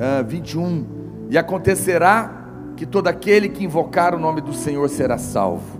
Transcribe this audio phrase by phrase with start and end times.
[0.00, 0.86] uh, 21.
[1.28, 2.40] E acontecerá
[2.76, 5.78] que todo aquele que invocar o nome do Senhor será salvo.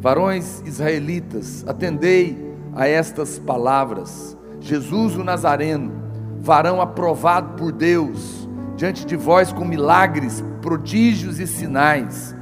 [0.00, 4.36] Varões israelitas, atendei a estas palavras.
[4.60, 5.90] Jesus o Nazareno,
[6.40, 12.34] varão aprovado por Deus, diante de vós com milagres, prodígios e sinais,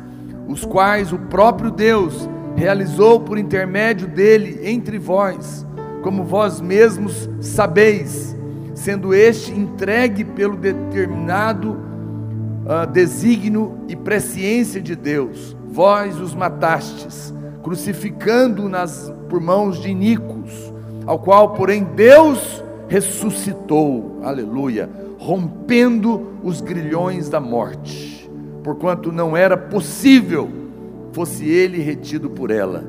[0.46, 5.66] os quais o próprio Deus realizou por intermédio dele entre vós,
[6.02, 8.36] como vós mesmos sabeis,
[8.78, 15.56] sendo este entregue pelo determinado uh, desígnio e presciência de Deus.
[15.66, 20.72] Vós os matastes, crucificando-nas por mãos de iníquos,
[21.04, 28.30] ao qual, porém, Deus ressuscitou, aleluia, rompendo os grilhões da morte,
[28.62, 30.48] porquanto não era possível
[31.12, 32.84] fosse ele retido por ela.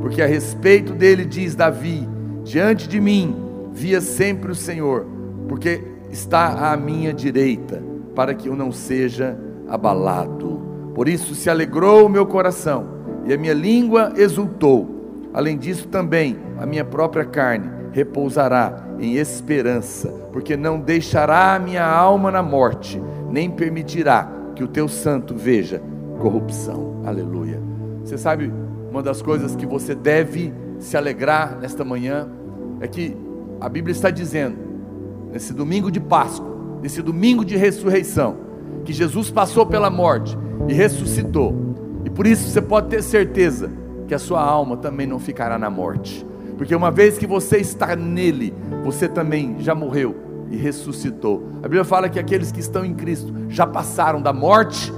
[0.00, 2.08] Porque a respeito dele diz Davi:
[2.42, 3.45] Diante de mim
[3.76, 5.06] via sempre o Senhor,
[5.46, 7.82] porque está à minha direita,
[8.14, 10.62] para que eu não seja abalado.
[10.94, 12.86] Por isso se alegrou o meu coração
[13.26, 15.28] e a minha língua exultou.
[15.34, 21.84] Além disso, também a minha própria carne repousará em esperança, porque não deixará a minha
[21.86, 25.82] alma na morte, nem permitirá que o teu santo veja
[26.18, 27.02] corrupção.
[27.04, 27.60] Aleluia.
[28.02, 28.50] Você sabe,
[28.90, 32.26] uma das coisas que você deve se alegrar nesta manhã
[32.80, 33.25] é que
[33.60, 34.56] a Bíblia está dizendo,
[35.32, 38.36] nesse domingo de Páscoa, nesse domingo de ressurreição,
[38.84, 40.36] que Jesus passou pela morte
[40.68, 41.66] e ressuscitou
[42.06, 43.68] e por isso você pode ter certeza
[44.06, 46.24] que a sua alma também não ficará na morte.
[46.56, 50.14] Porque uma vez que você está nele, você também já morreu
[50.48, 51.42] e ressuscitou.
[51.58, 54.92] A Bíblia fala que aqueles que estão em Cristo já passaram da morte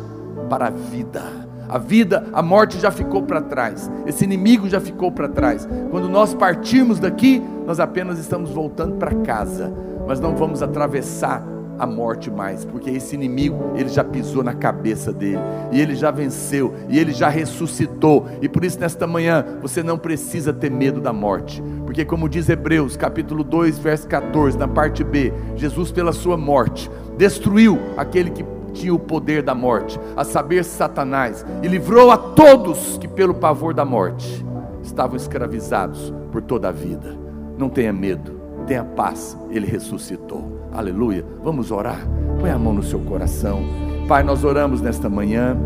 [0.50, 1.47] para a vida.
[1.68, 3.90] A vida, a morte já ficou para trás.
[4.06, 5.68] Esse inimigo já ficou para trás.
[5.90, 9.72] Quando nós partirmos daqui, nós apenas estamos voltando para casa,
[10.06, 11.44] mas não vamos atravessar
[11.78, 15.38] a morte mais, porque esse inimigo, ele já pisou na cabeça dele,
[15.70, 19.96] e ele já venceu, e ele já ressuscitou, e por isso nesta manhã você não
[19.96, 25.04] precisa ter medo da morte, porque como diz Hebreus, capítulo 2, verso 14, na parte
[25.04, 30.64] B, Jesus pela sua morte destruiu aquele que tinha o poder da morte, a saber
[30.64, 34.44] Satanás, e livrou a todos que pelo pavor da morte
[34.82, 37.16] estavam escravizados por toda a vida.
[37.56, 38.32] Não tenha medo,
[38.66, 40.58] tenha paz, ele ressuscitou.
[40.72, 41.24] Aleluia.
[41.42, 42.06] Vamos orar.
[42.40, 43.60] Põe a mão no seu coração.
[44.06, 45.56] Pai, nós oramos nesta manhã,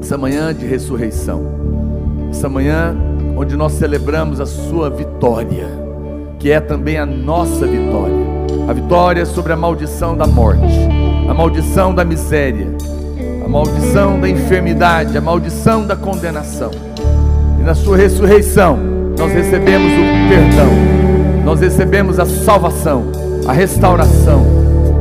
[0.00, 1.42] essa manhã de ressurreição,
[2.30, 2.96] essa manhã
[3.36, 5.66] onde nós celebramos a Sua vitória,
[6.38, 8.26] que é também a nossa vitória,
[8.68, 10.62] a vitória sobre a maldição da morte,
[11.32, 12.68] a maldição da miséria,
[13.42, 16.70] a maldição da enfermidade, a maldição da condenação.
[17.58, 18.78] E na Sua ressurreição,
[19.18, 20.68] nós recebemos o perdão,
[21.42, 23.10] nós recebemos a salvação
[23.46, 24.44] a restauração.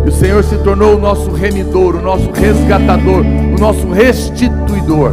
[0.06, 5.12] E o Senhor se tornou o nosso remidor, o nosso resgatador, o nosso restituidor.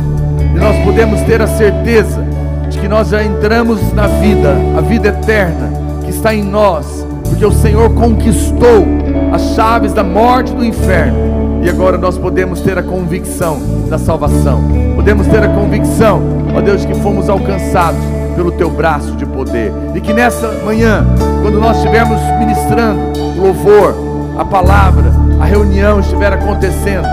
[0.55, 2.25] E nós podemos ter a certeza
[2.71, 5.73] de que nós já entramos na vida, a vida eterna
[6.05, 8.87] que está em nós, porque o Senhor conquistou
[9.33, 11.61] as chaves da morte do inferno.
[11.63, 13.59] E agora nós podemos ter a convicção
[13.89, 14.63] da salvação.
[14.95, 16.23] Podemos ter a convicção,
[16.57, 18.01] ó Deus, que fomos alcançados
[18.37, 19.73] pelo teu braço de poder.
[19.95, 21.05] E que nessa manhã,
[21.43, 23.01] quando nós estivermos ministrando
[23.37, 23.95] louvor,
[24.39, 27.07] a palavra, a reunião estiver acontecendo,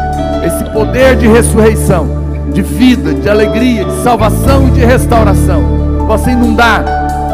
[0.46, 2.08] esse poder de ressurreição,
[2.54, 5.64] de vida, de alegria, de salvação e de restauração,
[6.08, 6.86] possa inundar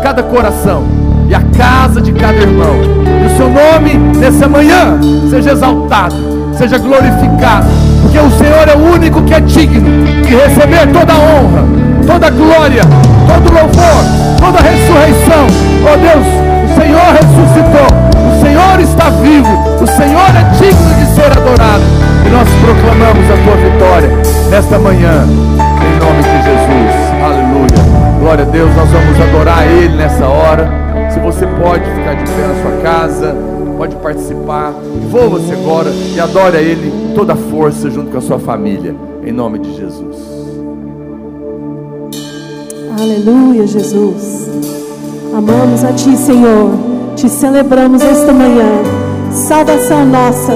[0.02, 0.84] cada coração
[1.32, 2.76] e a casa de cada irmão.
[3.24, 5.00] E o seu nome nessa manhã
[5.30, 6.16] seja exaltado,
[6.58, 7.68] seja glorificado,
[8.02, 11.82] porque o Senhor é o único que é digno de receber toda a honra
[12.12, 12.82] toda glória,
[13.28, 14.04] todo louvor,
[14.38, 15.48] toda ressurreição.
[15.82, 16.28] Oh Deus,
[16.68, 17.88] o Senhor ressuscitou,
[18.28, 21.84] o Senhor está vivo, o Senhor é digno de ser adorado.
[22.26, 24.10] E nós proclamamos a tua vitória
[24.50, 26.92] nesta manhã, em nome de Jesus.
[27.24, 28.20] Aleluia.
[28.20, 30.81] Glória a Deus, nós vamos adorar Ele nessa hora.
[31.14, 33.36] Se você pode ficar de pé na sua casa,
[33.78, 34.74] pode participar.
[34.96, 38.96] Envolva-se agora e adore a Ele toda a força junto com a sua família.
[39.24, 40.18] Em nome de Jesus.
[43.00, 44.50] Aleluia, Jesus.
[45.36, 46.72] Amamos a Ti, Senhor.
[47.16, 48.82] Te celebramos esta manhã.
[49.32, 50.54] Salvação nossa,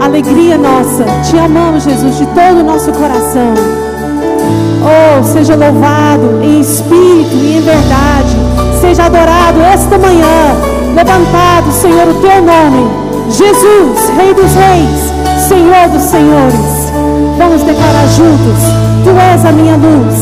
[0.00, 1.04] alegria nossa.
[1.28, 3.54] Te amamos, Jesus, de todo o nosso coração.
[4.84, 8.51] Oh, seja louvado em espírito e em verdade
[8.82, 10.56] seja adorado esta manhã,
[10.92, 12.90] levantado, Senhor, o teu nome,
[13.30, 15.12] Jesus, Rei dos Reis,
[15.48, 16.92] Senhor dos Senhores.
[17.38, 18.58] Vamos declarar juntos:
[19.04, 20.18] Tu és a minha luz.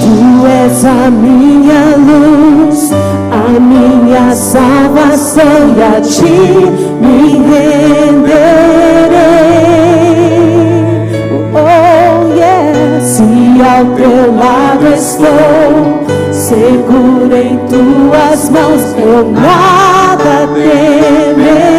[0.00, 2.92] Tu és a minha luz,
[3.30, 6.40] a minha salvação, e a ti
[6.98, 8.38] me renderei.
[11.52, 13.00] Oh, yeah.
[13.02, 13.22] Se
[13.62, 15.97] ao teu lado estou
[16.48, 21.78] seguro em tuas mãos, eu nada temerei.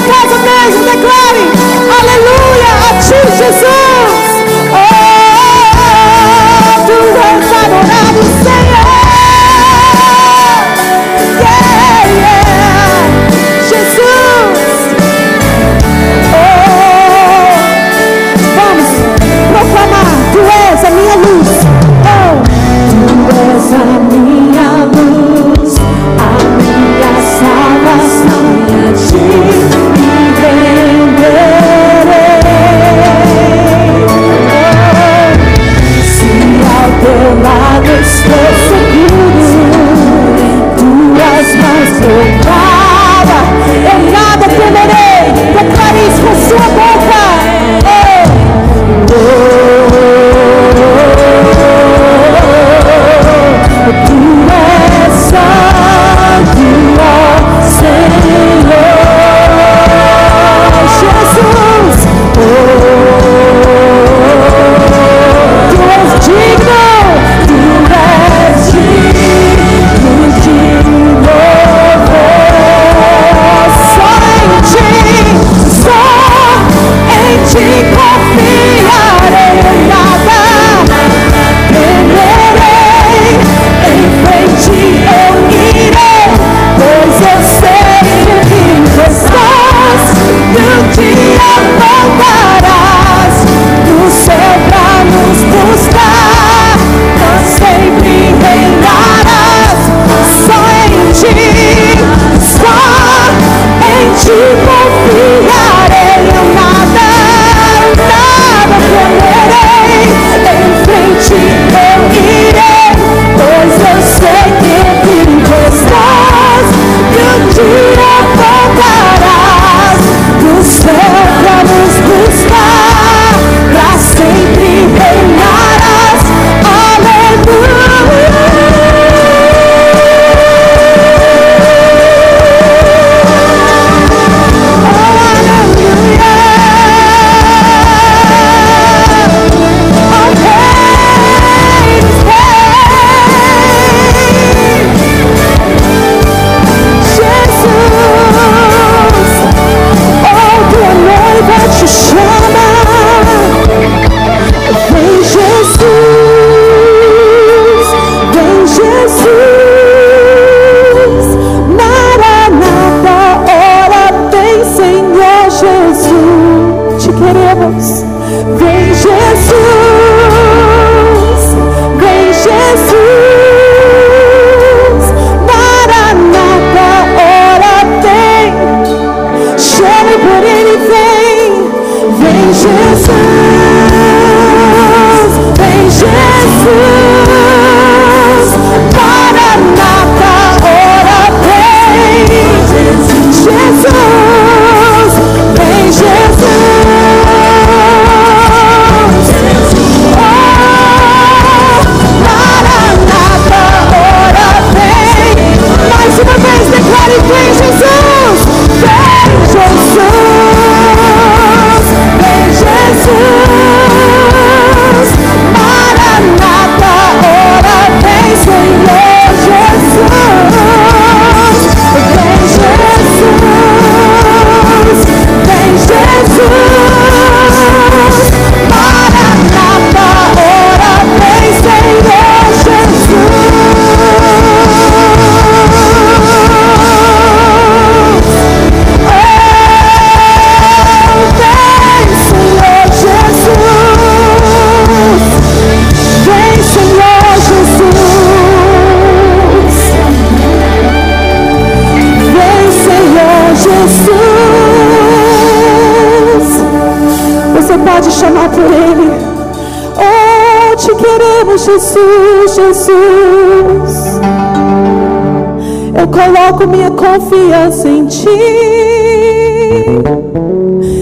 [267.01, 268.29] confiança em Ti.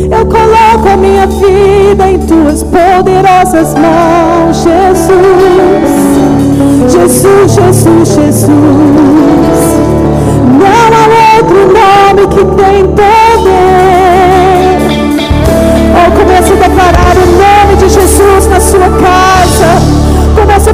[0.10, 5.20] Eu coloco a minha vida em Tuas poderosas mãos, Jesus.
[6.89, 8.50] Jesus, Jesus, Jesus.
[10.58, 13.20] Não há outro nome que tem poder.
[15.96, 19.70] Oh, comece a declarar o nome de Jesus na sua casa.
[20.36, 20.74] Comece a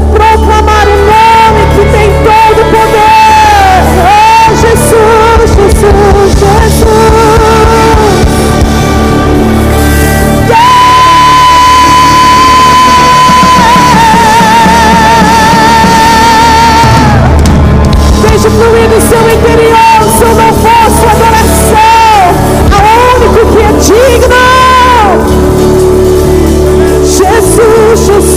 [27.96, 28.35] Jesus,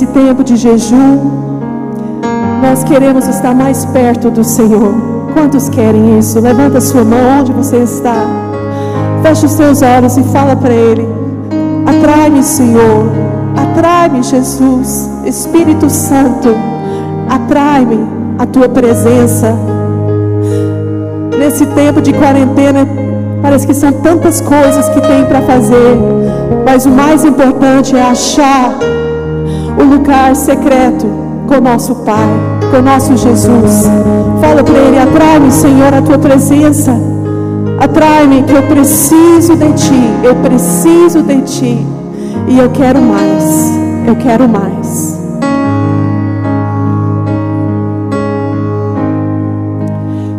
[0.00, 1.30] Nesse tempo de jejum,
[2.62, 4.94] nós queremos estar mais perto do Senhor.
[5.34, 6.40] Quantos querem isso?
[6.40, 8.24] Levanta sua mão onde você está.
[9.22, 11.06] Feche os seus olhos e fala para Ele:
[11.84, 13.10] Atrai-me, Senhor.
[13.54, 15.10] Atrai-me, Jesus.
[15.26, 16.48] Espírito Santo,
[17.28, 17.98] atrai-me
[18.38, 19.54] a tua presença.
[21.38, 22.88] Nesse tempo de quarentena,
[23.42, 25.98] parece que são tantas coisas que tem para fazer,
[26.64, 28.78] mas o mais importante é achar
[29.78, 31.06] o lugar secreto
[31.46, 32.28] com nosso Pai,
[32.70, 33.84] com nosso Jesus.
[34.40, 36.96] Fala para Ele: atrai-me, Senhor, a tua presença.
[37.78, 41.86] Atrai-me, que eu preciso de Ti, eu preciso de Ti.
[42.46, 43.72] E eu quero mais,
[44.06, 45.18] eu quero mais.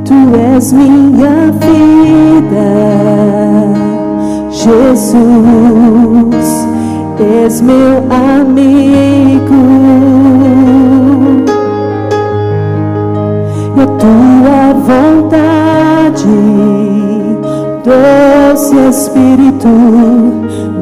[0.05, 0.13] Tu
[0.55, 2.67] és minha vida,
[4.51, 6.30] Jesus,
[7.21, 9.61] és meu amigo.
[13.77, 16.27] E a tua vontade,
[17.83, 19.69] doce Espírito,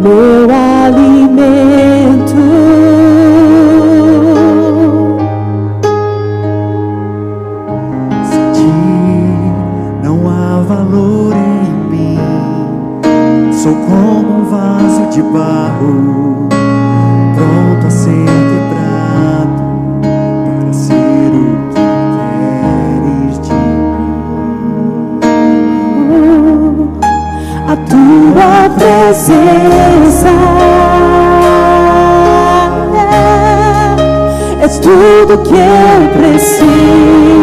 [0.02, 0.48] meu
[0.86, 2.29] alimento.
[29.30, 30.28] Presença
[34.62, 37.39] é tudo que eu preciso.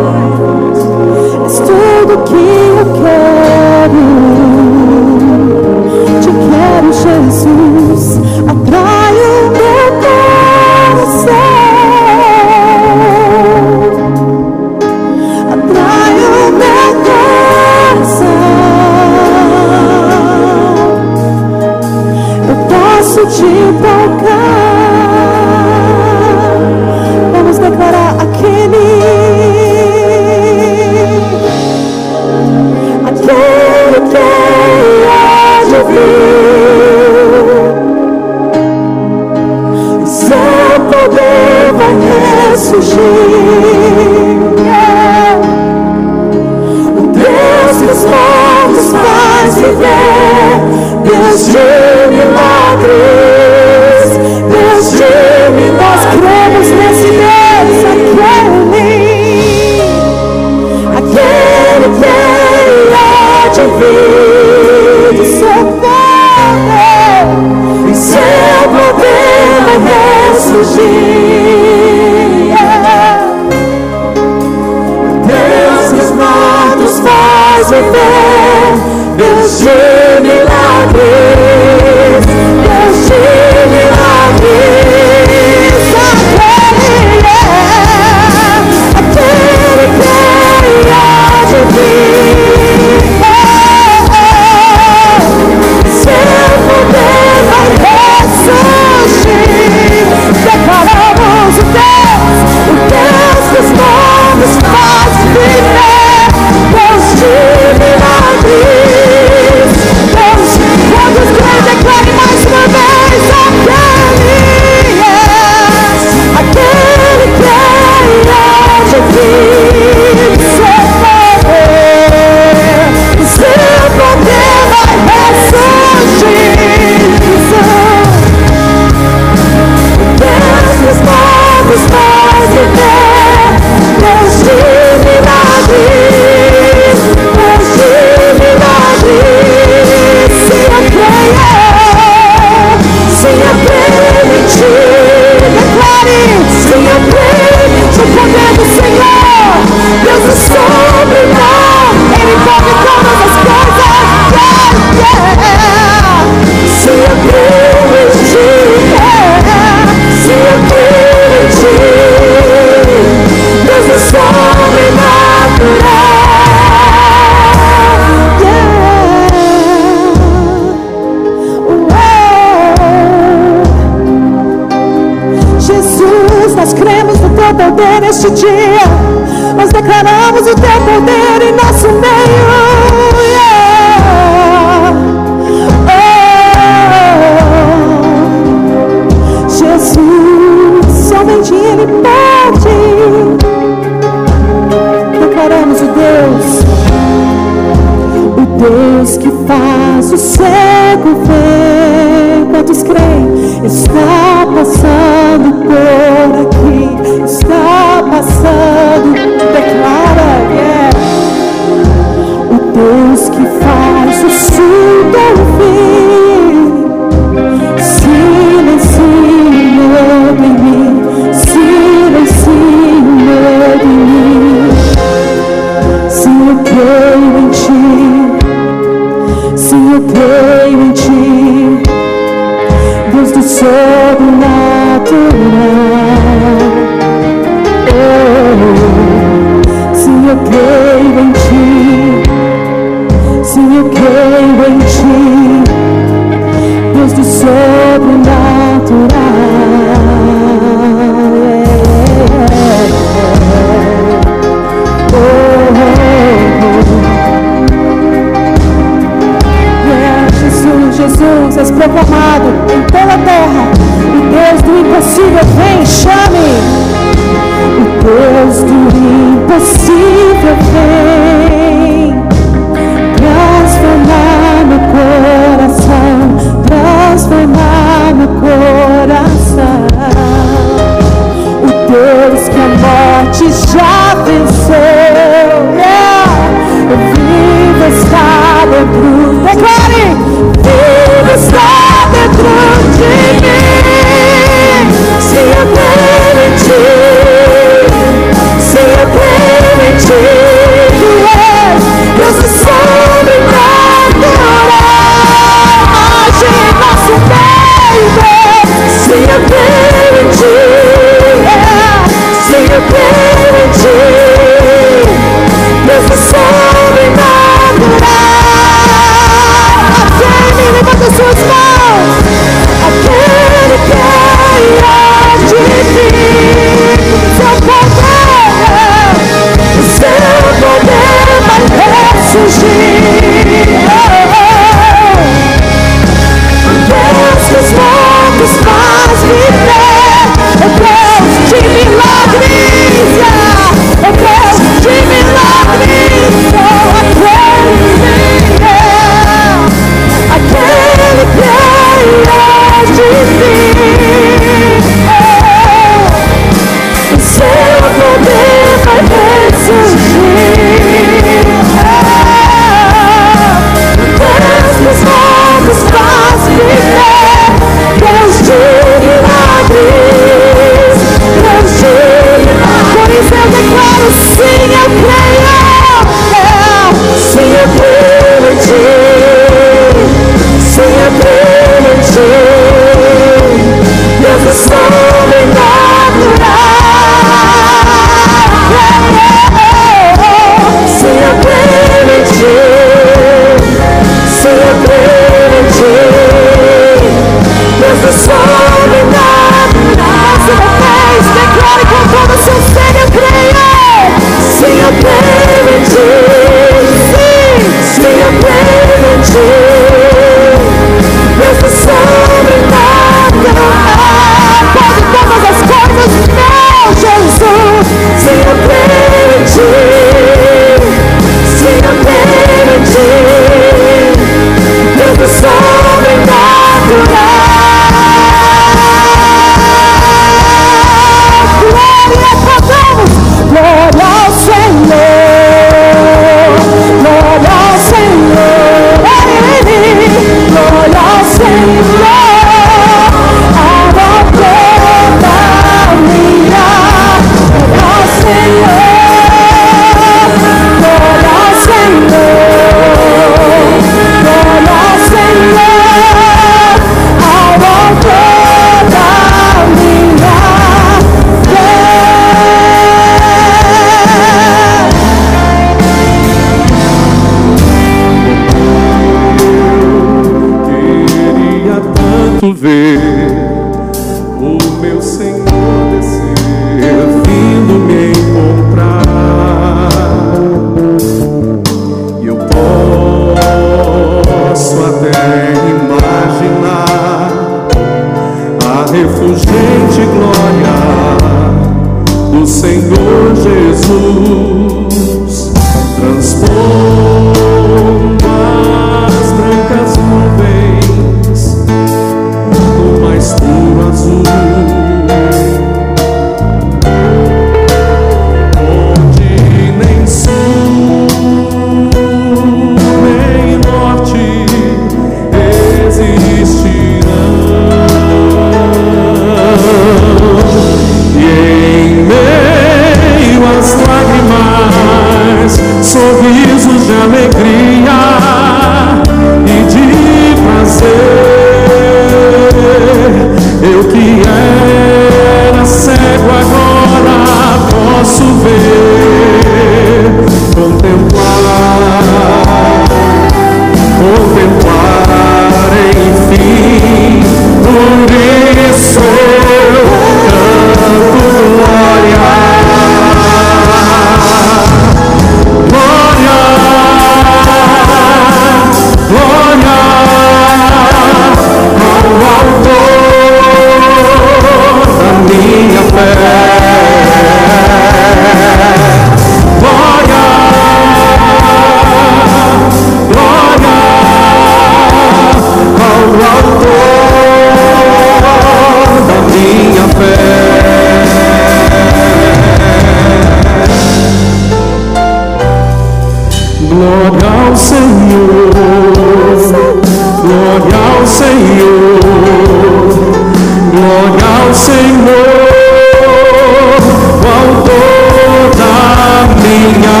[599.71, 600.00] Hallelujah.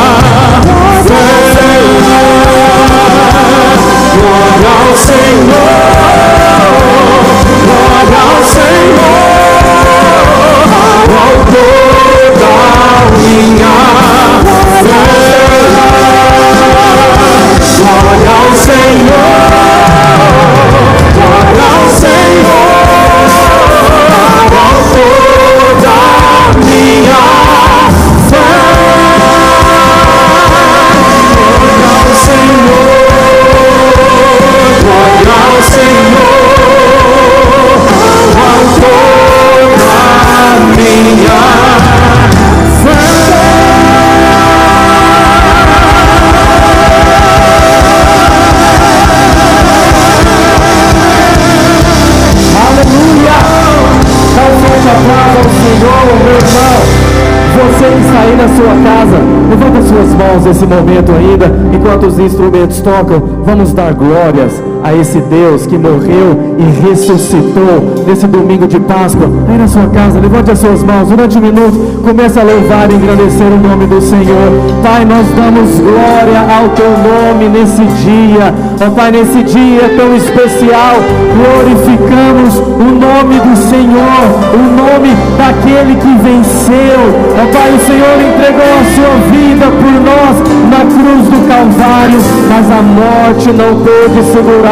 [60.61, 66.55] Esse momento ainda, enquanto os instrumentos tocam, vamos dar glórias a esse Deus que morreu
[66.57, 69.29] e ressuscitou nesse domingo de Páscoa.
[69.49, 72.95] Aí na sua casa, levante as suas mãos durante um minuto, comece a louvar e
[72.95, 74.49] engrandecer o nome do Senhor.
[74.81, 78.53] Pai, nós damos glória ao teu nome nesse dia.
[78.81, 80.95] Ó Pai, nesse dia tão especial,
[81.37, 87.01] glorificamos o nome do Senhor, o nome daquele que venceu.
[87.37, 90.35] Ó Pai, o Senhor entregou a sua vida por nós
[90.71, 94.70] na cruz do Calvário, mas a morte não pôde segurar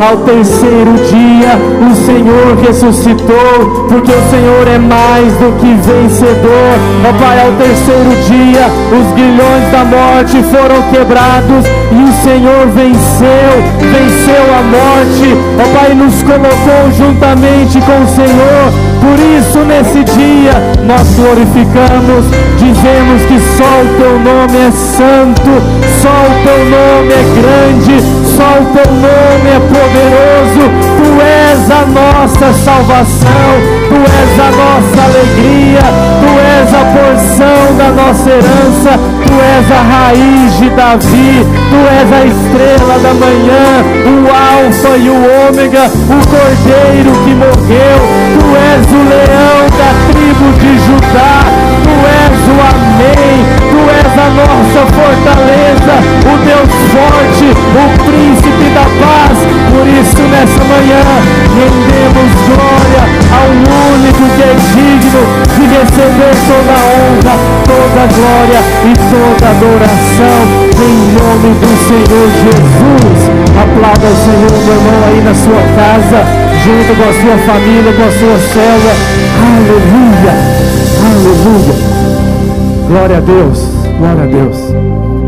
[0.00, 1.56] ao terceiro dia.
[1.90, 6.74] O Senhor ressuscitou, porque o Senhor é mais do que vencedor.
[7.08, 13.50] Ó Pai, ao terceiro dia, os grilhões da morte foram quebrados e o Senhor venceu,
[13.80, 15.36] venceu a morte.
[15.58, 18.95] Ó Pai, nos colocou juntamente com o Senhor.
[19.06, 20.50] Por isso, nesse dia,
[20.82, 22.26] nós glorificamos,
[22.58, 25.62] dizemos que só o teu nome é santo,
[26.02, 28.02] só o teu nome é grande,
[28.36, 30.64] só o teu nome é poderoso,
[30.98, 33.48] tu és a nossa salvação,
[33.88, 35.86] tu és a nossa alegria,
[36.20, 42.12] tu és a porção da nossa herança, tu és a raiz de Davi, tu és
[42.12, 48.25] a estrela da manhã, o Alfa e o Ômega, o Cordeiro que morreu,
[48.56, 51.44] és o leão da tribo de Judá,
[51.84, 58.86] tu és o Amém, tu és a nossa fortaleza, o Deus forte, o príncipe da
[59.00, 59.38] paz.
[59.70, 61.02] Por isso, nessa manhã,
[61.52, 63.04] rendemos glória
[63.36, 63.48] ao
[63.92, 65.22] único que é digno
[65.54, 67.36] de receber toda a honra,
[67.68, 70.40] toda a glória e toda a adoração,
[70.80, 73.20] em nome do Senhor Jesus.
[73.56, 78.02] Aplauda o Senhor, meu irmão, aí na sua casa, junto com a sua família, com
[78.02, 78.92] a sua célula.
[79.54, 80.32] Aleluia,
[81.06, 81.74] aleluia.
[82.88, 83.62] Glória a Deus,
[83.98, 84.56] glória a Deus.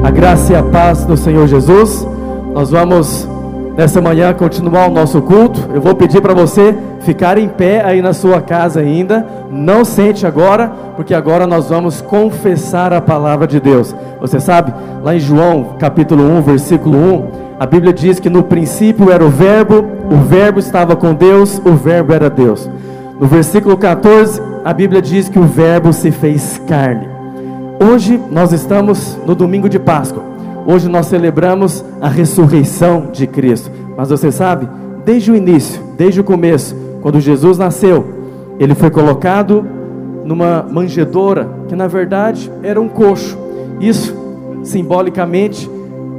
[0.03, 2.05] A graça e a paz do Senhor Jesus
[2.53, 3.29] nós vamos
[3.77, 5.61] nessa manhã continuar o nosso culto.
[5.73, 10.27] Eu vou pedir para você ficar em pé aí na sua casa ainda, não sente
[10.27, 13.95] agora, porque agora nós vamos confessar a palavra de Deus.
[14.21, 14.75] Você sabe,
[15.05, 17.25] lá em João capítulo 1, versículo 1,
[17.61, 21.73] a Bíblia diz que no princípio era o Verbo, o Verbo estava com Deus, o
[21.73, 22.69] Verbo era Deus.
[23.21, 27.09] No versículo 14, a Bíblia diz que o Verbo se fez carne.
[27.81, 30.23] Hoje nós estamos no domingo de Páscoa.
[30.67, 33.71] Hoje nós celebramos a ressurreição de Cristo.
[33.97, 34.69] Mas você sabe,
[35.05, 38.05] desde o início, desde o começo, quando Jesus nasceu,
[38.59, 39.65] ele foi colocado
[40.25, 43.39] numa manjedoura, que na verdade era um coxo.
[43.81, 44.15] Isso,
[44.63, 45.71] simbolicamente,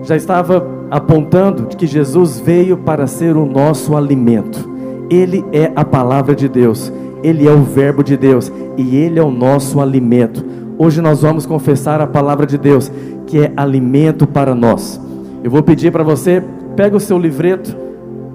[0.03, 4.69] já estava apontando que Jesus veio para ser o nosso alimento.
[5.09, 6.91] Ele é a palavra de Deus,
[7.23, 10.45] ele é o Verbo de Deus e ele é o nosso alimento.
[10.77, 12.91] Hoje nós vamos confessar a palavra de Deus,
[13.27, 14.99] que é alimento para nós.
[15.43, 16.43] Eu vou pedir para você,
[16.75, 17.75] pega o seu livreto.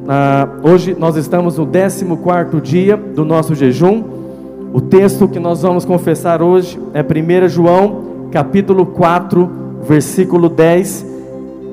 [0.06, 4.04] Ah, hoje nós estamos no 14 dia do nosso jejum.
[4.72, 9.50] O texto que nós vamos confessar hoje é 1 João, capítulo 4,
[9.82, 11.13] versículo 10.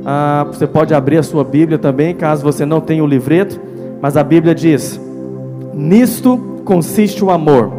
[0.05, 3.59] Ah, você pode abrir a sua Bíblia também, caso você não tenha o livreto.
[4.01, 4.99] Mas a Bíblia diz:
[5.73, 7.71] Nisto consiste o amor,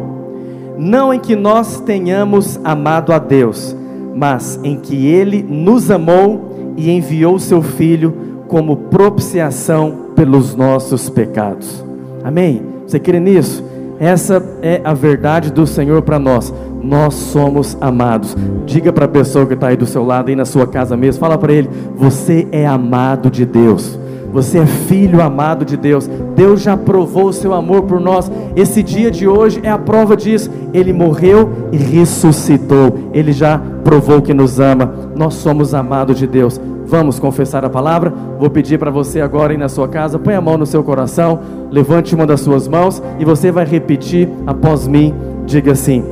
[0.77, 3.75] não em que nós tenhamos amado a Deus,
[4.15, 11.83] mas em que Ele nos amou e enviou Seu Filho como propiciação pelos nossos pecados.
[12.23, 12.61] Amém?
[12.85, 13.63] Você crê nisso?
[13.99, 16.53] Essa é a verdade do Senhor para nós.
[16.83, 18.35] Nós somos amados.
[18.65, 21.19] Diga para a pessoa que está aí do seu lado, aí na sua casa mesmo,
[21.19, 23.97] fala para ele: Você é amado de Deus.
[24.33, 26.09] Você é filho amado de Deus.
[26.35, 28.31] Deus já provou o seu amor por nós.
[28.55, 30.49] Esse dia de hoje é a prova disso.
[30.73, 33.11] Ele morreu e ressuscitou.
[33.13, 34.91] Ele já provou que nos ama.
[35.15, 36.59] Nós somos amados de Deus.
[36.87, 38.11] Vamos confessar a palavra.
[38.39, 41.39] Vou pedir para você agora ir na sua casa, põe a mão no seu coração,
[41.71, 45.13] levante uma das suas mãos e você vai repetir após mim.
[45.45, 46.03] Diga assim: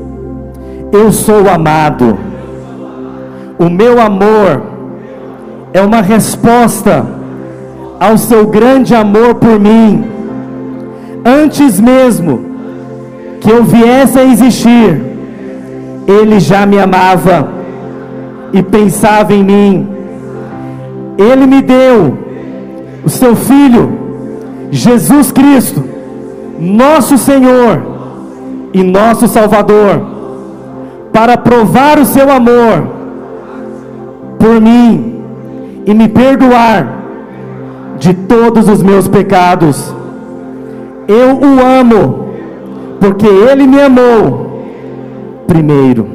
[0.91, 2.17] Eu sou amado.
[3.57, 4.61] O meu amor
[5.73, 7.05] é uma resposta
[7.99, 10.03] ao seu grande amor por mim,
[11.23, 12.45] antes mesmo
[13.39, 15.01] que eu viesse a existir,
[16.07, 17.47] Ele já me amava
[18.51, 19.87] e pensava em mim.
[21.17, 22.17] Ele me deu
[23.05, 23.91] o seu Filho,
[24.71, 25.83] Jesus Cristo,
[26.59, 27.81] nosso Senhor
[28.73, 30.01] e nosso Salvador,
[31.11, 32.87] para provar o seu amor
[34.39, 35.23] por mim
[35.85, 37.01] e me perdoar
[37.99, 39.93] de todos os meus pecados.
[41.07, 42.29] Eu o amo,
[42.99, 44.51] porque ele me amou
[45.47, 46.07] primeiro.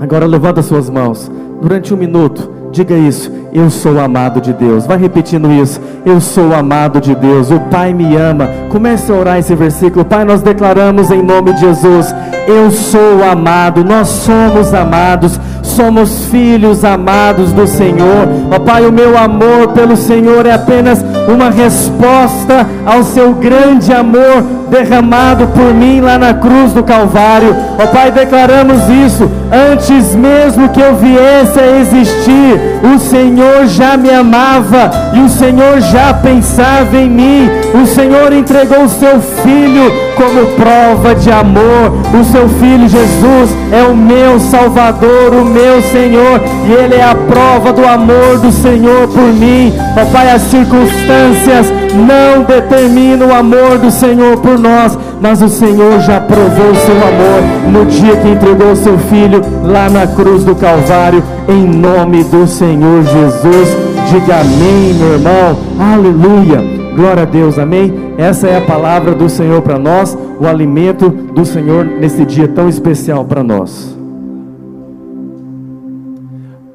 [0.00, 1.30] Agora levanta suas mãos
[1.60, 2.49] durante um minuto.
[2.72, 4.86] Diga isso, eu sou amado de Deus.
[4.86, 7.50] Vai repetindo isso, eu sou amado de Deus.
[7.50, 8.48] O Pai me ama.
[8.68, 10.04] Comece a orar esse versículo.
[10.04, 12.14] Pai, nós declaramos em nome de Jesus:
[12.46, 15.38] Eu sou amado, nós somos amados
[15.70, 18.28] somos filhos amados do Senhor.
[18.50, 24.42] Ó Pai, o meu amor pelo Senhor é apenas uma resposta ao seu grande amor
[24.70, 27.54] derramado por mim lá na cruz do Calvário.
[27.78, 29.30] Ó Pai, declaramos isso
[29.72, 32.60] antes mesmo que eu viesse a existir.
[32.94, 37.50] O Senhor já me amava e o Senhor já pensava em mim.
[37.82, 41.92] O Senhor entregou o seu filho como prova de amor.
[42.12, 47.14] O seu filho Jesus é o meu Salvador, o meu Senhor, e ele é a
[47.14, 49.72] prova do amor do Senhor por mim.
[49.96, 56.00] Ó Pai, as circunstâncias não determinam o amor do Senhor por nós, mas o Senhor
[56.00, 60.44] já provou o seu amor no dia que entregou o seu filho lá na cruz
[60.44, 63.76] do Calvário, em nome do Senhor Jesus.
[64.10, 65.58] Diga amém, meu irmão.
[65.78, 66.79] Aleluia.
[66.94, 67.92] Glória a Deus, amém?
[68.18, 72.68] Essa é a palavra do Senhor para nós, o alimento do Senhor nesse dia tão
[72.68, 73.96] especial para nós.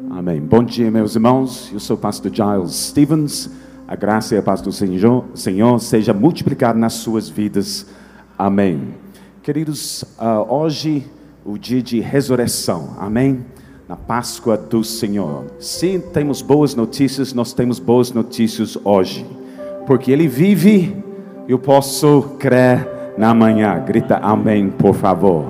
[0.10, 0.40] Amém.
[0.40, 1.70] Bom dia, meus irmãos.
[1.74, 3.50] Eu sou o pastor Giles Stevens.
[3.88, 7.86] A graça e a paz do Senhor, Senhor seja multiplicada nas suas vidas.
[8.38, 8.96] Amém.
[9.44, 11.06] Queridos, uh, hoje
[11.46, 12.96] o dia de ressurreição.
[12.98, 13.46] Amém.
[13.88, 15.46] Na Páscoa do Senhor.
[15.60, 19.26] Sim, temos boas notícias, nós temos boas notícias hoje.
[19.86, 20.96] Porque Ele vive,
[21.48, 23.80] eu posso crer na manhã.
[23.86, 25.46] Grita amém, por favor.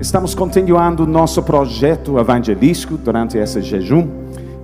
[0.00, 4.08] Estamos continuando nosso projeto evangelístico durante esse jejum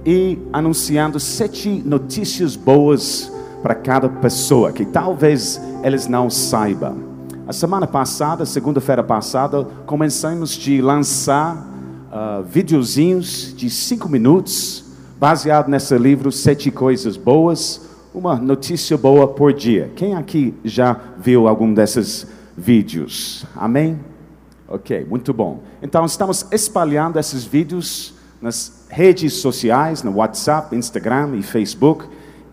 [0.05, 3.33] e anunciando sete notícias boas
[3.63, 6.97] para cada pessoa que talvez eles não saibam.
[7.47, 14.85] A semana passada, segunda-feira passada, começamos de lançar uh, videozinhos de cinco minutos,
[15.19, 19.91] baseado nesse livro Sete Coisas Boas, uma notícia boa por dia.
[19.97, 23.47] Quem aqui já viu algum desses vídeos.
[23.57, 23.99] Amém?
[24.69, 25.63] Ok, muito bom.
[25.83, 32.07] Então, estamos espalhando esses vídeos nas redes sociais, no WhatsApp, Instagram e Facebook.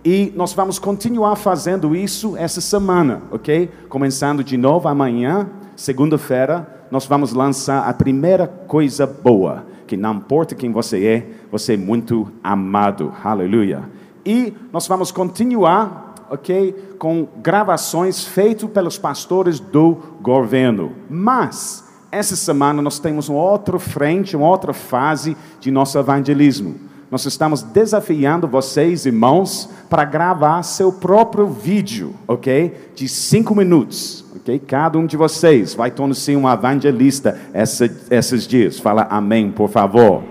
[0.03, 3.70] E nós vamos continuar fazendo isso essa semana, ok?
[3.89, 10.55] Começando de novo amanhã, segunda-feira, nós vamos lançar a primeira coisa boa, que não importa
[10.55, 13.14] quem você é, você é muito amado.
[13.24, 13.99] Aleluia.
[14.30, 20.91] E nós vamos continuar, ok, com gravações feitas pelos pastores do governo.
[21.09, 27.25] Mas essa semana nós temos uma outra frente, uma outra fase de nosso evangelismo nós
[27.25, 32.91] estamos desafiando vocês, irmãos, para gravar seu próprio vídeo, ok?
[32.93, 34.59] De cinco minutos, ok?
[34.59, 38.77] Cada um de vocês vai tornar-se um evangelista essa, esses dias.
[38.77, 40.23] Fala amém, por favor.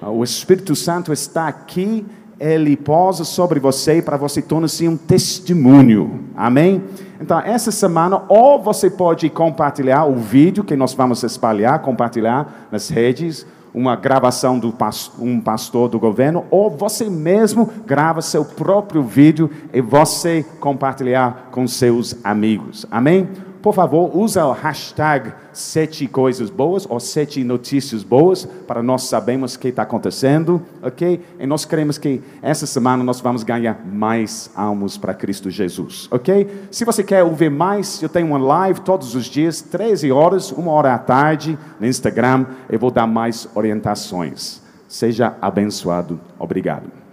[0.00, 2.06] O Espírito Santo está aqui,
[2.44, 6.24] ele posa sobre você para você tornar-se um testemunho.
[6.36, 6.84] Amém?
[7.18, 12.90] Então, essa semana, ou você pode compartilhar o vídeo que nós vamos espalhar, compartilhar nas
[12.90, 14.70] redes, uma gravação de
[15.18, 21.66] um pastor do governo, ou você mesmo grava seu próprio vídeo e você compartilhar com
[21.66, 22.84] seus amigos.
[22.90, 23.26] Amém?
[23.64, 29.54] Por favor, usa o hashtag sete coisas boas ou sete notícias boas para nós sabermos
[29.54, 31.18] o que está acontecendo, ok?
[31.40, 36.66] E nós queremos que essa semana nós vamos ganhar mais almas para Cristo Jesus, ok?
[36.70, 40.70] Se você quer ouvir mais, eu tenho uma live todos os dias, 13 horas, uma
[40.70, 44.60] hora à tarde, no Instagram, eu vou dar mais orientações.
[44.86, 46.20] Seja abençoado.
[46.38, 47.03] Obrigado.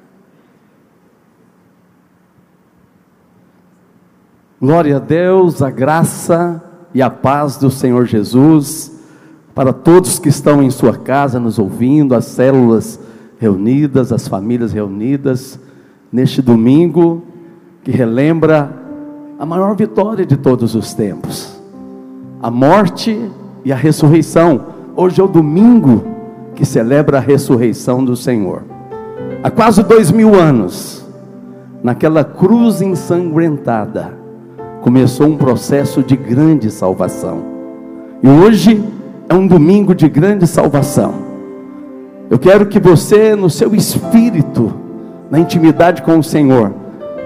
[4.61, 8.91] Glória a Deus, a graça e a paz do Senhor Jesus
[9.55, 12.99] para todos que estão em sua casa nos ouvindo, as células
[13.39, 15.59] reunidas, as famílias reunidas
[16.13, 17.23] neste domingo
[17.83, 18.71] que relembra
[19.39, 21.59] a maior vitória de todos os tempos,
[22.39, 23.31] a morte
[23.65, 24.67] e a ressurreição.
[24.95, 26.05] Hoje é o domingo
[26.53, 28.61] que celebra a ressurreição do Senhor.
[29.41, 31.03] Há quase dois mil anos,
[31.81, 34.20] naquela cruz ensanguentada,
[34.81, 37.41] começou um processo de grande salvação.
[38.21, 38.83] E hoje
[39.29, 41.13] é um domingo de grande salvação.
[42.29, 44.73] Eu quero que você, no seu espírito,
[45.29, 46.73] na intimidade com o Senhor,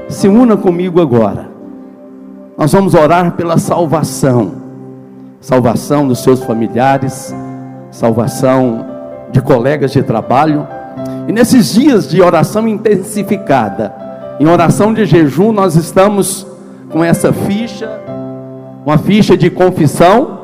[0.07, 1.49] se una comigo agora.
[2.57, 4.65] Nós vamos orar pela salvação
[5.45, 7.31] salvação dos seus familiares,
[7.91, 8.83] salvação
[9.31, 10.67] de colegas de trabalho.
[11.27, 13.93] E nesses dias de oração intensificada,
[14.39, 16.47] em oração de jejum, nós estamos
[16.95, 17.89] com essa ficha,
[18.85, 20.39] uma ficha de confissão,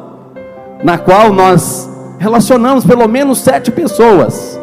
[0.84, 1.90] na qual nós
[2.20, 4.60] relacionamos pelo menos sete pessoas,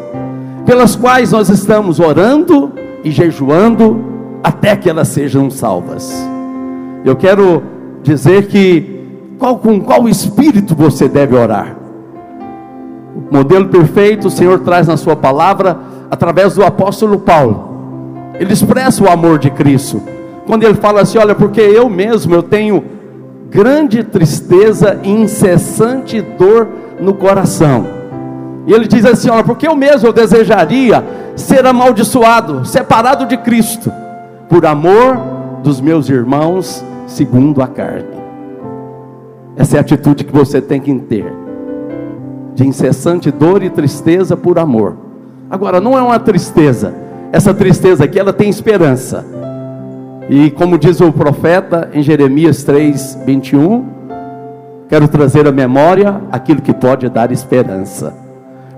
[0.66, 2.72] pelas quais nós estamos orando
[3.02, 4.04] e jejuando
[4.44, 6.12] até que elas sejam salvas.
[7.06, 7.62] Eu quero
[8.02, 9.06] dizer que
[9.38, 11.74] qual, com qual espírito você deve orar.
[13.16, 15.78] O modelo perfeito o Senhor traz na sua palavra
[16.10, 17.66] através do apóstolo Paulo.
[18.38, 20.17] Ele expressa o amor de Cristo
[20.48, 22.82] quando ele fala assim: Olha, porque eu mesmo eu tenho
[23.50, 26.66] grande tristeza e incessante dor
[26.98, 27.86] no coração.
[28.66, 31.04] E ele diz assim: Olha, porque eu mesmo eu desejaria
[31.36, 33.92] ser amaldiçoado, separado de Cristo,
[34.48, 35.18] por amor
[35.62, 38.16] dos meus irmãos, segundo a carne.
[39.54, 41.30] Essa é a atitude que você tem que ter,
[42.54, 44.96] de incessante dor e tristeza por amor.
[45.50, 46.94] Agora, não é uma tristeza,
[47.32, 49.36] essa tristeza aqui, ela tem esperança.
[50.28, 53.84] E como diz o profeta em Jeremias 3, 21,
[54.88, 58.14] quero trazer à memória aquilo que pode dar esperança.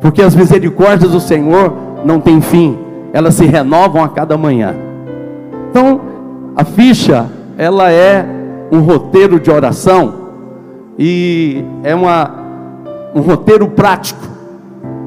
[0.01, 1.73] Porque as misericórdias do Senhor
[2.05, 2.79] não têm fim,
[3.13, 4.75] elas se renovam a cada manhã.
[5.71, 6.01] Então,
[6.55, 7.27] a ficha,
[7.59, 8.25] ela é
[8.71, 10.15] um roteiro de oração
[10.99, 12.31] e é uma,
[13.15, 14.21] um roteiro prático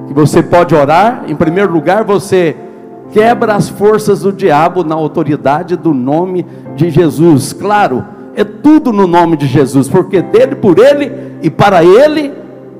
[0.07, 1.23] que você pode orar.
[1.27, 2.55] Em primeiro lugar, você
[3.13, 6.45] quebra as forças do diabo na autoridade do nome
[6.75, 7.53] de Jesus.
[7.53, 8.03] Claro,
[8.35, 11.11] é tudo no nome de Jesus, porque dele, por ele
[11.43, 12.33] e para ele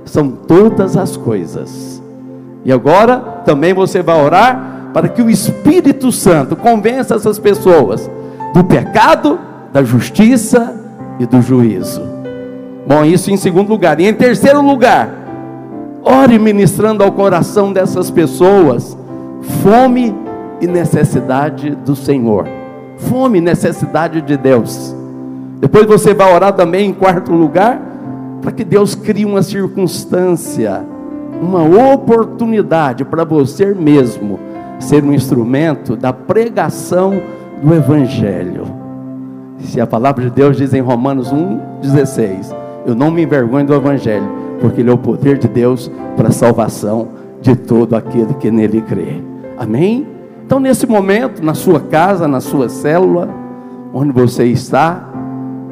[0.03, 2.01] são todas as coisas.
[2.65, 8.09] E agora também você vai orar para que o Espírito Santo convença essas pessoas
[8.55, 9.39] do pecado,
[9.71, 10.75] da justiça
[11.19, 12.01] e do juízo.
[12.87, 13.99] Bom, isso em segundo lugar.
[13.99, 15.09] E em terceiro lugar,
[16.03, 18.97] ore ministrando ao coração dessas pessoas
[19.61, 20.22] fome
[20.63, 22.47] e necessidade do Senhor.
[22.97, 24.95] Fome e necessidade de Deus.
[25.59, 27.81] Depois você vai orar também em quarto lugar,
[28.41, 30.83] para que Deus crie uma circunstância,
[31.41, 34.39] uma oportunidade para você mesmo
[34.79, 37.21] ser um instrumento da pregação
[37.61, 38.65] do Evangelho.
[39.59, 42.55] Se a palavra de Deus diz em Romanos 1,16:
[42.85, 46.31] Eu não me envergonho do Evangelho, porque ele é o poder de Deus para a
[46.31, 47.09] salvação
[47.41, 49.21] de todo aquele que nele crê.
[49.57, 50.12] Amém?
[50.53, 53.27] Então, nesse momento, na sua casa, na sua célula,
[53.91, 55.03] onde você está,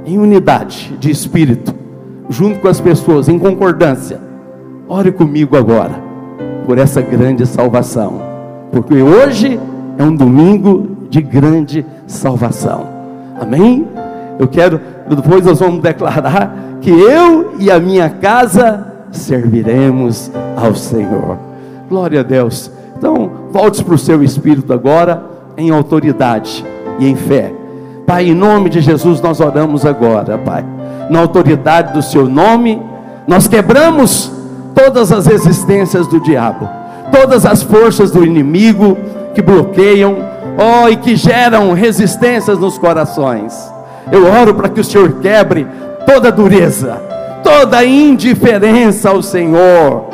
[0.07, 1.71] em unidade de espírito,
[2.27, 4.19] junto com as pessoas, em concordância,
[4.89, 5.93] ore comigo agora,
[6.65, 8.23] por essa grande salvação,
[8.71, 9.59] porque hoje
[9.99, 12.87] é um domingo de grande salvação.
[13.39, 13.87] Amém?
[14.39, 21.37] Eu quero, depois nós vamos declarar que eu e a minha casa serviremos ao Senhor.
[21.87, 22.71] Glória a Deus.
[22.97, 25.23] Então, volte para o seu espírito agora,
[25.57, 26.65] em autoridade
[26.99, 27.53] e em fé.
[28.07, 30.65] Pai, em nome de Jesus, nós oramos agora, Pai.
[31.09, 32.81] Na autoridade do Seu nome,
[33.27, 34.31] nós quebramos
[34.73, 36.67] todas as resistências do diabo,
[37.11, 38.97] todas as forças do inimigo
[39.33, 40.17] que bloqueiam,
[40.57, 43.71] oh, e que geram resistências nos corações.
[44.11, 45.67] Eu oro para que o Senhor quebre
[46.05, 47.01] toda dureza,
[47.43, 50.09] toda indiferença ao Senhor,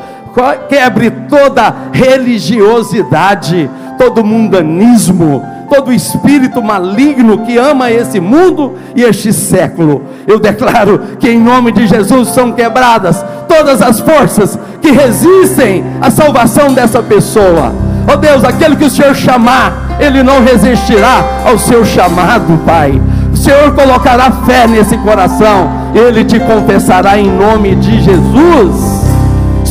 [0.69, 10.03] quebre toda religiosidade, todo mundanismo, todo espírito maligno que ama esse mundo e este século.
[10.25, 16.09] Eu declaro que em nome de Jesus são quebradas todas as forças que resistem à
[16.09, 17.73] salvação dessa pessoa.
[18.07, 23.01] Ó oh Deus, aquele que o Senhor chamar, ele não resistirá ao seu chamado, Pai.
[23.33, 28.96] O Senhor colocará fé nesse coração, ele te confessará em nome de Jesus.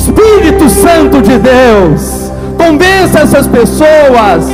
[0.06, 4.46] Espírito Santo de Deus, convença essas pessoas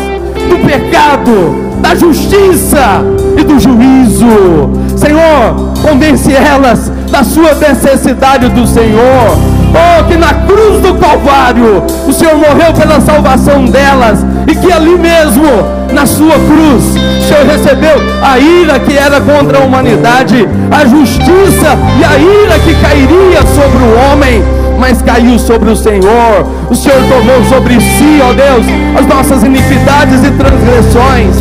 [0.48, 3.05] do pecado, da justiça
[3.36, 4.70] e do juízo.
[4.96, 9.36] Senhor, convence elas da sua necessidade do Senhor.
[9.74, 14.96] Oh, que na cruz do Calvário o Senhor morreu pela salvação delas e que ali
[14.96, 15.44] mesmo,
[15.92, 21.76] na sua cruz, o Senhor recebeu a ira que era contra a humanidade, a justiça
[22.00, 26.45] e a ira que cairia sobre o homem mas caiu sobre o Senhor.
[26.68, 28.66] O Senhor tomou sobre si, ó Deus,
[28.99, 31.37] as nossas iniquidades e transgressões.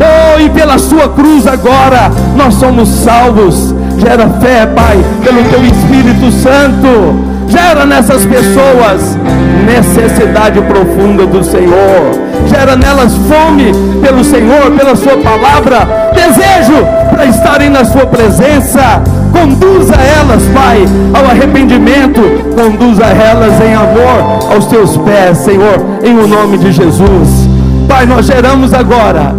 [0.00, 3.74] Oh, e pela sua cruz agora nós somos salvos.
[3.98, 7.26] Gera fé, Pai, pelo teu Espírito Santo.
[7.48, 9.18] Gera nessas pessoas
[9.66, 12.00] necessidade profunda do Senhor.
[12.48, 19.02] Gera nelas fome pelo Senhor, pela Sua palavra, desejo para estarem na Sua presença
[19.36, 22.22] conduza elas, Pai, ao arrependimento,
[22.54, 27.48] conduza elas em amor aos teus pés, Senhor, em o nome de Jesus.
[27.86, 29.34] Pai, nós geramos agora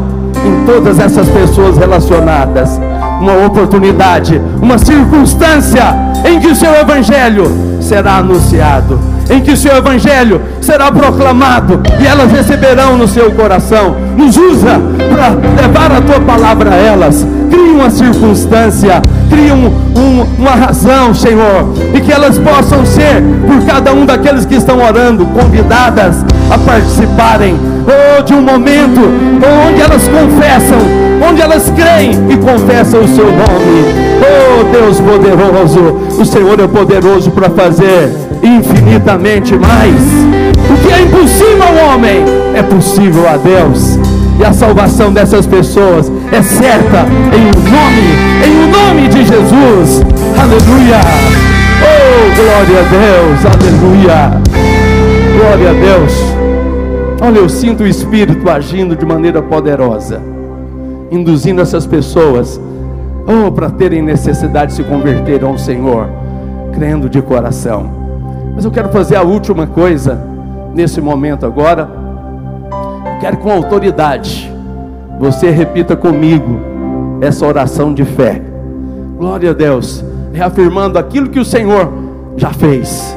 [0.46, 2.80] em todas essas pessoas relacionadas
[3.20, 5.84] uma oportunidade, uma circunstância
[6.24, 7.46] em que o seu evangelho
[7.82, 13.96] será anunciado, em que o seu evangelho será proclamado e elas receberão no seu coração.
[14.16, 14.80] Nos usa
[15.10, 15.30] para
[15.62, 17.26] levar a tua palavra a elas.
[17.50, 23.66] Cria uma circunstância cria um, um, uma razão, Senhor, e que elas possam ser, por
[23.66, 27.56] cada um daqueles que estão orando, convidadas a participarem
[27.86, 29.02] oh, de um momento
[29.68, 30.78] onde elas confessam,
[31.28, 34.08] onde elas creem e confessam o seu nome.
[34.20, 35.80] Oh Deus poderoso,
[36.20, 38.12] o Senhor é poderoso para fazer
[38.44, 40.02] infinitamente mais.
[40.70, 42.24] O que é impossível ao homem
[42.54, 43.98] é possível a Deus
[44.40, 50.02] e a salvação dessas pessoas é certa em nome, em nome de Jesus.
[50.38, 51.00] Aleluia.
[51.82, 53.46] Oh, glória a Deus.
[53.46, 54.42] Aleluia.
[55.38, 56.14] Glória a Deus.
[57.22, 60.22] Olha, eu sinto o Espírito agindo de maneira poderosa,
[61.12, 62.60] induzindo essas pessoas,
[63.26, 66.08] oh, para terem necessidade de se converter ao Senhor,
[66.74, 67.90] crendo de coração.
[68.56, 70.20] Mas eu quero fazer a última coisa
[70.74, 72.08] nesse momento agora
[73.20, 74.54] Quero com autoridade
[75.20, 76.60] você repita comigo
[77.22, 78.42] essa oração de fé.
[79.18, 80.04] Glória a Deus,
[80.34, 81.92] reafirmando aquilo que o Senhor
[82.36, 83.16] já fez.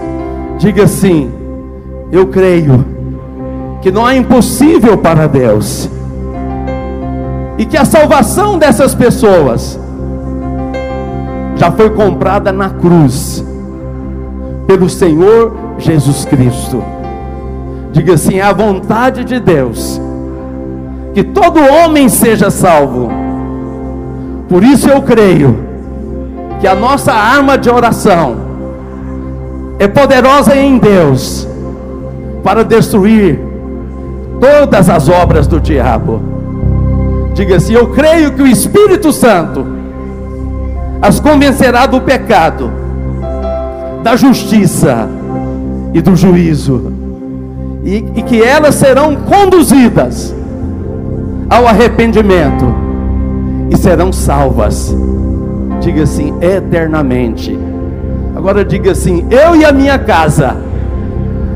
[0.58, 1.30] Diga assim:
[2.10, 2.84] Eu creio
[3.82, 5.90] que não é impossível para Deus,
[7.58, 9.78] e que a salvação dessas pessoas
[11.56, 13.44] já foi comprada na cruz
[14.66, 16.82] pelo Senhor Jesus Cristo.
[17.92, 20.00] Diga assim: é a vontade de Deus
[21.12, 23.10] que todo homem seja salvo.
[24.50, 25.56] Por isso eu creio
[26.60, 28.34] que a nossa arma de oração
[29.78, 31.46] é poderosa em Deus
[32.42, 33.38] para destruir
[34.40, 36.20] todas as obras do diabo.
[37.32, 39.64] Diga assim: Eu creio que o Espírito Santo
[41.00, 42.72] as convencerá do pecado,
[44.02, 45.08] da justiça
[45.94, 46.92] e do juízo
[47.84, 50.34] e, e que elas serão conduzidas
[51.48, 52.79] ao arrependimento
[53.70, 54.94] e serão salvas.
[55.80, 57.58] Diga assim, eternamente.
[58.36, 60.56] Agora diga assim: Eu e a minha casa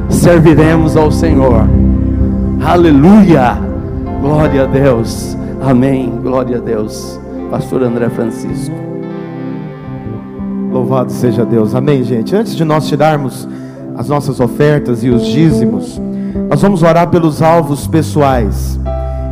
[0.09, 1.69] serviremos ao Senhor.
[2.65, 3.59] Aleluia!
[4.21, 5.37] Glória a Deus.
[5.61, 6.19] Amém.
[6.23, 7.21] Glória a Deus.
[7.51, 8.75] Pastor André Francisco.
[10.73, 11.75] Louvado seja Deus.
[11.75, 12.35] Amém, gente.
[12.35, 13.47] Antes de nós tirarmos
[13.97, 16.01] as nossas ofertas e os dízimos,
[16.49, 18.81] nós vamos orar pelos alvos pessoais.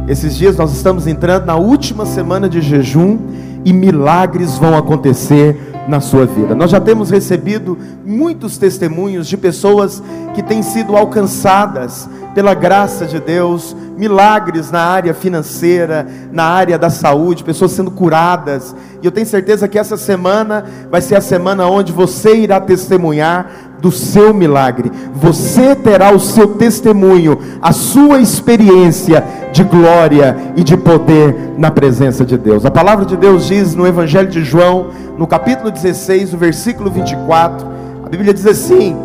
[0.09, 3.19] Esses dias nós estamos entrando na última semana de jejum
[3.65, 5.57] e milagres vão acontecer
[5.89, 6.55] na sua vida.
[6.55, 10.03] Nós já temos recebido muitos testemunhos de pessoas
[10.35, 16.91] que têm sido alcançadas pela graça de Deus, milagres na área financeira, na área da
[16.91, 18.75] saúde, pessoas sendo curadas.
[19.03, 23.71] E eu tenho certeza que essa semana vai ser a semana onde você irá testemunhar
[23.81, 24.91] do seu milagre.
[25.15, 32.25] Você terá o seu testemunho, a sua experiência de glória e de poder na presença
[32.25, 32.65] de Deus.
[32.65, 34.87] A palavra de Deus diz no Evangelho de João,
[35.19, 37.67] no capítulo 16, no versículo 24,
[38.05, 38.97] a Bíblia diz assim: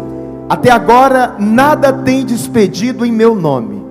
[0.49, 3.85] Até agora nada tem despedido em meu nome.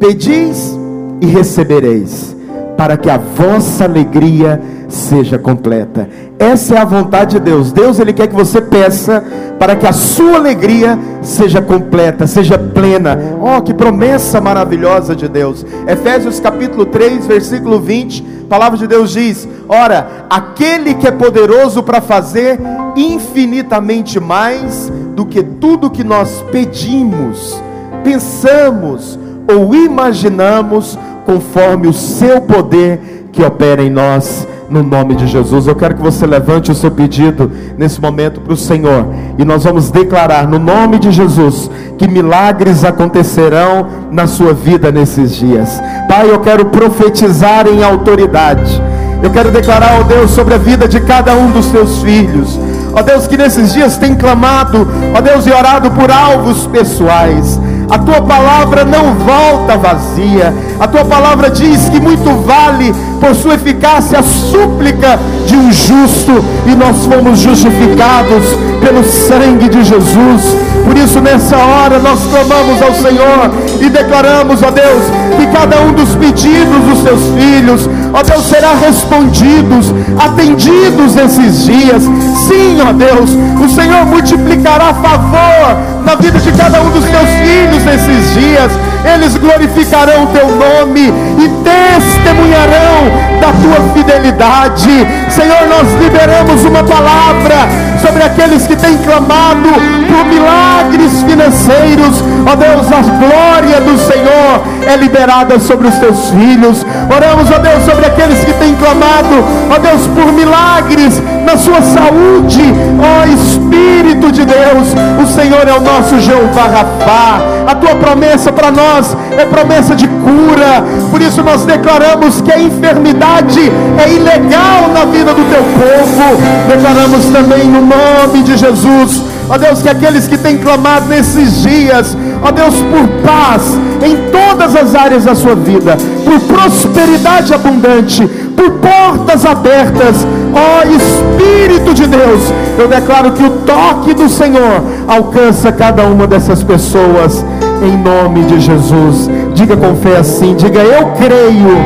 [0.00, 0.76] Pedis
[1.20, 2.36] e recebereis,
[2.76, 6.08] para que a vossa alegria seja completa.
[6.38, 7.70] Essa é a vontade de Deus.
[7.70, 9.22] Deus ele quer que você peça
[9.58, 13.18] para que a sua alegria seja completa, seja plena.
[13.40, 15.64] Oh, que promessa maravilhosa de Deus.
[15.86, 21.82] Efésios capítulo 3, versículo 20, a palavra de Deus diz: "Ora, aquele que é poderoso
[21.82, 22.58] para fazer
[22.96, 27.62] infinitamente mais do que tudo que nós pedimos,
[28.02, 35.66] pensamos ou imaginamos, conforme o seu poder que opera em nós." No nome de Jesus.
[35.66, 39.06] Eu quero que você levante o seu pedido nesse momento para o Senhor
[39.38, 45.34] e nós vamos declarar no nome de Jesus que milagres acontecerão na sua vida nesses
[45.36, 45.80] dias.
[46.08, 48.80] Pai, eu quero profetizar em autoridade.
[49.22, 52.58] Eu quero declarar, ó Deus, sobre a vida de cada um dos teus filhos.
[52.94, 57.58] Ó Deus, que nesses dias tem clamado, ó Deus, e orado por alvos pessoais.
[57.90, 60.54] A tua palavra não volta vazia.
[60.78, 66.44] A tua palavra diz que muito vale por sua eficácia a súplica de um justo,
[66.66, 68.44] e nós fomos justificados
[68.80, 70.56] pelo sangue de Jesus.
[70.84, 75.04] Por isso, nessa hora, nós clamamos ao Senhor e declaramos, ó Deus,
[75.36, 82.02] que cada um dos pedidos dos seus filhos, ó Deus, será respondidos, atendidos nesses dias.
[82.02, 83.30] Sim, ó Deus,
[83.62, 88.72] o Senhor multiplicará favor na vida de cada um dos teus filhos nesses dias.
[89.04, 95.06] Eles glorificarão o teu nome e testemunharão da tua fidelidade.
[95.30, 99.68] Senhor, nós liberamos uma palavra sobre aqueles que têm clamado
[100.06, 102.22] por milagres financeiros.
[102.46, 106.84] Ó Deus, a glória do Senhor é liberada sobre os teus filhos.
[107.14, 112.62] Oramos, ó Deus, sobre aqueles que têm clamado, ó Deus, por milagres na sua saúde.
[113.00, 117.40] Ó Espírito de Deus, o Senhor é o nosso Jeová Rafá.
[117.66, 120.84] A tua promessa para nós é promessa de cura.
[121.10, 126.42] Por isso nós declaramos que a enfermidade é ilegal na vida do teu povo.
[126.68, 132.16] Declaramos também no nome de Jesus, ó Deus, que aqueles que têm clamado nesses dias,
[132.42, 133.62] ó Deus, por paz
[134.04, 138.26] em todas as áreas da sua vida, por prosperidade abundante,
[138.56, 145.72] por portas abertas, ó Espírito de Deus, eu declaro que o toque do Senhor alcança
[145.72, 147.44] cada uma dessas pessoas,
[147.82, 149.28] em nome de Jesus.
[149.54, 151.76] Diga com fé assim: diga, eu creio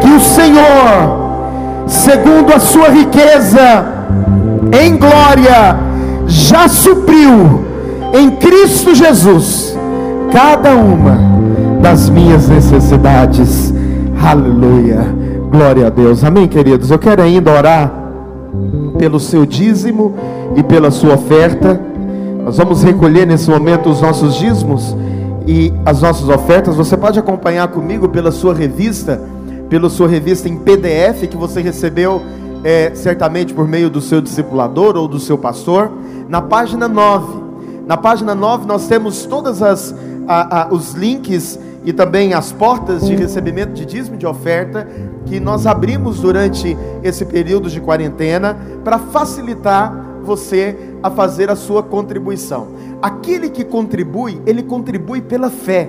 [0.00, 3.99] que o Senhor, segundo a sua riqueza
[4.72, 5.78] em glória,
[6.26, 7.64] já supriu
[8.12, 9.76] em Cristo Jesus
[10.32, 11.18] cada uma
[11.80, 13.72] das minhas necessidades.
[14.22, 15.04] Aleluia.
[15.50, 16.22] Glória a Deus.
[16.22, 16.90] Amém, queridos.
[16.90, 17.92] Eu quero ainda orar
[18.98, 20.14] pelo seu dízimo
[20.54, 21.80] e pela sua oferta.
[22.44, 24.96] Nós vamos recolher nesse momento os nossos dízimos
[25.46, 26.76] e as nossas ofertas.
[26.76, 29.20] Você pode acompanhar comigo pela sua revista,
[29.68, 32.22] pela sua revista em PDF que você recebeu
[32.62, 35.90] é, certamente por meio do seu discipulador ou do seu pastor.
[36.28, 37.40] Na página 9.
[37.86, 39.60] Na página 9 nós temos todos
[40.70, 44.86] os links e também as portas de recebimento de dízimo de oferta
[45.26, 51.82] que nós abrimos durante esse período de quarentena para facilitar você a fazer a sua
[51.82, 52.68] contribuição.
[53.00, 55.88] Aquele que contribui, ele contribui pela fé.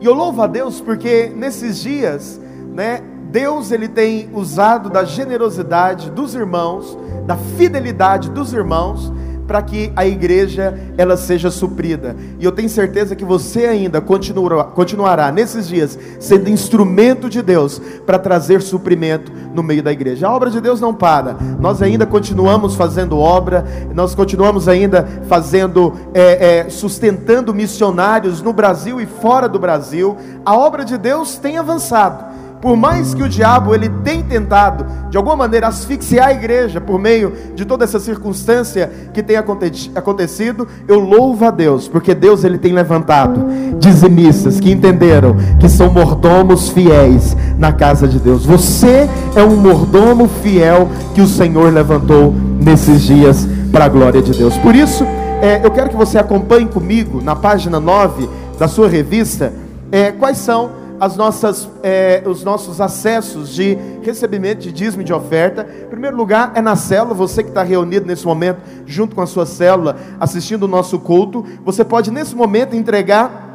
[0.00, 2.40] E eu louvo a Deus porque nesses dias,
[2.74, 3.00] né,
[3.30, 9.12] Deus ele tem usado da generosidade dos irmãos, da fidelidade dos irmãos
[9.50, 12.14] para que a igreja ela seja suprida.
[12.38, 17.82] E eu tenho certeza que você ainda continuará, continuará nesses dias sendo instrumento de Deus
[18.06, 20.28] para trazer suprimento no meio da igreja.
[20.28, 21.36] A obra de Deus não para.
[21.58, 29.00] Nós ainda continuamos fazendo obra, nós continuamos ainda fazendo, é, é, sustentando missionários no Brasil
[29.00, 30.16] e fora do Brasil.
[30.46, 32.29] A obra de Deus tem avançado.
[32.60, 36.98] Por mais que o diabo ele tem tentado de alguma maneira asfixiar a igreja por
[36.98, 42.58] meio de toda essa circunstância que tem acontecido, eu louvo a Deus, porque Deus ele
[42.58, 43.46] tem levantado
[43.78, 48.44] dizimistas que entenderam que são mordomos fiéis na casa de Deus.
[48.44, 54.32] Você é um mordomo fiel que o Senhor levantou nesses dias para a glória de
[54.32, 54.56] Deus.
[54.58, 55.04] Por isso,
[55.40, 59.50] é, eu quero que você acompanhe comigo na página 9 da sua revista
[59.90, 65.66] é, quais são as nossas, é, os nossos acessos de recebimento de dízimo de oferta.
[65.82, 69.26] Em primeiro lugar, é na célula, você que está reunido nesse momento, junto com a
[69.26, 73.48] sua célula, assistindo o nosso culto, você pode nesse momento entregar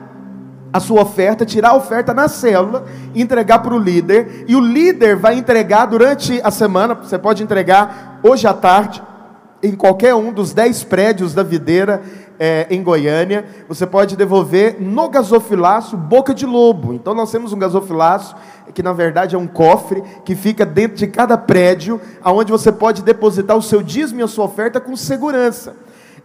[0.74, 2.84] a sua oferta, tirar a oferta na célula,
[3.14, 8.20] entregar para o líder, e o líder vai entregar durante a semana, você pode entregar
[8.24, 9.02] hoje à tarde,
[9.64, 12.02] em qualquer um dos dez prédios da videira
[12.40, 16.94] é, em Goiânia, você pode devolver no gasofilaço Boca de Lobo.
[16.94, 18.36] Então nós temos um gasofilaço
[18.74, 23.04] que na verdade é um cofre que fica dentro de cada prédio, aonde você pode
[23.04, 25.76] depositar o seu dízimo e a sua oferta com segurança.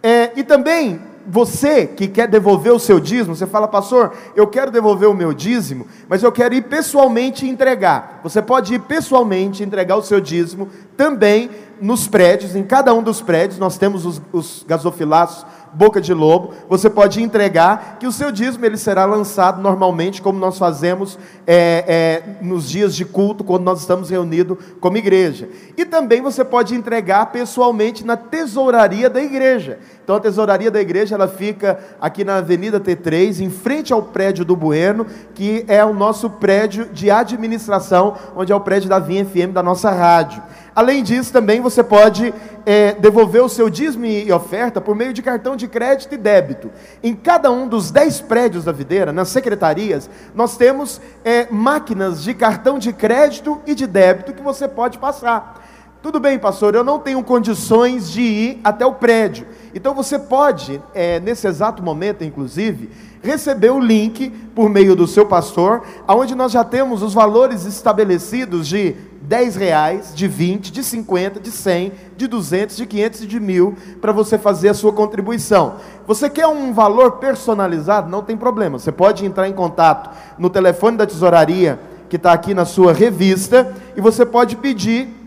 [0.03, 4.71] É, e também você que quer devolver o seu dízimo, você fala, pastor, eu quero
[4.71, 8.19] devolver o meu dízimo, mas eu quero ir pessoalmente entregar.
[8.23, 11.49] Você pode ir pessoalmente entregar o seu dízimo também
[11.79, 16.53] nos prédios, em cada um dos prédios, nós temos os, os gasofilaços boca de lobo,
[16.67, 21.17] você pode entregar que o seu dízimo ele será lançado normalmente, como nós fazemos
[21.47, 25.49] é, é, nos dias de culto, quando nós estamos reunidos como igreja.
[25.77, 29.79] E também você pode entregar pessoalmente na tesouraria da igreja.
[30.03, 34.43] Então a tesouraria da igreja ela fica aqui na Avenida T3, em frente ao prédio
[34.43, 39.25] do Bueno, que é o nosso prédio de administração, onde é o prédio da Vinha
[39.25, 40.41] FM da nossa rádio.
[40.73, 42.33] Além disso, também você pode
[42.65, 46.71] é, devolver o seu dízimo e oferta por meio de cartão de crédito e débito.
[47.03, 52.33] Em cada um dos dez prédios da videira, nas secretarias, nós temos é, máquinas de
[52.33, 55.61] cartão de crédito e de débito que você pode passar.
[56.01, 59.45] Tudo bem, pastor, eu não tenho condições de ir até o prédio.
[59.71, 62.89] Então você pode, é, nesse exato momento, inclusive,
[63.21, 68.67] receber o link por meio do seu pastor, aonde nós já temos os valores estabelecidos
[68.67, 73.39] de 10 reais, de 20, de 50, de 100, de 200, de 500 e de
[73.39, 75.75] mil para você fazer a sua contribuição.
[76.07, 78.09] Você quer um valor personalizado?
[78.09, 78.79] Não tem problema.
[78.79, 81.79] Você pode entrar em contato no telefone da tesouraria
[82.09, 85.20] que está aqui na sua revista e você pode pedir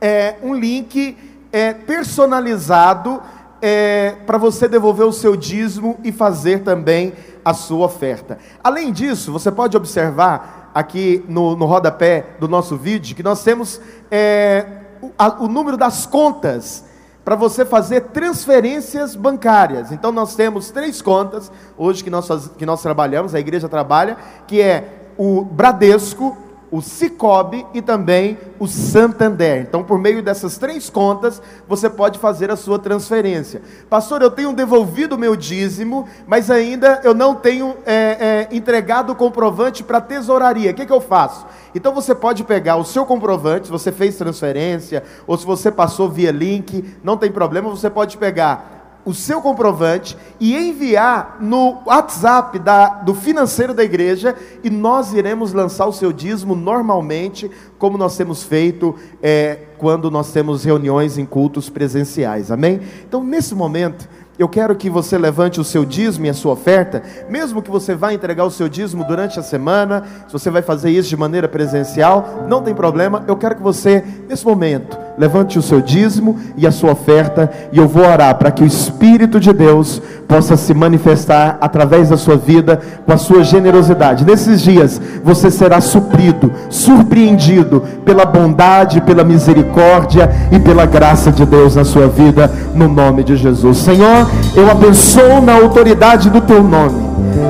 [0.00, 1.16] é, um link
[1.52, 3.20] é, personalizado
[3.60, 7.12] é, para você devolver o seu dízimo e fazer também
[7.44, 8.38] a sua oferta.
[8.62, 13.80] Além disso, você pode observar aqui no, no rodapé do nosso vídeo que nós temos
[14.10, 14.66] é,
[15.02, 16.84] o, a, o número das contas
[17.24, 19.92] para você fazer transferências bancárias.
[19.92, 24.60] Então nós temos três contas hoje que nós, que nós trabalhamos, a igreja trabalha, que
[24.60, 26.36] é o Bradesco,
[26.70, 29.62] o Cicobi e também o Santander.
[29.62, 33.60] Então, por meio dessas três contas, você pode fazer a sua transferência.
[33.88, 39.10] Pastor, eu tenho devolvido o meu dízimo, mas ainda eu não tenho é, é, entregado
[39.10, 40.70] o comprovante para a tesouraria.
[40.70, 41.44] O que, que eu faço?
[41.74, 46.08] Então, você pode pegar o seu comprovante, se você fez transferência, ou se você passou
[46.08, 52.58] via link, não tem problema, você pode pegar o seu comprovante e enviar no WhatsApp
[52.58, 58.16] da, do financeiro da igreja e nós iremos lançar o seu dízimo normalmente, como nós
[58.16, 62.80] temos feito é, quando nós temos reuniões em cultos presenciais, amém?
[63.08, 64.08] Então, nesse momento,
[64.40, 67.94] eu quero que você levante o seu dízimo e a sua oferta, mesmo que você
[67.94, 71.46] vá entregar o seu dízimo durante a semana, se você vai fazer isso de maneira
[71.46, 73.22] presencial, não tem problema.
[73.28, 77.76] Eu quero que você, nesse momento, levante o seu dízimo e a sua oferta, e
[77.76, 82.36] eu vou orar para que o Espírito de Deus possa se manifestar através da sua
[82.36, 84.24] vida com a sua generosidade.
[84.24, 91.76] Nesses dias, você será suprido, surpreendido pela bondade, pela misericórdia e pela graça de Deus
[91.76, 93.76] na sua vida, no nome de Jesus.
[93.78, 97.08] Senhor, eu abençoo na autoridade do teu nome.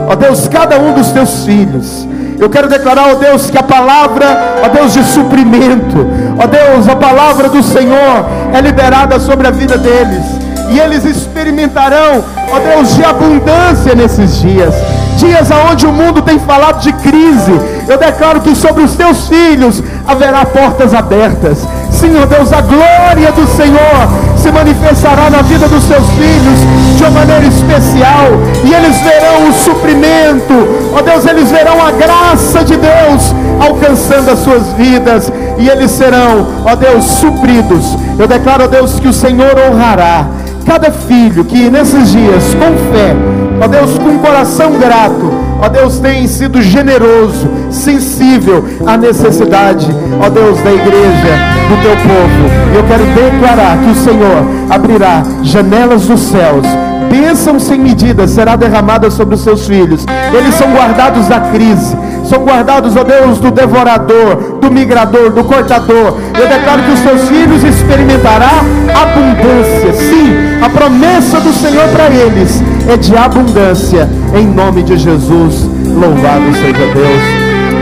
[0.09, 2.07] Ó Deus, cada um dos teus filhos.
[2.39, 4.27] Eu quero declarar, ó Deus, que a palavra,
[4.65, 6.07] ó Deus, de suprimento,
[6.43, 8.25] ó Deus, a palavra do Senhor
[8.55, 10.25] é liberada sobre a vida deles.
[10.71, 14.75] E eles experimentarão, ó Deus, de abundância nesses dias.
[15.17, 17.53] Dias aonde o mundo tem falado de crise.
[17.87, 21.67] Eu declaro que sobre os teus filhos haverá portas abertas
[22.01, 27.03] assim, ó Deus, a glória do Senhor se manifestará na vida dos seus filhos de
[27.03, 28.27] uma maneira especial,
[28.65, 30.55] e eles verão o suprimento,
[30.97, 36.47] ó Deus, eles verão a graça de Deus alcançando as suas vidas, e eles serão,
[36.65, 37.99] ó Deus, supridos.
[38.19, 40.27] Eu declaro, ó Deus, que o Senhor honrará
[40.71, 43.17] cada filho que nesses dias, com fé,
[43.61, 49.89] ó Deus, com coração grato, ó Deus, tem sido generoso, sensível à necessidade,
[50.25, 51.33] ó Deus, da igreja,
[51.69, 52.77] do teu povo.
[52.77, 56.65] Eu quero declarar que o Senhor abrirá janelas dos céus
[57.11, 60.07] bênção sem medida será derramada sobre os seus filhos.
[60.33, 66.19] Eles são guardados da crise, são guardados, ó Deus, do devorador, do migrador, do cortador.
[66.39, 68.47] Eu declaro que os seus filhos experimentarão
[68.95, 69.93] abundância.
[69.93, 74.09] Sim, a promessa do Senhor para eles é de abundância.
[74.35, 77.23] Em nome de Jesus, louvado seja Deus.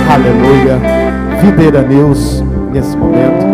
[0.08, 0.80] Aleluia.
[1.42, 3.46] Videira Deus nesse momento.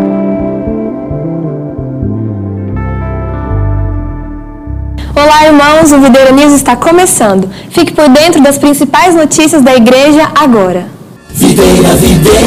[5.16, 7.48] Olá, irmãos, o Videira News está começando.
[7.70, 10.86] Fique por dentro das principais notícias da igreja agora.
[11.32, 12.44] Videira, videira.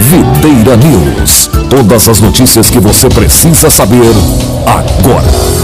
[0.00, 1.50] Videira News.
[1.68, 4.12] Todas as notícias que você precisa saber
[4.66, 5.60] agora.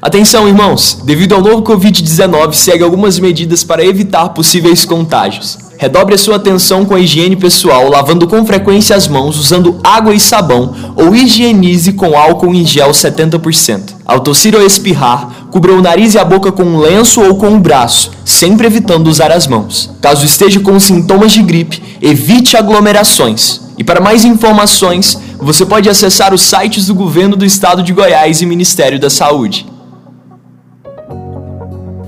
[0.00, 1.00] Atenção, irmãos!
[1.04, 5.58] Devido ao novo Covid-19, segue algumas medidas para evitar possíveis contágios.
[5.78, 10.14] Redobre a sua atenção com a higiene pessoal, lavando com frequência as mãos usando água
[10.14, 13.96] e sabão ou higienize com álcool em gel 70%.
[14.04, 17.46] Ao tossir ou espirrar, cubra o nariz e a boca com um lenço ou com
[17.46, 19.90] o um braço, sempre evitando usar as mãos.
[20.02, 23.62] Caso esteja com sintomas de gripe, evite aglomerações.
[23.78, 28.42] E para mais informações, você pode acessar os sites do Governo do Estado de Goiás
[28.42, 29.66] e Ministério da Saúde.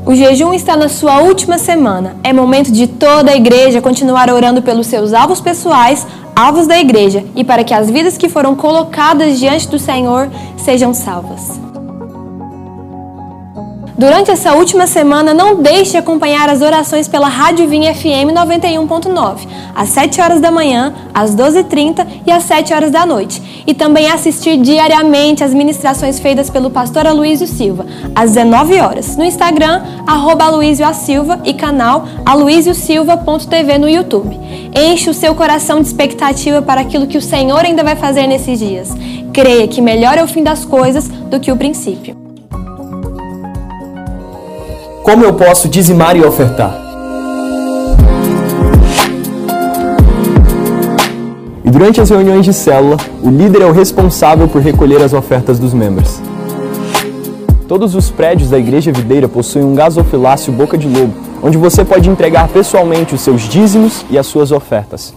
[0.04, 2.16] O jejum está na sua última semana.
[2.22, 7.24] É momento de toda a igreja continuar orando pelos seus alvos pessoais, alvos da igreja,
[7.34, 10.28] e para que as vidas que foram colocadas diante do Senhor
[10.58, 11.67] sejam salvas.
[13.98, 19.48] Durante essa última semana, não deixe de acompanhar as orações pela Rádio Vinha FM 91.9,
[19.74, 23.64] às 7 horas da manhã, às 12h30 e às 7 horas da noite.
[23.66, 29.24] E também assistir diariamente as ministrações feitas pelo pastor Aloysio Silva, às 19 horas, no
[29.24, 30.44] Instagram, arroba
[30.94, 34.38] Silva e canal aloysiosilva.tv no YouTube.
[34.76, 38.60] Enche o seu coração de expectativa para aquilo que o Senhor ainda vai fazer nesses
[38.60, 38.90] dias.
[39.32, 42.27] Creia que melhor é o fim das coisas do que o princípio.
[45.08, 46.78] Como eu posso dizimar e ofertar?
[51.64, 55.58] E durante as reuniões de célula, o líder é o responsável por recolher as ofertas
[55.58, 56.20] dos membros.
[57.66, 62.10] Todos os prédios da Igreja Videira possuem um gasofilácio Boca de Lobo, onde você pode
[62.10, 65.14] entregar pessoalmente os seus dízimos e as suas ofertas.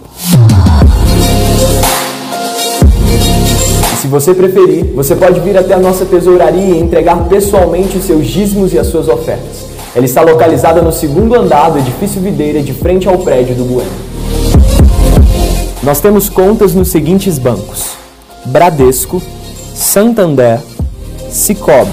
[3.92, 8.06] E se você preferir, você pode vir até a nossa tesouraria e entregar pessoalmente os
[8.06, 9.72] seus dízimos e as suas ofertas.
[9.94, 13.92] Ela está localizada no segundo andar do edifício Videira, de frente ao prédio do Bueno.
[15.84, 17.89] Nós temos contas nos seguintes bancos:
[18.46, 19.22] Bradesco,
[19.76, 20.62] Santander,
[21.30, 21.92] Cicobi.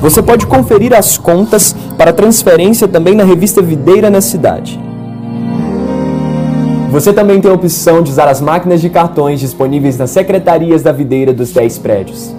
[0.00, 4.78] Você pode conferir as contas para transferência também na revista Videira na cidade.
[6.94, 10.92] Você também tem a opção de usar as máquinas de cartões disponíveis nas secretarias da
[10.92, 12.32] videira dos 10 prédios.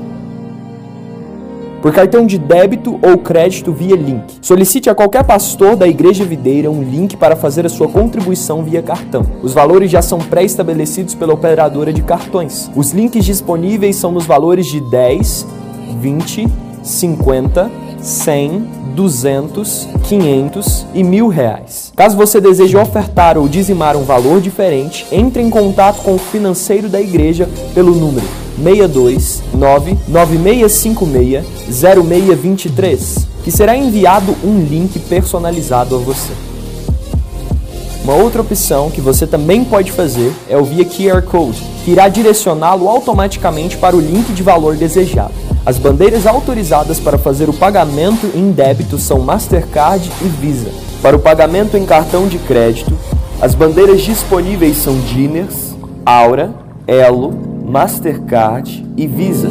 [1.82, 4.24] Por cartão de débito ou crédito via link.
[4.42, 8.82] Solicite a qualquer pastor da Igreja Videira um link para fazer a sua contribuição via
[8.82, 9.26] cartão.
[9.44, 12.72] Os valores já são pré-estabelecidos pela operadora de cartões.
[12.74, 15.46] Os links disponíveis são nos valores de 10,
[16.00, 16.48] 20,
[16.82, 17.70] 50,
[18.06, 21.92] 100, 200, 500 e mil reais.
[21.96, 26.88] Caso você deseje ofertar ou dizimar um valor diferente, entre em contato com o financeiro
[26.88, 28.28] da igreja pelo número
[28.58, 31.44] 62 99656
[31.76, 36.32] 0623, que será enviado um link personalizado a você.
[38.04, 42.08] Uma outra opção que você também pode fazer é o via QR Code, que irá
[42.08, 45.34] direcioná-lo automaticamente para o link de valor desejado.
[45.66, 50.70] As bandeiras autorizadas para fazer o pagamento em débito são Mastercard e Visa.
[51.02, 52.96] Para o pagamento em cartão de crédito,
[53.42, 56.54] as bandeiras disponíveis são Diners, Aura,
[56.86, 57.34] Elo,
[57.66, 59.50] Mastercard e Visa.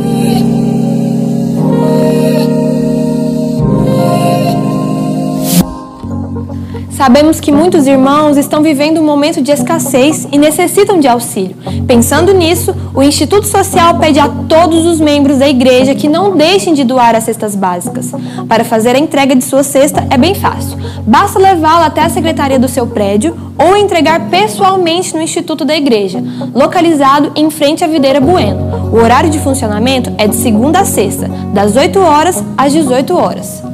[7.05, 11.55] Sabemos que muitos irmãos estão vivendo um momento de escassez e necessitam de auxílio.
[11.87, 16.73] Pensando nisso, o Instituto Social pede a todos os membros da igreja que não deixem
[16.73, 18.11] de doar as cestas básicas.
[18.49, 20.79] Para fazer a entrega de sua cesta é bem fácil.
[21.07, 26.25] Basta levá-la até a secretaria do seu prédio ou entregar pessoalmente no Instituto da Igreja,
[26.55, 28.91] localizado em frente à Videira Bueno.
[28.91, 33.74] O horário de funcionamento é de segunda a sexta, das 8 horas às 18 horas.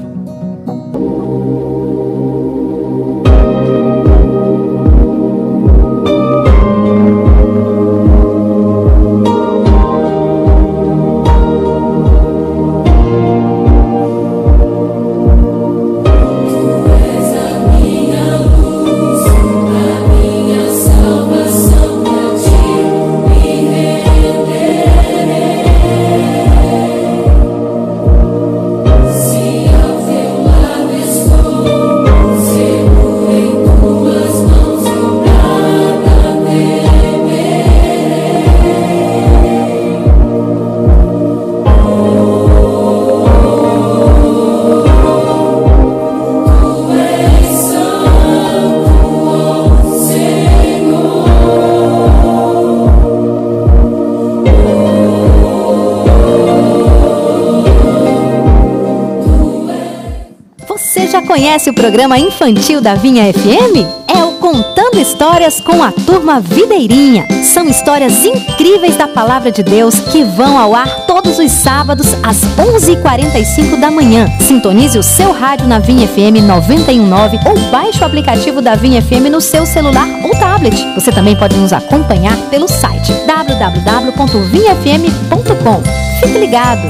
[61.91, 63.85] Programa infantil da Vinha FM?
[64.07, 67.27] É o Contando Histórias com a Turma Videirinha.
[67.43, 72.43] São histórias incríveis da Palavra de Deus que vão ao ar todos os sábados às
[72.57, 74.29] 11h45 da manhã.
[74.39, 79.29] Sintonize o seu rádio na Vinha FM 919 ou baixe o aplicativo da Vinha FM
[79.29, 80.77] no seu celular ou tablet.
[80.95, 85.83] Você também pode nos acompanhar pelo site www.vinhafm.com.
[86.21, 86.87] Fique ligado!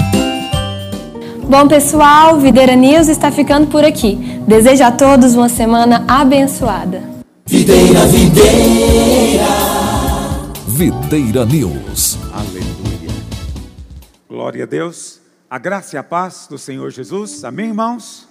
[1.50, 4.29] Bom, pessoal, Videira News está ficando por aqui.
[4.50, 7.04] Desejo a todos uma semana abençoada.
[7.46, 9.46] Videira, videira.
[10.66, 12.18] Videira News.
[12.32, 13.14] Aleluia.
[14.28, 15.20] Glória a Deus.
[15.48, 17.44] A graça e a paz do Senhor Jesus.
[17.44, 18.28] Amém, irmãos?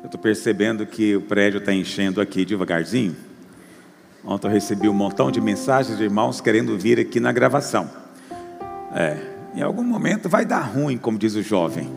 [0.00, 3.14] Eu estou percebendo que o prédio está enchendo aqui devagarzinho.
[4.24, 7.88] Ontem eu recebi um montão de mensagens de irmãos querendo vir aqui na gravação.
[8.92, 9.16] É,
[9.54, 11.88] em algum momento vai dar ruim, como diz o jovem.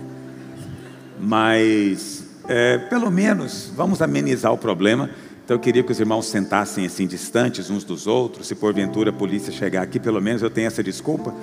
[1.19, 5.09] Mas, é, pelo menos, vamos amenizar o problema.
[5.43, 8.47] Então, eu queria que os irmãos sentassem assim, distantes uns dos outros.
[8.47, 11.33] Se porventura a polícia chegar aqui, pelo menos eu tenho essa desculpa,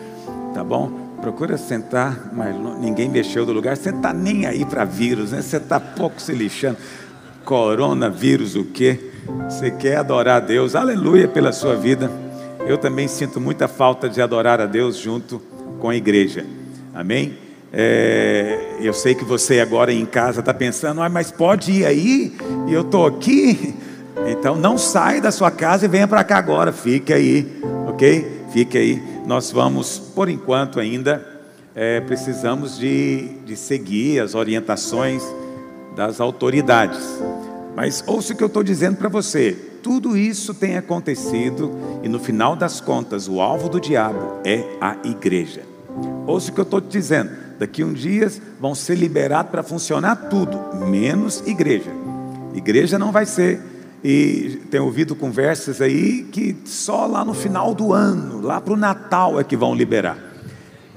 [0.54, 1.10] tá bom?
[1.20, 3.76] Procura sentar, mas ninguém mexeu do lugar.
[3.76, 5.42] Você está nem aí para vírus, né?
[5.42, 6.78] Você está pouco se lixando.
[7.44, 9.10] Coronavírus, o quê?
[9.44, 10.74] Você quer adorar a Deus?
[10.74, 12.10] Aleluia pela sua vida.
[12.66, 15.42] Eu também sinto muita falta de adorar a Deus junto
[15.78, 16.46] com a igreja.
[16.94, 17.49] Amém?
[17.72, 22.36] É, eu sei que você agora em casa está pensando, ah, mas pode ir aí
[22.66, 23.74] e eu estou aqui.
[24.26, 27.58] Então não sai da sua casa e venha para cá agora, fique aí,
[27.88, 28.42] ok?
[28.52, 29.02] Fique aí.
[29.26, 31.26] Nós vamos, por enquanto ainda,
[31.74, 35.22] é, precisamos de, de seguir as orientações
[35.96, 37.00] das autoridades.
[37.74, 39.52] Mas ouça o que eu estou dizendo para você.
[39.82, 44.96] Tudo isso tem acontecido e no final das contas o alvo do diabo é a
[45.04, 45.62] igreja.
[46.26, 47.30] Ouça o que eu estou te dizendo.
[47.60, 51.90] Daqui uns dias vão ser liberados para funcionar tudo, menos igreja.
[52.54, 53.60] Igreja não vai ser.
[54.02, 58.78] E tenho ouvido conversas aí que só lá no final do ano, lá para o
[58.78, 60.16] Natal é que vão liberar.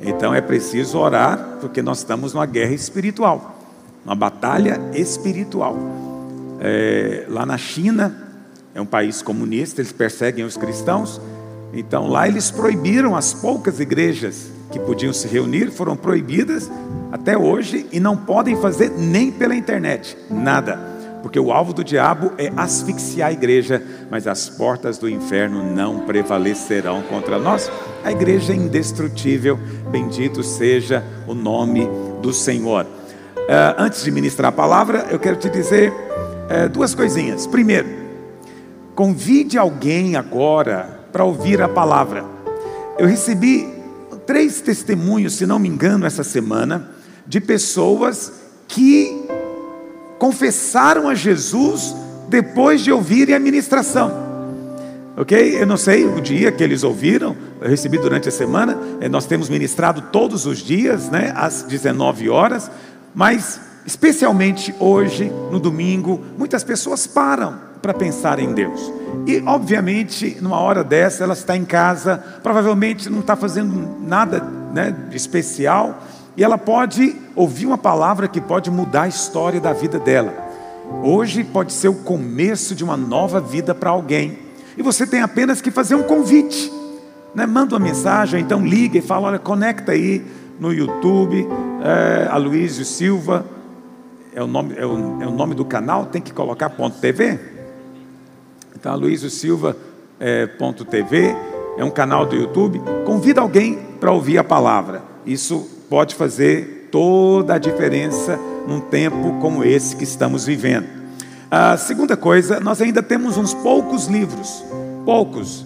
[0.01, 3.59] Então é preciso orar, porque nós estamos numa guerra espiritual,
[4.05, 5.75] uma batalha espiritual.
[6.61, 8.39] É, lá na China,
[8.73, 11.19] é um país comunista, eles perseguem os cristãos,
[11.73, 16.69] então lá eles proibiram as poucas igrejas que podiam se reunir foram proibidas
[17.11, 20.79] até hoje e não podem fazer nem pela internet, nada,
[21.21, 25.99] porque o alvo do diabo é asfixiar a igreja, mas as portas do inferno não
[25.99, 27.71] prevalecerão contra nós.
[28.03, 29.59] A igreja é indestrutível,
[29.91, 31.87] bendito seja o nome
[32.19, 32.85] do Senhor.
[32.85, 37.45] Uh, antes de ministrar a palavra, eu quero te dizer uh, duas coisinhas.
[37.45, 37.87] Primeiro,
[38.95, 42.25] convide alguém agora para ouvir a palavra.
[42.97, 43.72] Eu recebi
[44.25, 46.89] três testemunhos, se não me engano, essa semana,
[47.25, 48.31] de pessoas
[48.67, 49.25] que
[50.17, 51.95] confessaram a Jesus
[52.29, 54.23] depois de ouvirem a ministração.
[55.15, 55.61] Ok?
[55.61, 59.25] Eu não sei o dia que eles ouviram, eu recebi durante a semana, eh, nós
[59.25, 62.71] temos ministrado todos os dias, né, às 19 horas,
[63.13, 68.91] mas especialmente hoje, no domingo, muitas pessoas param para pensar em Deus.
[69.25, 74.41] E, obviamente, numa hora dessa, ela está em casa, provavelmente não está fazendo nada
[74.73, 76.01] né, especial,
[76.35, 80.33] e ela pode ouvir uma palavra que pode mudar a história da vida dela.
[81.03, 84.39] Hoje pode ser o começo de uma nova vida para alguém.
[84.77, 86.71] E você tem apenas que fazer um convite.
[87.33, 87.45] Né?
[87.45, 90.25] Manda uma mensagem, então liga e fala: olha, conecta aí
[90.59, 91.47] no YouTube,
[91.83, 93.45] é, Aloysio Silva,
[94.33, 97.39] é o, nome, é, o, é o nome do canal, tem que colocar ponto .tv.
[98.91, 99.75] Aloysio Silva
[100.19, 100.49] é,
[101.77, 102.81] é um canal do YouTube.
[103.05, 105.01] Convida alguém para ouvir a palavra.
[105.25, 110.87] Isso pode fazer toda a diferença num tempo como esse que estamos vivendo.
[111.49, 114.63] A segunda coisa, nós ainda temos uns poucos livros,
[115.05, 115.65] poucos,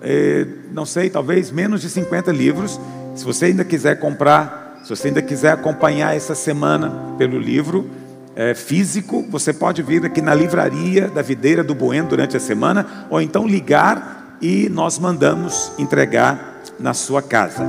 [0.00, 2.80] é, não sei, talvez menos de 50 livros.
[3.14, 7.88] Se você ainda quiser comprar, se você ainda quiser acompanhar essa semana pelo livro
[8.36, 13.06] é, físico, você pode vir aqui na livraria da Videira do Bueno durante a semana,
[13.08, 17.64] ou então ligar e nós mandamos entregar na sua casa.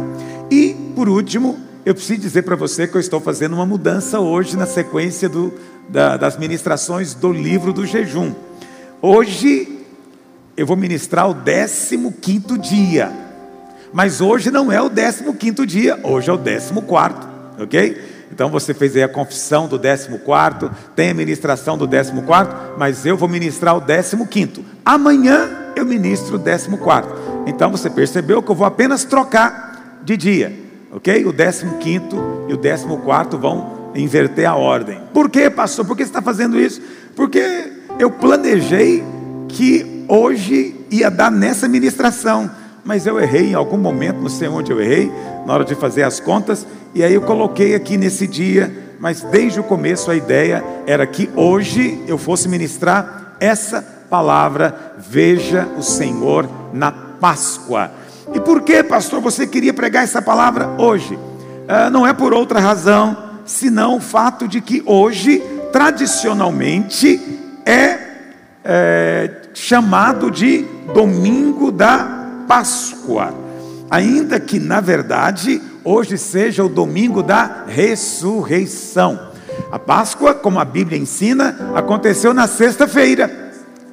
[0.49, 4.57] E, por último, eu preciso dizer para você que eu estou fazendo uma mudança hoje
[4.57, 5.53] na sequência do,
[5.87, 8.33] da, das ministrações do livro do jejum.
[9.01, 9.85] Hoje
[10.57, 13.11] eu vou ministrar o 15 dia,
[13.93, 16.73] mas hoje não é o 15 dia, hoje é o 14,
[17.61, 18.14] ok?
[18.31, 22.11] Então você fez aí a confissão do 14, tem a ministração do 14,
[22.77, 24.65] mas eu vou ministrar o 15.
[24.83, 27.09] Amanhã eu ministro o 14.
[27.47, 30.65] Então você percebeu que eu vou apenas trocar de dia
[30.95, 31.25] ok?
[31.25, 31.65] O 15
[32.47, 34.99] e o 14 vão inverter a ordem.
[35.13, 35.85] Por que, pastor?
[35.85, 36.81] Por que você está fazendo isso?
[37.15, 39.03] Porque eu planejei
[39.49, 42.49] que hoje ia dar nessa ministração,
[42.85, 45.11] mas eu errei em algum momento, não sei onde eu errei,
[45.43, 49.59] na hora de fazer as contas, e aí eu coloquei aqui nesse dia, mas desde
[49.59, 56.47] o começo a ideia era que hoje eu fosse ministrar essa palavra, veja o Senhor
[56.71, 57.91] na Páscoa.
[58.33, 61.17] E por que, pastor, você queria pregar essa palavra hoje?
[61.67, 65.41] Ah, não é por outra razão, senão o fato de que hoje,
[65.73, 67.19] tradicionalmente,
[67.65, 67.97] é,
[68.63, 72.14] é chamado de domingo da
[72.47, 73.33] Páscoa,
[73.89, 79.19] ainda que na verdade hoje seja o domingo da ressurreição.
[79.71, 83.45] A Páscoa, como a Bíblia ensina, aconteceu na sexta-feira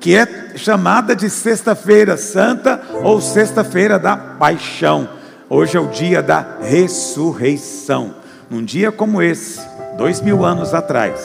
[0.03, 5.09] que é chamada de Sexta-feira Santa ou Sexta-feira da Paixão.
[5.49, 8.17] Hoje é o dia da ressurreição.
[8.51, 9.61] Num dia como esse,
[9.97, 11.21] dois mil anos atrás,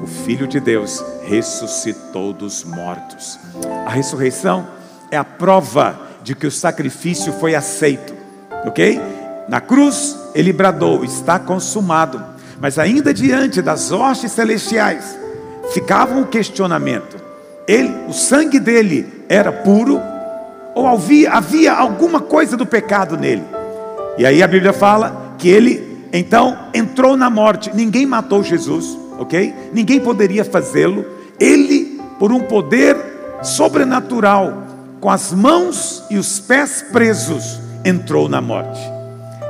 [0.00, 3.36] o Filho de Deus ressuscitou dos mortos.
[3.84, 4.64] A ressurreição
[5.10, 8.14] é a prova de que o sacrifício foi aceito,
[8.66, 9.00] ok?
[9.48, 12.22] Na cruz, ele bradou: está consumado.
[12.60, 15.18] Mas ainda diante das hostes celestiais,
[15.72, 17.16] ficava um questionamento:
[17.66, 20.00] ele, o sangue dele era puro,
[20.74, 23.44] ou havia, havia alguma coisa do pecado nele.
[24.18, 27.70] E aí a Bíblia fala que ele então entrou na morte.
[27.74, 29.54] Ninguém matou Jesus, ok?
[29.72, 31.04] Ninguém poderia fazê-lo.
[31.38, 32.96] Ele, por um poder
[33.42, 34.69] sobrenatural,
[35.00, 38.80] com as mãos e os pés presos, entrou na morte.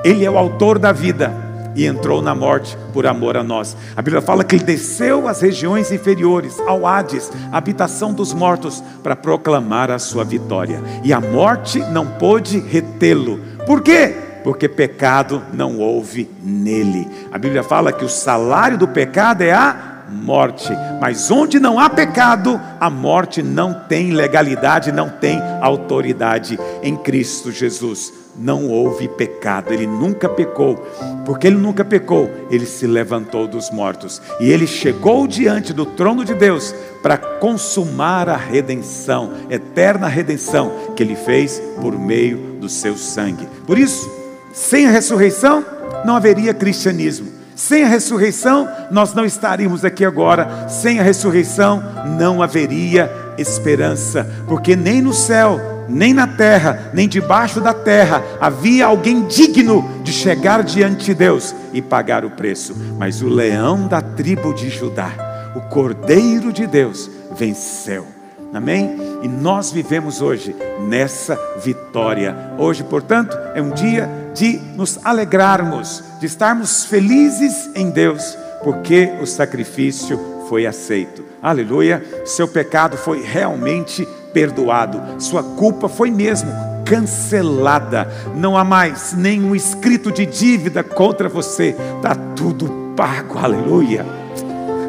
[0.04, 1.34] Ele é o autor da vida
[1.74, 3.76] e entrou na morte por amor a nós.
[3.96, 9.16] A Bíblia fala que ele desceu às regiões inferiores, ao Hades, habitação dos mortos, para
[9.16, 10.80] proclamar a sua vitória.
[11.02, 13.40] E a morte não pôde retê-lo.
[13.66, 14.14] Por quê?
[14.42, 17.08] Porque pecado não houve nele.
[17.30, 20.72] A Bíblia fala que o salário do pecado é a morte.
[21.00, 27.52] Mas onde não há pecado, a morte não tem legalidade, não tem autoridade em Cristo
[27.52, 30.76] Jesus não houve pecado, ele nunca pecou.
[31.24, 36.24] Porque ele nunca pecou, ele se levantou dos mortos e ele chegou diante do trono
[36.24, 42.96] de Deus para consumar a redenção, eterna redenção que ele fez por meio do seu
[42.96, 43.46] sangue.
[43.66, 44.10] Por isso,
[44.52, 45.64] sem a ressurreição
[46.04, 47.39] não haveria cristianismo.
[47.60, 50.66] Sem a ressurreição, nós não estaríamos aqui agora.
[50.66, 51.82] Sem a ressurreição,
[52.18, 58.86] não haveria esperança, porque nem no céu, nem na terra, nem debaixo da terra havia
[58.86, 62.74] alguém digno de chegar diante de Deus e pagar o preço.
[62.98, 65.12] Mas o leão da tribo de Judá,
[65.54, 68.06] o cordeiro de Deus, venceu.
[68.54, 68.96] Amém?
[69.22, 70.56] E nós vivemos hoje
[70.88, 72.34] nessa vitória.
[72.56, 79.26] Hoje, portanto, é um dia de nos alegrarmos, de estarmos felizes em Deus, porque o
[79.26, 81.24] sacrifício foi aceito.
[81.42, 82.04] Aleluia!
[82.24, 86.50] Seu pecado foi realmente perdoado, sua culpa foi mesmo
[86.84, 88.08] cancelada.
[88.34, 91.76] Não há mais nenhum escrito de dívida contra você.
[91.96, 94.04] Está tudo pago, aleluia.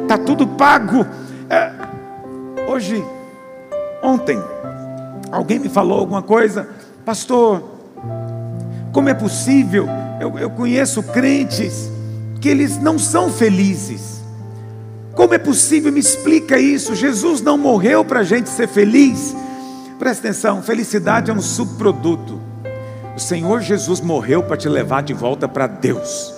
[0.01, 1.05] Está tudo pago.
[1.47, 1.71] É,
[2.67, 3.05] hoje,
[4.01, 4.41] ontem,
[5.31, 6.67] alguém me falou alguma coisa,
[7.05, 7.70] pastor.
[8.91, 9.87] Como é possível?
[10.19, 11.89] Eu, eu conheço crentes
[12.39, 14.21] que eles não são felizes.
[15.15, 15.91] Como é possível?
[15.91, 16.95] Me explica isso.
[16.95, 19.35] Jesus não morreu para a gente ser feliz.
[19.99, 22.39] Presta atenção: felicidade é um subproduto.
[23.15, 26.33] O Senhor Jesus morreu para te levar de volta para Deus.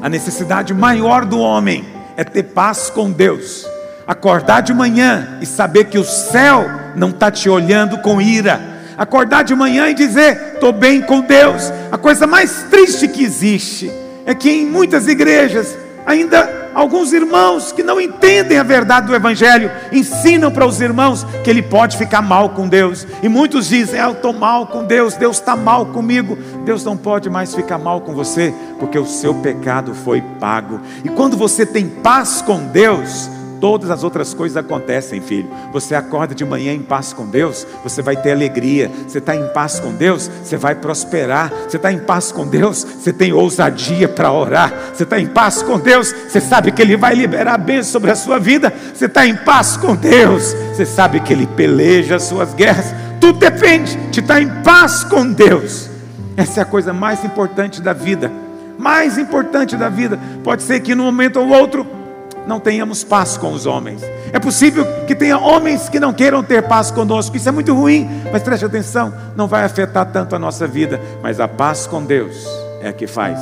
[0.00, 1.84] A necessidade maior do homem
[2.16, 3.66] é ter paz com Deus.
[4.06, 6.64] Acordar de manhã e saber que o céu
[6.96, 8.71] não está te olhando com ira.
[8.96, 11.72] Acordar de manhã e dizer: estou bem com Deus.
[11.90, 13.90] A coisa mais triste que existe
[14.24, 19.70] é que em muitas igrejas ainda alguns irmãos que não entendem a verdade do Evangelho
[19.92, 23.06] ensinam para os irmãos que ele pode ficar mal com Deus.
[23.22, 26.36] E muitos dizem: é, Eu estou mal com Deus, Deus está mal comigo.
[26.64, 30.80] Deus não pode mais ficar mal com você, porque o seu pecado foi pago.
[31.04, 33.30] E quando você tem paz com Deus,
[33.62, 35.48] todas as outras coisas acontecem, filho.
[35.72, 38.90] Você acorda de manhã em paz com Deus, você vai ter alegria.
[39.06, 41.48] Você está em paz com Deus, você vai prosperar.
[41.68, 44.74] Você está em paz com Deus, você tem ousadia para orar.
[44.92, 48.16] Você está em paz com Deus, você sabe que Ele vai liberar bênção sobre a
[48.16, 48.74] sua vida.
[48.92, 52.92] Você está em paz com Deus, você sabe que Ele peleja as suas guerras.
[53.20, 55.88] Tudo depende de estar em paz com Deus.
[56.36, 58.28] Essa é a coisa mais importante da vida.
[58.76, 60.18] Mais importante da vida.
[60.42, 62.01] Pode ser que num momento ou outro
[62.46, 64.02] não tenhamos paz com os homens.
[64.32, 68.08] É possível que tenha homens que não queiram ter paz conosco, isso é muito ruim,
[68.32, 72.46] mas preste atenção, não vai afetar tanto a nossa vida, mas a paz com Deus
[72.80, 73.38] é a que faz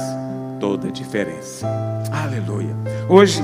[0.59, 1.67] toda a diferença.
[2.13, 2.75] Aleluia.
[3.09, 3.43] Hoje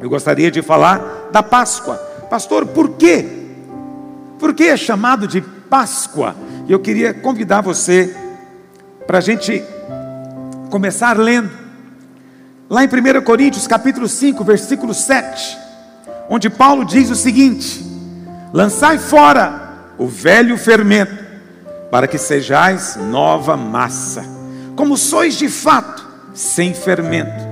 [0.00, 1.96] eu gostaria de falar da Páscoa.
[2.28, 3.26] Pastor, por quê?
[4.38, 6.34] Por que é chamado de Páscoa?
[6.66, 8.14] E eu queria convidar você
[9.06, 9.62] para a gente
[10.70, 11.63] começar lendo
[12.74, 15.56] Lá em 1 Coríntios capítulo 5, versículo 7,
[16.28, 17.86] onde Paulo diz o seguinte:
[18.52, 21.24] Lançai fora o velho fermento,
[21.88, 24.24] para que sejais nova massa,
[24.74, 27.44] como sois de fato, sem fermento.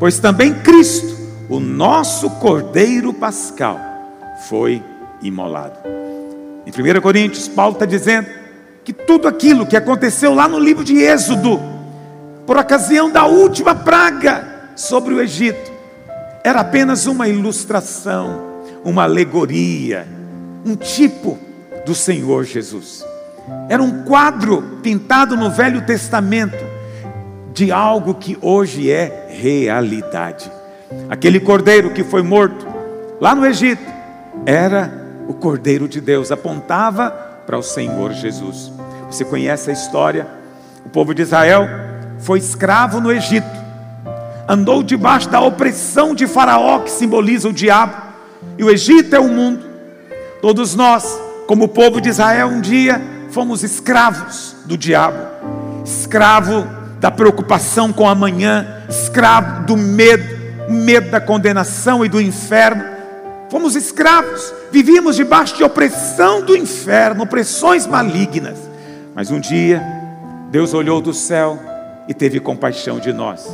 [0.00, 1.16] Pois também Cristo,
[1.48, 3.78] o nosso Cordeiro Pascal,
[4.48, 4.82] foi
[5.22, 5.78] imolado.
[6.66, 8.26] Em 1 Coríntios, Paulo está dizendo
[8.82, 11.60] que tudo aquilo que aconteceu lá no livro de Êxodo,
[12.44, 15.72] por ocasião da última praga sobre o Egito,
[16.44, 20.06] era apenas uma ilustração, uma alegoria,
[20.64, 21.38] um tipo
[21.84, 23.04] do Senhor Jesus.
[23.68, 26.64] Era um quadro pintado no Velho Testamento
[27.52, 30.50] de algo que hoje é realidade.
[31.08, 32.66] Aquele cordeiro que foi morto
[33.20, 33.82] lá no Egito
[34.44, 34.92] era
[35.26, 37.10] o cordeiro de Deus, apontava
[37.46, 38.70] para o Senhor Jesus.
[39.10, 40.26] Você conhece a história?
[40.84, 41.66] O povo de Israel
[42.18, 43.46] foi escravo no Egito,
[44.48, 47.94] andou debaixo da opressão de Faraó, que simboliza o diabo,
[48.56, 49.66] e o Egito é o mundo.
[50.40, 55.18] Todos nós, como povo de Israel, um dia fomos escravos do diabo,
[55.84, 56.66] escravo
[57.00, 60.24] da preocupação com amanhã, escravo do medo,
[60.68, 62.84] medo da condenação e do inferno.
[63.50, 68.58] Fomos escravos, vivíamos debaixo de opressão do inferno, opressões malignas.
[69.14, 69.82] Mas um dia,
[70.50, 71.58] Deus olhou do céu
[72.08, 73.46] e teve compaixão de nós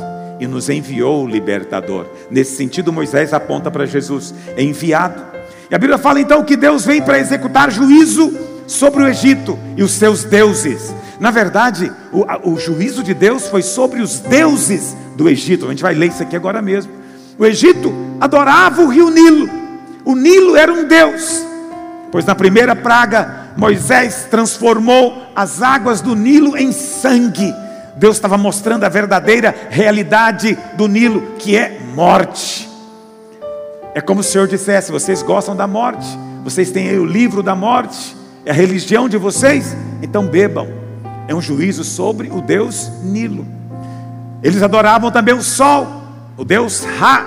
[0.43, 2.05] e nos enviou o libertador.
[2.29, 5.23] Nesse sentido, Moisés aponta para Jesus, é enviado.
[5.71, 8.37] E a Bíblia fala então que Deus vem para executar juízo
[8.67, 10.93] sobre o Egito e os seus deuses.
[11.17, 15.65] Na verdade, o, o juízo de Deus foi sobre os deuses do Egito.
[15.65, 16.91] A gente vai ler isso aqui agora mesmo.
[17.39, 19.49] O Egito adorava o rio Nilo.
[20.03, 21.41] O Nilo era um deus.
[22.11, 27.62] Pois na primeira praga, Moisés transformou as águas do Nilo em sangue
[27.95, 32.69] Deus estava mostrando a verdadeira realidade do Nilo, que é morte.
[33.93, 36.07] É como o Senhor dissesse: vocês gostam da morte,
[36.43, 38.15] vocês têm aí o livro da morte,
[38.45, 40.67] é a religião de vocês, então bebam.
[41.27, 43.45] É um juízo sobre o Deus Nilo.
[44.41, 45.87] Eles adoravam também o sol,
[46.35, 47.25] o Deus Ra.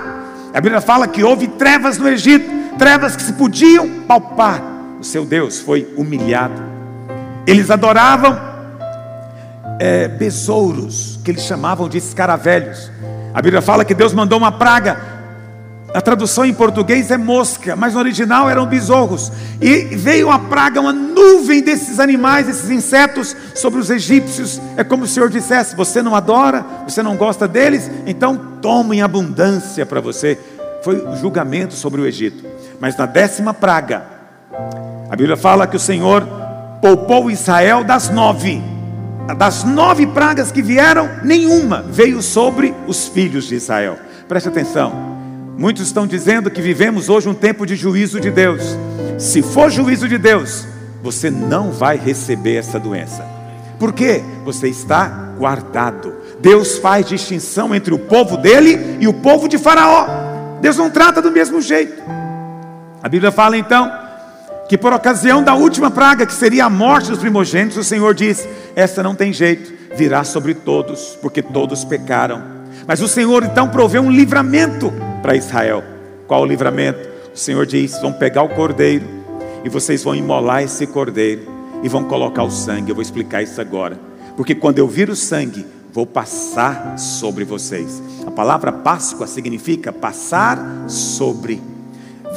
[0.53, 4.61] A Bíblia fala que houve trevas no Egito, trevas que se podiam palpar.
[4.99, 6.61] O seu Deus foi humilhado.
[7.47, 8.39] Eles adoravam
[9.79, 12.91] é, besouros, que eles chamavam de escaravelhos.
[13.33, 15.17] A Bíblia fala que Deus mandou uma praga.
[15.93, 19.31] A tradução em português é mosca, mas no original eram besouros.
[19.61, 24.59] E veio a praga, uma nuvem desses animais, desses insetos sobre os egípcios.
[24.75, 29.01] É como o Senhor dissesse: Você não adora, você não gosta deles, então toma em
[29.01, 30.37] abundância para você.
[30.83, 32.45] Foi o julgamento sobre o Egito.
[32.79, 34.03] Mas na décima praga,
[35.09, 36.27] a Bíblia fala que o Senhor
[36.81, 38.76] poupou Israel das nove
[39.33, 43.97] das nove pragas que vieram, nenhuma veio sobre os filhos de Israel.
[44.27, 45.17] Preste atenção.
[45.57, 48.61] Muitos estão dizendo que vivemos hoje um tempo de juízo de Deus.
[49.17, 50.67] Se for juízo de Deus,
[51.01, 53.25] você não vai receber essa doença.
[53.79, 54.23] Por quê?
[54.45, 56.15] Você está guardado.
[56.39, 60.07] Deus faz distinção entre o povo dele e o povo de Faraó.
[60.61, 62.01] Deus não trata do mesmo jeito.
[63.01, 64.06] A Bíblia fala então
[64.67, 68.47] que por ocasião da última praga, que seria a morte dos primogênitos, o Senhor diz:
[68.75, 72.43] essa não tem jeito, virá sobre todos, porque todos pecaram.
[72.85, 75.83] Mas o Senhor então proveu um livramento para Israel.
[76.27, 77.07] Qual o livramento?
[77.33, 79.05] O Senhor diz: vão pegar o cordeiro
[79.63, 81.41] e vocês vão imolar esse cordeiro
[81.83, 82.89] e vão colocar o sangue.
[82.91, 83.99] Eu vou explicar isso agora.
[84.35, 88.01] Porque quando eu vir o sangue, vou passar sobre vocês.
[88.25, 91.61] A palavra Páscoa significa passar sobre.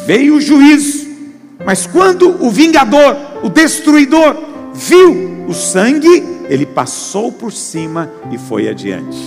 [0.07, 1.09] Veio o juízo,
[1.64, 4.36] mas quando o vingador, o destruidor,
[4.74, 9.18] viu o sangue, ele passou por cima e foi adiante.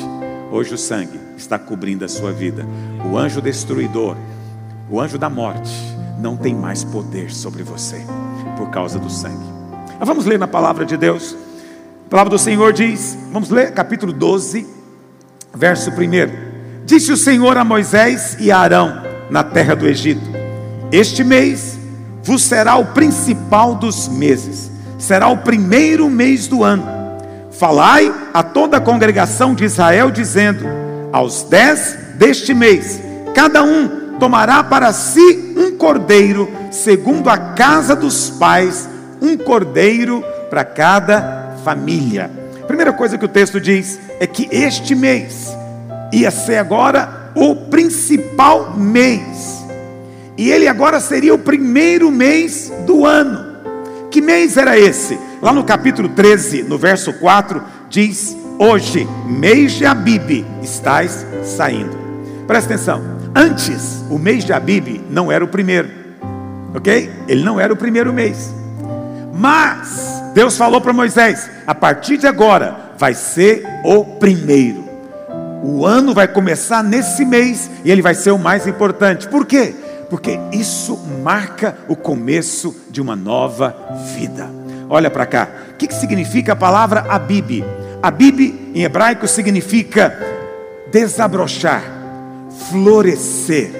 [0.52, 2.66] Hoje o sangue está cobrindo a sua vida.
[3.10, 4.16] O anjo destruidor,
[4.90, 5.72] o anjo da morte,
[6.20, 8.06] não tem mais poder sobre você
[8.58, 9.46] por causa do sangue.
[10.00, 11.36] vamos ler na palavra de Deus.
[12.06, 14.68] A palavra do Senhor diz, vamos ler capítulo 12,
[15.54, 16.86] verso 1.
[16.86, 20.22] Disse o Senhor a Moisés e a Arão na terra do Egito:
[20.92, 21.80] Este mês
[22.24, 26.86] vos será o principal dos meses, será o primeiro mês do ano.
[27.52, 30.66] Falai a toda a congregação de Israel, dizendo:
[31.12, 33.00] Aos dez deste mês,
[33.36, 38.90] cada um tomará para si um cordeiro, segundo a casa dos pais,
[39.22, 42.32] um cordeiro para cada família.
[42.68, 45.56] Primeira coisa que o texto diz é que este mês
[46.12, 49.63] ia ser agora o principal mês,
[50.38, 53.54] e ele agora seria o primeiro mês do ano.
[54.10, 55.18] Que mês era esse?
[55.42, 61.98] Lá no capítulo 13, no verso 4, diz: Hoje, mês de Abibe, estás saindo.
[62.48, 63.02] Presta atenção.
[63.36, 65.90] Antes, o mês de Abibe não era o primeiro,
[66.74, 67.12] ok?
[67.28, 68.54] Ele não era o primeiro mês.
[69.34, 74.84] Mas Deus falou para Moisés: a partir de agora vai ser o primeiro.
[75.64, 79.28] O ano vai começar nesse mês e ele vai ser o mais importante.
[79.28, 79.74] Por quê?
[80.14, 83.76] Porque isso marca o começo de uma nova
[84.16, 84.48] vida.
[84.88, 85.50] Olha para cá.
[85.72, 87.64] O que, significa a palavra Abib?
[88.00, 88.40] Abib
[88.76, 90.16] em hebraico significa
[90.92, 91.82] desabrochar,
[92.70, 93.72] florescer,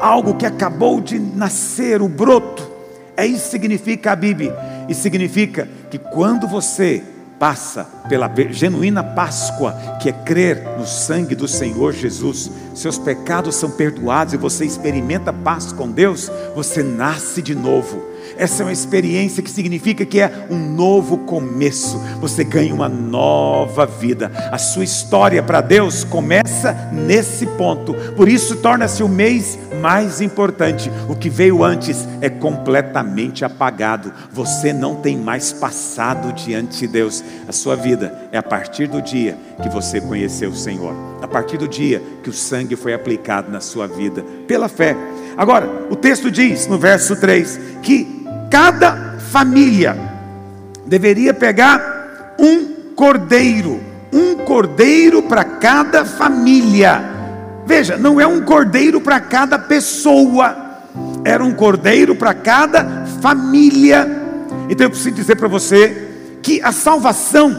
[0.00, 2.66] algo que acabou de nascer, o broto.
[3.14, 4.50] É isso que significa Abib.
[4.88, 7.02] E significa que quando você
[7.38, 13.70] passa pela genuína Páscoa, que é crer no sangue do Senhor Jesus, seus pecados são
[13.70, 18.08] perdoados e você experimenta paz com Deus, você nasce de novo.
[18.38, 21.98] Essa é uma experiência que significa que é um novo começo.
[22.20, 24.30] Você ganha uma nova vida.
[24.52, 27.94] A sua história para Deus começa nesse ponto.
[28.16, 30.88] Por isso torna-se o mês mais importante.
[31.08, 34.12] O que veio antes é completamente apagado.
[34.32, 37.24] Você não tem mais passado diante de Deus.
[37.48, 40.94] A sua vida é a partir do dia que você conheceu o Senhor.
[41.20, 44.96] A partir do dia que o sangue foi aplicado na sua vida pela fé.
[45.36, 48.17] Agora, o texto diz no verso 3 que
[48.50, 49.96] cada família
[50.86, 53.80] deveria pegar um cordeiro,
[54.12, 57.02] um cordeiro para cada família.
[57.66, 60.80] Veja, não é um cordeiro para cada pessoa,
[61.24, 64.08] era um cordeiro para cada família.
[64.70, 66.08] Então eu preciso dizer para você
[66.42, 67.54] que a salvação,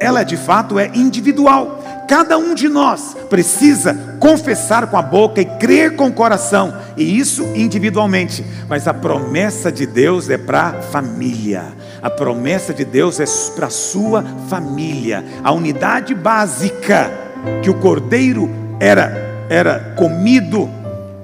[0.00, 1.83] ela de fato é individual.
[2.08, 7.18] Cada um de nós precisa confessar com a boca e crer com o coração, e
[7.18, 8.44] isso individualmente.
[8.68, 11.64] Mas a promessa de Deus é para a família.
[12.02, 13.24] A promessa de Deus é
[13.54, 15.24] para a sua família.
[15.42, 17.10] A unidade básica
[17.62, 20.70] que o cordeiro era era comido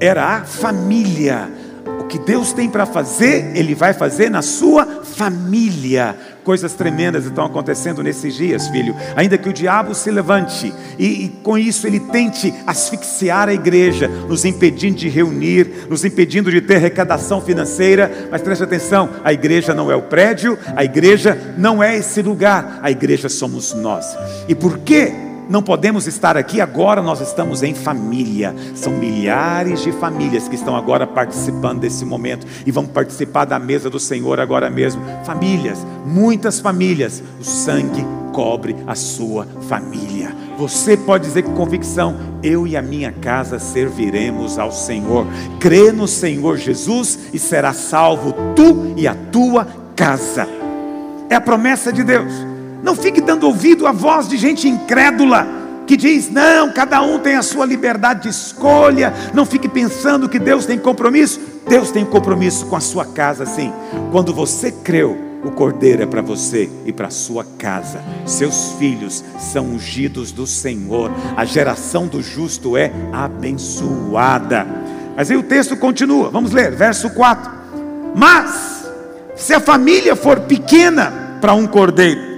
[0.01, 1.51] era a família.
[2.01, 6.16] O que Deus tem para fazer, ele vai fazer na sua família.
[6.44, 8.94] Coisas tremendas estão acontecendo nesses dias, filho.
[9.16, 14.08] Ainda que o diabo se levante e, e, com isso ele tente asfixiar a igreja,
[14.08, 18.28] nos impedindo de reunir, nos impedindo de ter arrecadação financeira.
[18.30, 22.80] Mas preste atenção: a igreja não é o prédio, a igreja não é esse lugar,
[22.82, 24.16] a igreja somos nós.
[24.48, 25.30] E por quê?
[25.51, 28.55] Não podemos estar aqui agora, nós estamos em família.
[28.77, 33.90] São milhares de famílias que estão agora participando desse momento e vão participar da mesa
[33.90, 35.02] do Senhor agora mesmo.
[35.24, 37.20] Famílias, muitas famílias.
[37.40, 40.32] O sangue cobre a sua família.
[40.56, 42.14] Você pode dizer com convicção:
[42.44, 45.27] eu e a minha casa serviremos ao Senhor.
[45.59, 49.66] Crê no Senhor Jesus e será salvo tu e a tua
[49.97, 50.47] casa.
[51.28, 52.32] É a promessa de Deus.
[52.90, 55.46] Não fique dando ouvido à voz de gente incrédula
[55.86, 59.14] que diz: não, cada um tem a sua liberdade de escolha.
[59.32, 61.40] Não fique pensando que Deus tem compromisso.
[61.68, 63.72] Deus tem compromisso com a sua casa, sim.
[64.10, 68.02] Quando você creu o cordeiro é para você e para sua casa.
[68.26, 71.12] Seus filhos são ungidos do Senhor.
[71.36, 74.66] A geração do justo é abençoada.
[75.16, 76.28] Mas aí o texto continua.
[76.28, 77.52] Vamos ler, verso 4.
[78.16, 78.84] Mas
[79.36, 82.30] se a família for pequena para um cordeiro,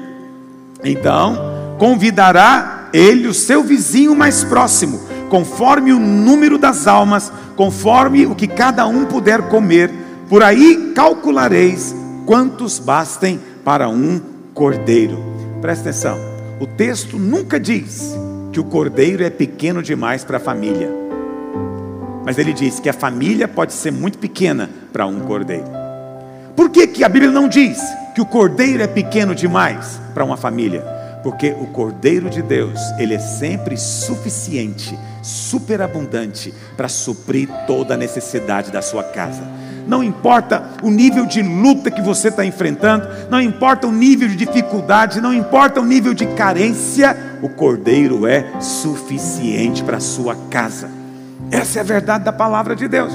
[0.85, 8.35] então convidará ele o seu vizinho mais próximo, conforme o número das almas, conforme o
[8.35, 9.91] que cada um puder comer.
[10.29, 11.95] Por aí calculareis
[12.27, 14.21] quantos bastem para um
[14.55, 15.19] cordeiro.
[15.61, 16.19] Presta atenção,
[16.61, 18.15] o texto nunca diz
[18.53, 20.91] que o cordeiro é pequeno demais para a família,
[22.25, 25.65] mas ele diz que a família pode ser muito pequena para um cordeiro.
[26.55, 27.81] Por que, que a Bíblia não diz
[28.15, 30.83] que o cordeiro é pequeno demais para uma família?
[31.23, 38.73] Porque o cordeiro de Deus, ele é sempre suficiente, superabundante para suprir toda a necessidade
[38.73, 39.43] da sua casa
[39.87, 44.37] não importa o nível de luta que você está enfrentando, não importa o nível de
[44.37, 50.89] dificuldade, não importa o nível de carência, o cordeiro é suficiente para a sua casa.
[51.51, 53.13] Essa é a verdade da palavra de Deus.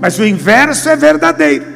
[0.00, 1.71] Mas o inverso é verdadeiro.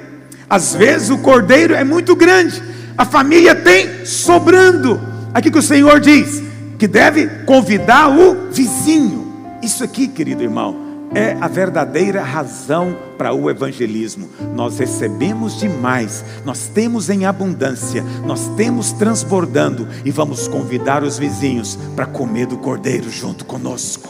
[0.48, 2.62] Às vezes o cordeiro é muito grande,
[2.96, 5.00] a família tem sobrando.
[5.34, 6.42] Aqui que o Senhor diz
[6.78, 9.26] que deve convidar o vizinho.
[9.62, 14.28] Isso aqui, querido irmão, é a verdadeira razão para o evangelismo.
[14.54, 21.78] Nós recebemos demais, nós temos em abundância, nós temos transbordando e vamos convidar os vizinhos
[21.94, 24.08] para comer do cordeiro junto conosco.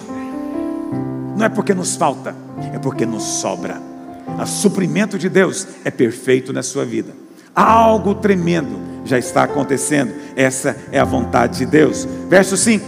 [1.36, 2.34] Não é porque nos falta,
[2.72, 3.95] é porque nos sobra.
[4.26, 7.12] O suprimento de Deus é perfeito na sua vida.
[7.54, 10.12] Algo tremendo já está acontecendo.
[10.34, 12.06] Essa é a vontade de Deus.
[12.28, 12.84] Verso 5: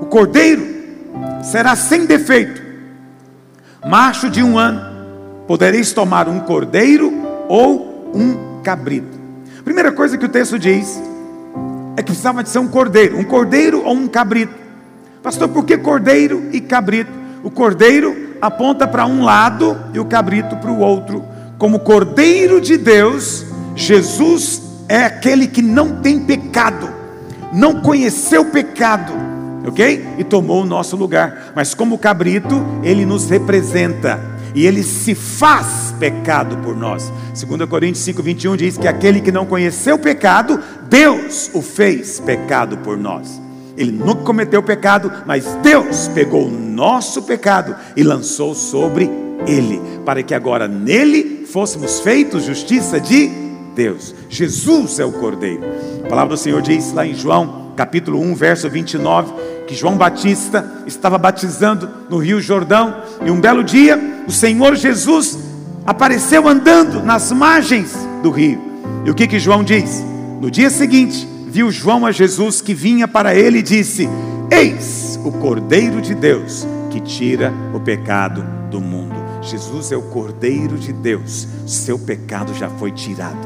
[0.00, 0.66] O cordeiro
[1.42, 2.66] será sem defeito
[3.86, 4.80] macho de um ano,
[5.46, 7.12] podereis tomar um cordeiro
[7.48, 9.16] ou um cabrito.
[9.64, 11.00] Primeira coisa que o texto diz
[11.96, 14.54] é que precisava de ser um cordeiro, um cordeiro ou um cabrito.
[15.22, 17.10] Pastor, por que cordeiro e cabrito?
[17.44, 21.24] O cordeiro aponta para um lado e o cabrito para o outro.
[21.58, 23.44] Como cordeiro de Deus,
[23.74, 26.88] Jesus é aquele que não tem pecado,
[27.52, 29.26] não conheceu pecado
[29.66, 30.14] ok?
[30.16, 31.52] E tomou o nosso lugar.
[31.54, 34.20] Mas como cabrito, ele nos representa
[34.54, 37.12] e ele se faz pecado por nós.
[37.38, 42.78] 2 Coríntios 5, 21 diz que aquele que não conheceu pecado, Deus o fez pecado
[42.78, 43.45] por nós.
[43.76, 49.10] Ele nunca cometeu pecado, mas Deus pegou o nosso pecado e lançou sobre
[49.46, 53.30] ele, para que agora nele fôssemos feitos justiça de
[53.74, 54.14] Deus.
[54.28, 55.62] Jesus é o Cordeiro.
[56.04, 59.32] A palavra do Senhor diz lá em João, capítulo 1, verso 29,
[59.66, 65.38] que João Batista estava batizando no Rio Jordão, e um belo dia o Senhor Jesus
[65.84, 68.60] apareceu andando nas margens do rio.
[69.04, 70.02] E o que que João diz?
[70.40, 74.06] No dia seguinte, viu João a Jesus que vinha para ele e disse:
[74.50, 79.14] Eis o Cordeiro de Deus que tira o pecado do mundo.
[79.40, 83.38] Jesus é o Cordeiro de Deus, seu pecado já foi tirado.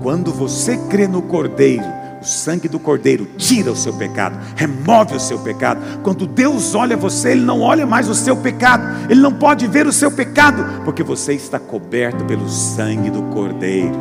[0.00, 1.82] Quando você crê no Cordeiro,
[2.22, 5.80] o sangue do Cordeiro tira o seu pecado, remove o seu pecado.
[6.04, 9.84] Quando Deus olha você, Ele não olha mais o seu pecado, Ele não pode ver
[9.88, 13.96] o seu pecado, porque você está coberto pelo sangue do Cordeiro.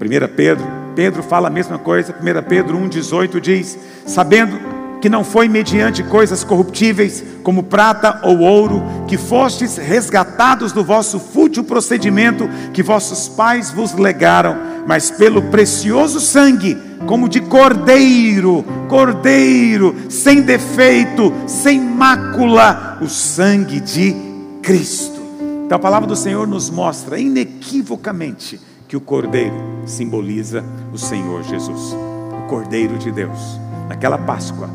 [0.00, 4.58] 1 Pedro, Pedro fala a mesma coisa, 1 Pedro 1,18 diz: Sabendo
[5.02, 11.18] que não foi mediante coisas corruptíveis, como prata ou ouro, que fostes resgatados do vosso
[11.18, 14.56] fútil procedimento que vossos pais vos legaram,
[14.86, 24.14] mas pelo precioso sangue, como de cordeiro, cordeiro, sem defeito, sem mácula, o sangue de
[24.62, 25.20] Cristo.
[25.66, 28.60] Então a palavra do Senhor nos mostra inequivocamente
[28.92, 29.54] que o cordeiro
[29.86, 30.62] simboliza
[30.92, 31.96] o Senhor Jesus,
[32.38, 33.58] o cordeiro de Deus.
[33.88, 34.68] Naquela Páscoa,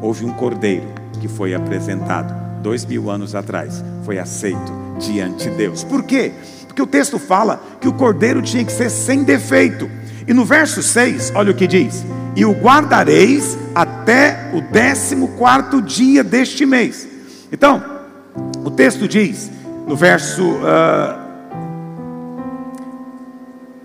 [0.00, 0.86] houve um cordeiro
[1.20, 5.82] que foi apresentado dois mil anos atrás, foi aceito diante de Deus.
[5.82, 6.30] Por quê?
[6.68, 9.90] Porque o texto fala que o cordeiro tinha que ser sem defeito.
[10.24, 12.06] E no verso 6, olha o que diz:
[12.36, 17.08] E o guardareis até o décimo quarto dia deste mês.
[17.50, 17.82] Então,
[18.64, 19.50] o texto diz,
[19.84, 20.44] no verso.
[20.44, 21.23] Uh,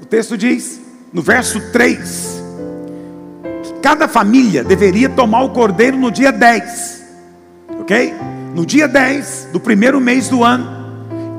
[0.10, 0.82] texto diz,
[1.14, 2.40] no verso 3,
[3.82, 7.04] Cada família deveria tomar o cordeiro no dia 10,
[7.80, 8.14] ok?
[8.54, 10.68] No dia 10 do primeiro mês do ano,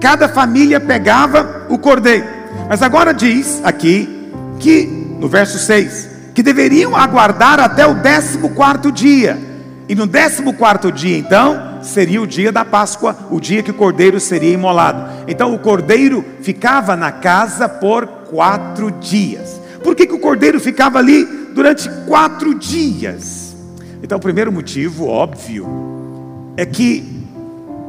[0.01, 2.27] cada família pegava o cordeiro.
[2.69, 4.87] Mas agora diz aqui que,
[5.21, 9.39] no verso 6, que deveriam aguardar até o 14 dia.
[9.87, 14.19] E no 14 dia, então, seria o dia da Páscoa, o dia que o cordeiro
[14.19, 15.11] seria imolado.
[15.29, 19.61] Então o cordeiro ficava na casa por quatro dias.
[19.83, 21.25] Por que, que o cordeiro ficava ali
[21.55, 23.55] durante quatro dias?
[24.03, 25.67] Então, o primeiro motivo, óbvio,
[26.57, 27.21] é que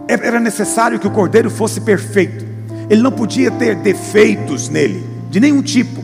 [0.08, 2.46] era necessário que o cordeiro fosse perfeito,
[2.90, 6.04] ele não podia ter defeitos nele, de nenhum tipo,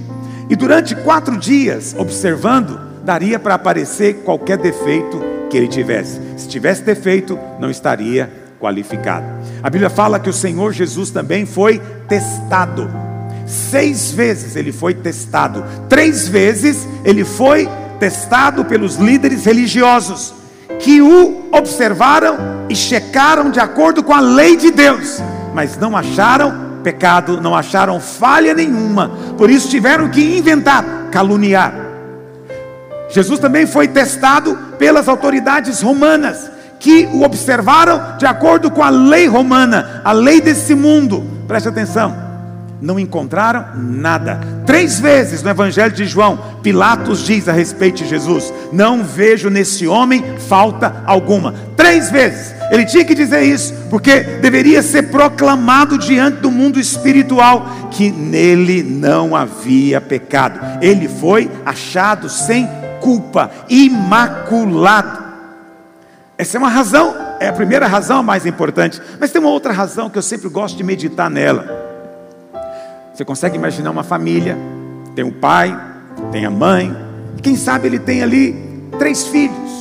[0.49, 6.21] e durante quatro dias, observando, daria para aparecer qualquer defeito que ele tivesse.
[6.37, 9.25] Se tivesse defeito, não estaria qualificado.
[9.61, 12.89] A Bíblia fala que o Senhor Jesus também foi testado.
[13.47, 15.63] Seis vezes ele foi testado.
[15.87, 17.67] Três vezes ele foi
[17.97, 20.33] testado pelos líderes religiosos
[20.79, 22.37] que o observaram
[22.69, 25.21] e checaram de acordo com a lei de Deus,
[25.53, 31.73] mas não acharam pecado, não acharam falha nenhuma, por isso tiveram que inventar, caluniar.
[33.09, 39.25] Jesus também foi testado pelas autoridades romanas, que o observaram de acordo com a lei
[39.25, 41.25] romana, a lei desse mundo.
[41.47, 42.26] Preste atenção
[42.81, 44.39] não encontraram nada.
[44.65, 49.87] Três vezes no Evangelho de João, Pilatos diz a respeito de Jesus: Não vejo nesse
[49.87, 51.53] homem falta alguma.
[51.75, 52.55] Três vezes.
[52.69, 58.83] Ele tinha que dizer isso, porque deveria ser proclamado diante do mundo espiritual que nele
[58.83, 60.59] não havia pecado.
[60.81, 62.67] Ele foi achado sem
[62.99, 65.25] culpa, imaculado.
[66.37, 69.01] Essa é uma razão, é a primeira razão mais importante.
[69.17, 71.86] Mas tem uma outra razão que eu sempre gosto de meditar nela.
[73.17, 74.55] Você consegue imaginar uma família,
[75.15, 75.75] tem o pai,
[76.31, 76.95] tem a mãe,
[77.35, 78.55] e quem sabe ele tem ali
[78.99, 79.71] três filhos.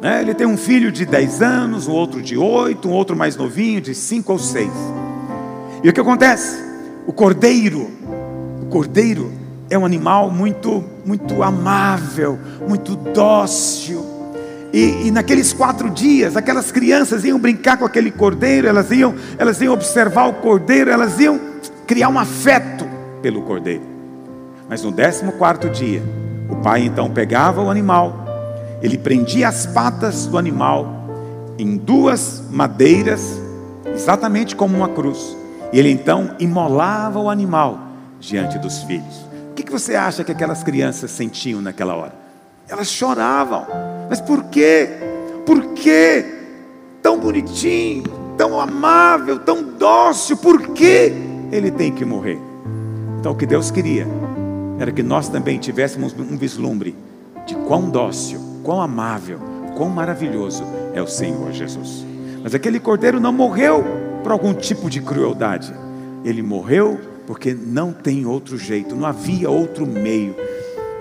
[0.00, 0.20] Né?
[0.20, 3.80] Ele tem um filho de 10 anos, um outro de 8, um outro mais novinho,
[3.80, 4.70] de 5 ou 6.
[5.82, 6.62] E o que acontece?
[7.04, 7.90] O cordeiro,
[8.62, 9.32] o cordeiro
[9.68, 14.06] é um animal muito, muito amável, muito dócil.
[14.72, 19.60] E, e, naqueles quatro dias, aquelas crianças iam brincar com aquele cordeiro, elas iam, elas
[19.60, 21.50] iam observar o cordeiro, elas iam
[21.86, 22.86] criar um afeto
[23.20, 23.82] pelo cordeiro.
[24.68, 26.02] Mas no décimo quarto dia,
[26.48, 28.24] o pai então pegava o animal,
[28.82, 31.02] ele prendia as patas do animal
[31.58, 33.40] em duas madeiras,
[33.86, 35.36] exatamente como uma cruz,
[35.72, 37.78] e ele então imolava o animal
[38.18, 39.26] diante dos filhos.
[39.50, 42.14] O que você acha que aquelas crianças sentiam naquela hora?
[42.68, 43.66] Elas choravam.
[44.08, 44.88] Mas por quê?
[45.44, 46.24] Por quê?
[47.02, 48.04] Tão bonitinho,
[48.36, 51.31] tão amável, tão dócil, por quê?
[51.52, 52.38] Ele tem que morrer.
[53.20, 54.06] Então o que Deus queria
[54.80, 56.96] era que nós também tivéssemos um vislumbre
[57.46, 59.38] de quão dócil, quão amável,
[59.76, 60.64] quão maravilhoso
[60.94, 62.04] é o Senhor Jesus.
[62.42, 63.84] Mas aquele cordeiro não morreu
[64.22, 65.72] por algum tipo de crueldade.
[66.24, 70.34] Ele morreu porque não tem outro jeito, não havia outro meio.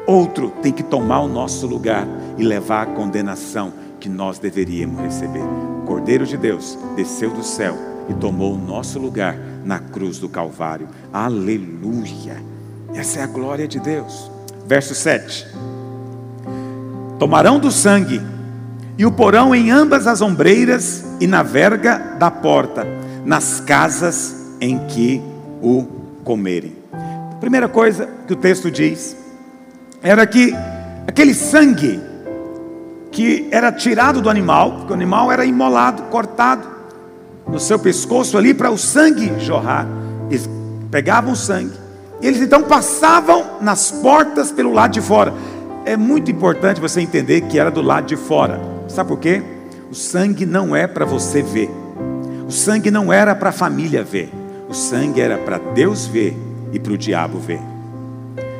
[0.06, 2.08] Outro tem que tomar o nosso lugar
[2.38, 5.44] e levar a condenação que nós deveríamos receber.
[5.82, 7.76] O Cordeiro de Deus desceu do céu
[8.10, 10.88] e tomou o nosso lugar na cruz do Calvário.
[11.12, 12.42] Aleluia!
[12.94, 14.30] Essa é a glória de Deus.
[14.68, 15.48] Verso 7:
[17.20, 18.22] Tomarão do sangue
[18.98, 22.86] e o porão em ambas as ombreiras e na verga da porta,
[23.26, 25.22] nas casas em que
[25.62, 25.86] o
[26.24, 26.76] comerem.
[27.40, 29.16] primeira coisa que o texto diz
[30.02, 30.54] era que
[31.08, 32.00] aquele sangue
[33.12, 36.68] que era tirado do animal, porque o animal era imolado, cortado,
[37.52, 39.86] no seu pescoço ali para o sangue jorrar.
[40.30, 40.50] Eles
[40.90, 41.74] pegavam o sangue.
[42.22, 45.34] Eles então passavam nas portas pelo lado de fora.
[45.84, 48.62] É muito importante você entender que era do lado de fora.
[48.88, 49.44] Sabe por quê?
[49.90, 51.70] O sangue não é para você ver.
[52.48, 54.32] O sangue não era para a família ver.
[54.70, 56.38] O sangue era para Deus ver
[56.72, 57.60] e para o diabo ver.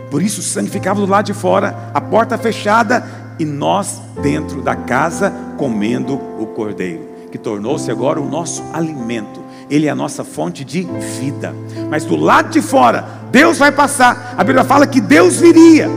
[0.10, 3.06] Por isso o sangue ficava do lado de fora, a porta fechada
[3.40, 9.42] e nós dentro da casa comendo o cordeiro que tornou-se agora o nosso alimento.
[9.70, 10.88] Ele é a nossa fonte de
[11.20, 11.56] vida.
[11.90, 14.36] Mas do lado de fora, Deus vai passar.
[14.38, 15.90] A Bíblia fala que Deus viria.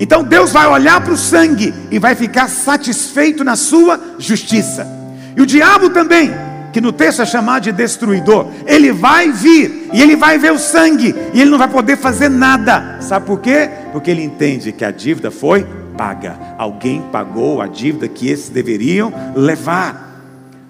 [0.00, 4.86] Então Deus vai olhar para o sangue e vai ficar satisfeito na sua justiça.
[5.36, 6.32] E o diabo também,
[6.72, 10.58] que no texto é chamado de destruidor, ele vai vir e ele vai ver o
[10.58, 12.98] sangue e ele não vai poder fazer nada.
[13.00, 13.70] Sabe por quê?
[13.92, 15.64] Porque ele entende que a dívida foi
[15.96, 16.36] paga.
[16.58, 20.03] Alguém pagou a dívida que esses deveriam levar.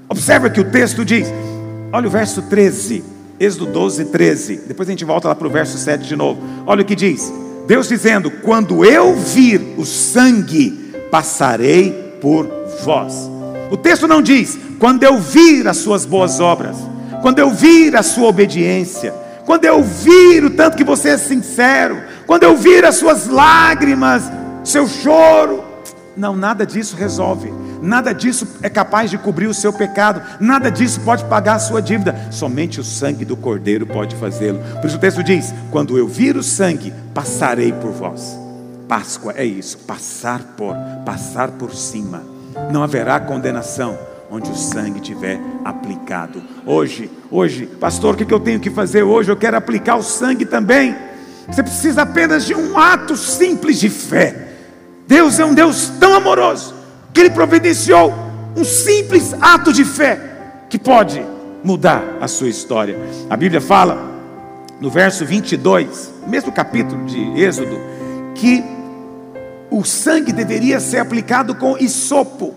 [0.08, 1.26] Observa que o texto diz,
[1.92, 3.04] olha o verso 13,
[3.38, 4.62] Êxodo 12, 13.
[4.66, 6.40] Depois a gente volta lá para o verso 7 de novo.
[6.66, 7.32] Olha o que diz:
[7.66, 10.70] Deus dizendo: Quando eu vir o sangue,
[11.10, 12.48] passarei por
[12.84, 13.28] vós.
[13.70, 16.76] O texto não diz: Quando eu vir as suas boas obras,
[17.22, 19.12] quando eu vir a sua obediência,
[19.44, 24.30] quando eu vir o tanto que você é sincero, quando eu vir as suas lágrimas,
[24.62, 25.64] seu choro.
[26.16, 27.52] Não, nada disso resolve
[27.84, 31.80] nada disso é capaz de cobrir o seu pecado, nada disso pode pagar a sua
[31.80, 34.60] dívida, somente o sangue do Cordeiro pode fazê-lo.
[34.80, 38.38] Por isso o texto diz: Quando eu vir o sangue, passarei por vós.
[38.88, 40.74] Páscoa é isso, passar por,
[41.04, 42.22] passar por cima.
[42.72, 43.98] Não haverá condenação
[44.30, 46.42] onde o sangue tiver aplicado.
[46.66, 49.30] Hoje, hoje, pastor, o que eu tenho que fazer hoje?
[49.30, 50.94] Eu quero aplicar o sangue também.
[51.46, 54.48] Você precisa apenas de um ato simples de fé.
[55.06, 56.73] Deus é um Deus tão amoroso
[57.14, 58.12] que Ele providenciou
[58.56, 60.20] um simples ato de fé
[60.68, 61.24] que pode
[61.62, 62.98] mudar a sua história.
[63.30, 64.12] A Bíblia fala
[64.80, 67.78] no verso 22, mesmo capítulo de Êxodo,
[68.34, 68.62] que
[69.70, 72.52] o sangue deveria ser aplicado com isopo.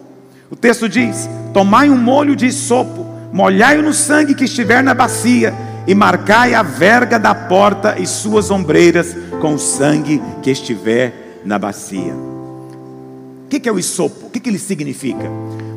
[0.49, 5.53] O texto diz: Tomai um molho de isopo, molhai-o no sangue que estiver na bacia,
[5.85, 11.59] e marcai a verga da porta e suas ombreiras com o sangue que estiver na
[11.59, 12.36] bacia.
[13.47, 14.25] O que é o isopo?
[14.25, 15.23] O que ele significa?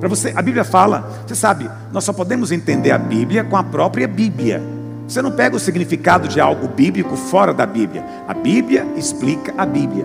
[0.01, 3.63] Para você, a Bíblia fala, você sabe, nós só podemos entender a Bíblia com a
[3.63, 4.61] própria Bíblia.
[5.07, 8.05] Você não pega o significado de algo bíblico fora da Bíblia.
[8.27, 10.05] A Bíblia explica a Bíblia.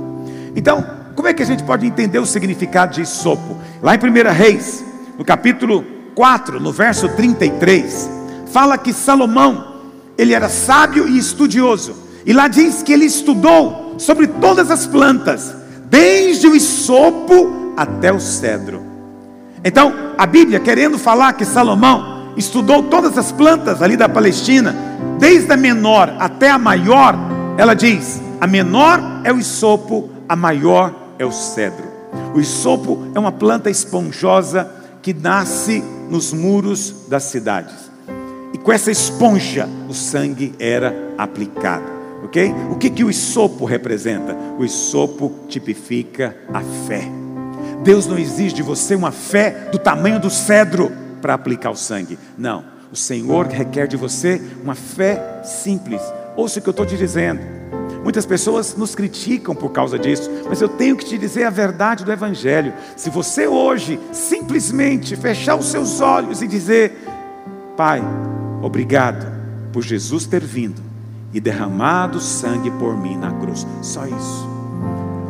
[0.56, 0.86] Então,
[1.16, 3.58] como é que a gente pode entender o significado de isopo?
[3.82, 4.86] Lá em 1 Reis,
[5.18, 5.84] no capítulo
[6.14, 8.08] 4, no verso 33,
[8.52, 9.82] fala que Salomão,
[10.20, 11.96] ele era sábio e estudioso.
[12.28, 15.65] E lá diz que ele estudou sobre todas as plantas
[15.96, 18.84] desde o isopo até o cedro.
[19.64, 24.76] Então, a Bíblia, querendo falar que Salomão estudou todas as plantas ali da Palestina,
[25.18, 27.16] desde a menor até a maior,
[27.58, 31.86] ela diz: a menor é o isopo, a maior é o cedro.
[32.34, 34.70] O isopo é uma planta esponjosa
[35.02, 37.90] que nasce nos muros das cidades.
[38.54, 41.95] E com essa esponja, o sangue era aplicado
[42.36, 42.54] ok?
[42.70, 44.36] O que, que o isopo representa?
[44.60, 47.08] O isopo tipifica a fé.
[47.84, 50.92] Deus não exige de você uma fé do tamanho do cedro
[51.22, 52.20] para aplicar o sangue.
[52.38, 52.66] Não.
[52.92, 56.02] O Senhor requer de você uma fé simples.
[56.36, 57.40] Ouça o que eu estou te dizendo.
[58.04, 62.06] Muitas pessoas nos criticam por causa disso, mas eu tenho que te dizer a verdade
[62.06, 62.74] do Evangelho.
[62.96, 67.04] Se você hoje simplesmente fechar os seus olhos e dizer:
[67.76, 68.04] Pai,
[68.62, 69.26] obrigado
[69.72, 70.95] por Jesus ter vindo
[71.36, 73.68] e derramado sangue por mim na cruz.
[73.82, 74.50] Só isso.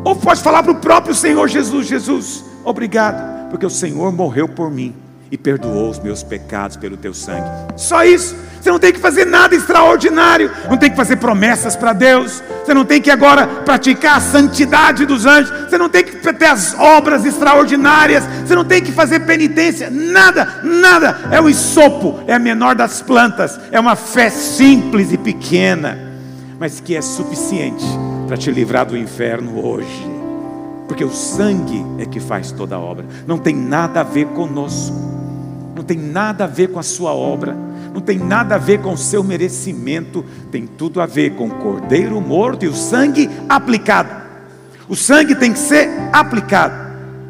[0.04, 4.70] Ou pode falar para o próprio Senhor Jesus: Jesus, obrigado, porque o Senhor morreu por
[4.70, 5.05] mim
[5.36, 7.48] e perdoou os meus pecados pelo teu sangue.
[7.76, 8.36] Só isso.
[8.60, 12.74] Você não tem que fazer nada extraordinário, não tem que fazer promessas para Deus, você
[12.74, 16.74] não tem que agora praticar a santidade dos anjos, você não tem que ter as
[16.80, 21.28] obras extraordinárias, você não tem que fazer penitência, nada, nada.
[21.30, 26.00] É o isopo, é a menor das plantas, é uma fé simples e pequena,
[26.58, 27.86] mas que é suficiente
[28.26, 30.15] para te livrar do inferno hoje.
[30.88, 34.96] Porque o sangue é que faz toda a obra, não tem nada a ver conosco,
[35.76, 37.56] não tem nada a ver com a sua obra
[37.96, 41.56] não tem nada a ver com o seu merecimento, tem tudo a ver com o
[41.56, 44.10] cordeiro morto e o sangue aplicado.
[44.90, 46.76] O sangue tem que ser aplicado.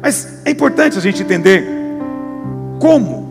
[0.02, 1.64] Mas é importante a gente entender
[2.80, 3.24] como.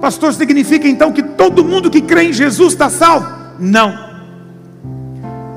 [0.00, 3.26] Pastor, significa então que todo mundo que crê em Jesus está salvo?
[3.58, 4.06] Não.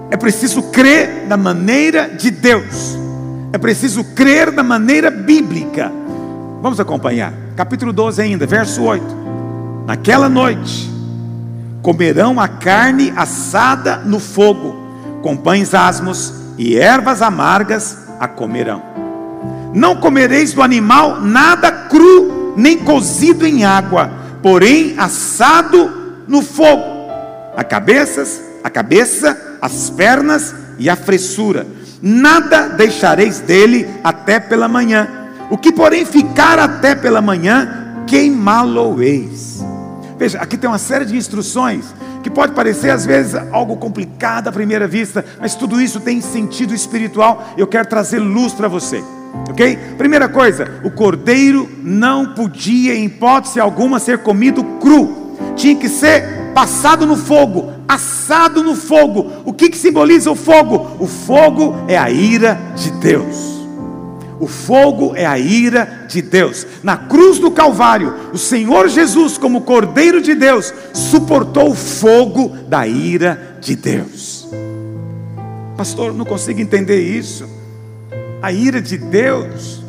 [0.10, 2.98] É preciso crer da maneira de Deus.
[3.54, 5.92] É preciso crer da maneira bíblica.
[6.62, 7.34] Vamos acompanhar.
[7.56, 9.04] Capítulo 12 ainda, verso 8.
[9.86, 10.90] Naquela noite,
[11.82, 14.76] comerão a carne assada no fogo,
[15.22, 18.82] com pães asmos e ervas amargas a comerão.
[19.74, 24.12] Não comereis do animal nada cru, nem cozido em água,
[24.42, 26.84] porém assado no fogo.
[27.58, 31.66] A cabeças, a cabeça, as pernas e a fressura.
[32.02, 35.08] Nada deixareis dele até pela manhã.
[35.50, 39.64] O que porém ficar até pela manhã, queimá-lo-eis.
[40.18, 41.86] Veja, aqui tem uma série de instruções
[42.24, 46.74] que pode parecer às vezes algo complicado à primeira vista, mas tudo isso tem sentido
[46.74, 47.54] espiritual.
[47.58, 49.04] Eu quero trazer luz para você.
[49.50, 49.78] Ok?
[49.98, 55.21] Primeira coisa, o cordeiro não podia, em hipótese alguma, ser comido cru,
[55.62, 59.32] tinha que ser passado no fogo, assado no fogo.
[59.46, 60.98] O que, que simboliza o fogo?
[61.00, 63.52] O fogo é a ira de Deus.
[64.40, 66.66] O fogo é a ira de Deus.
[66.82, 72.88] Na cruz do Calvário, o Senhor Jesus, como Cordeiro de Deus, suportou o fogo da
[72.88, 74.50] ira de Deus.
[75.78, 77.48] Pastor, não consigo entender isso.
[78.42, 79.84] A ira de Deus.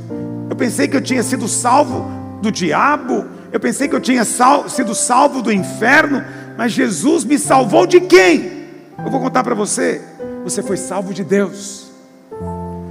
[0.51, 2.11] Eu pensei que eu tinha sido salvo
[2.43, 3.24] do diabo.
[3.52, 6.24] Eu pensei que eu tinha sal, sido salvo do inferno.
[6.56, 8.62] Mas Jesus me salvou de quem?
[8.98, 10.00] Eu vou contar para você.
[10.44, 11.90] Você foi salvo de Deus.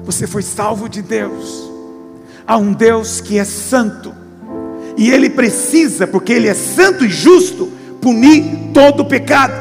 [0.03, 1.69] Você foi salvo de Deus.
[2.47, 4.13] a um Deus que é santo.
[4.97, 7.71] E ele precisa, porque ele é santo e justo,
[8.01, 9.53] punir todo o pecado.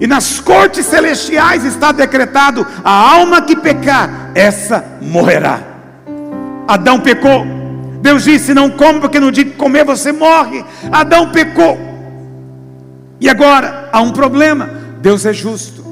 [0.00, 5.60] E nas cortes celestiais está decretado: a alma que pecar, essa morrerá.
[6.66, 7.57] Adão pecou.
[8.00, 10.64] Deus disse: não come, porque no dia que comer você morre.
[10.90, 11.78] Adão pecou.
[13.20, 14.70] E agora há um problema.
[15.00, 15.84] Deus é justo.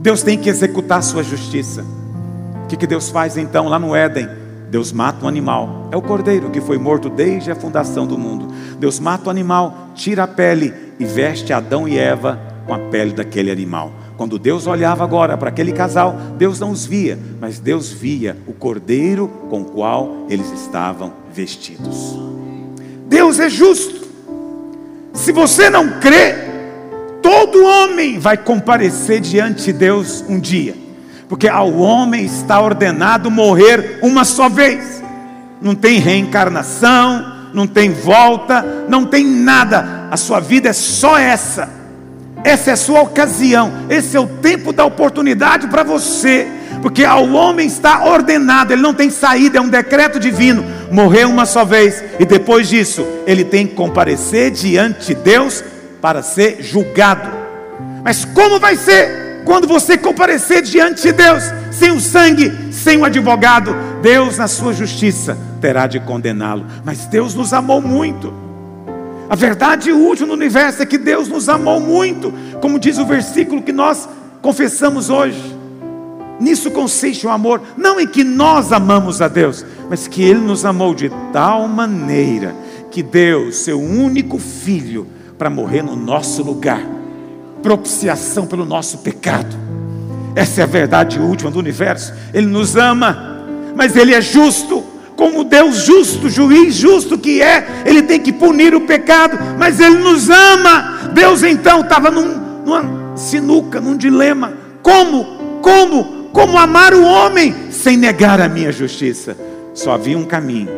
[0.00, 1.84] Deus tem que executar sua justiça.
[2.64, 4.28] O que, que Deus faz então lá no Éden?
[4.70, 5.88] Deus mata um animal.
[5.90, 8.48] É o cordeiro que foi morto desde a fundação do mundo.
[8.78, 13.12] Deus mata o animal, tira a pele e veste Adão e Eva com a pele
[13.12, 13.92] daquele animal.
[14.16, 18.52] Quando Deus olhava agora para aquele casal, Deus não os via, mas Deus via o
[18.52, 22.18] cordeiro com o qual eles estavam vestidos.
[23.06, 24.08] Deus é justo.
[25.12, 26.34] Se você não crê,
[27.22, 30.74] todo homem vai comparecer diante de Deus um dia,
[31.28, 35.02] porque ao homem está ordenado morrer uma só vez.
[35.60, 40.08] Não tem reencarnação, não tem volta, não tem nada.
[40.10, 41.80] A sua vida é só essa.
[42.42, 46.48] Essa é a sua ocasião, esse é o tempo da oportunidade para você,
[46.82, 50.64] porque ao homem está ordenado, ele não tem saída, é um decreto divino.
[50.90, 55.62] Morrer uma só vez e depois disso, ele tem que comparecer diante de Deus
[56.00, 57.30] para ser julgado.
[58.02, 63.04] Mas como vai ser quando você comparecer diante de Deus, sem o sangue, sem o
[63.04, 63.74] advogado?
[64.02, 66.66] Deus, na sua justiça, terá de condená-lo.
[66.84, 68.32] Mas Deus nos amou muito.
[69.28, 73.62] A verdade última no universo é que Deus nos amou muito, como diz o versículo
[73.62, 74.08] que nós
[74.42, 75.59] confessamos hoje.
[76.40, 80.64] Nisso consiste o amor, não em que nós amamos a Deus, mas que Ele nos
[80.64, 82.54] amou de tal maneira
[82.90, 85.06] que deu seu único filho
[85.36, 86.82] para morrer no nosso lugar,
[87.62, 89.54] propiciação pelo nosso pecado.
[90.34, 92.14] Essa é a verdade última do universo.
[92.32, 93.44] Ele nos ama,
[93.76, 94.82] mas Ele é justo
[95.20, 99.98] como Deus justo, juiz justo que é, Ele tem que punir o pecado, mas Ele
[99.98, 101.10] nos ama.
[101.12, 107.96] Deus então estava num, numa sinuca, num dilema: como, como, como amar o homem sem
[107.96, 109.36] negar a minha justiça?
[109.74, 110.70] Só havia um caminho.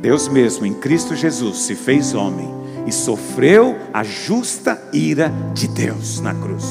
[0.00, 2.48] Deus mesmo, em Cristo Jesus, se fez homem
[2.86, 6.64] e sofreu a justa ira de Deus na cruz.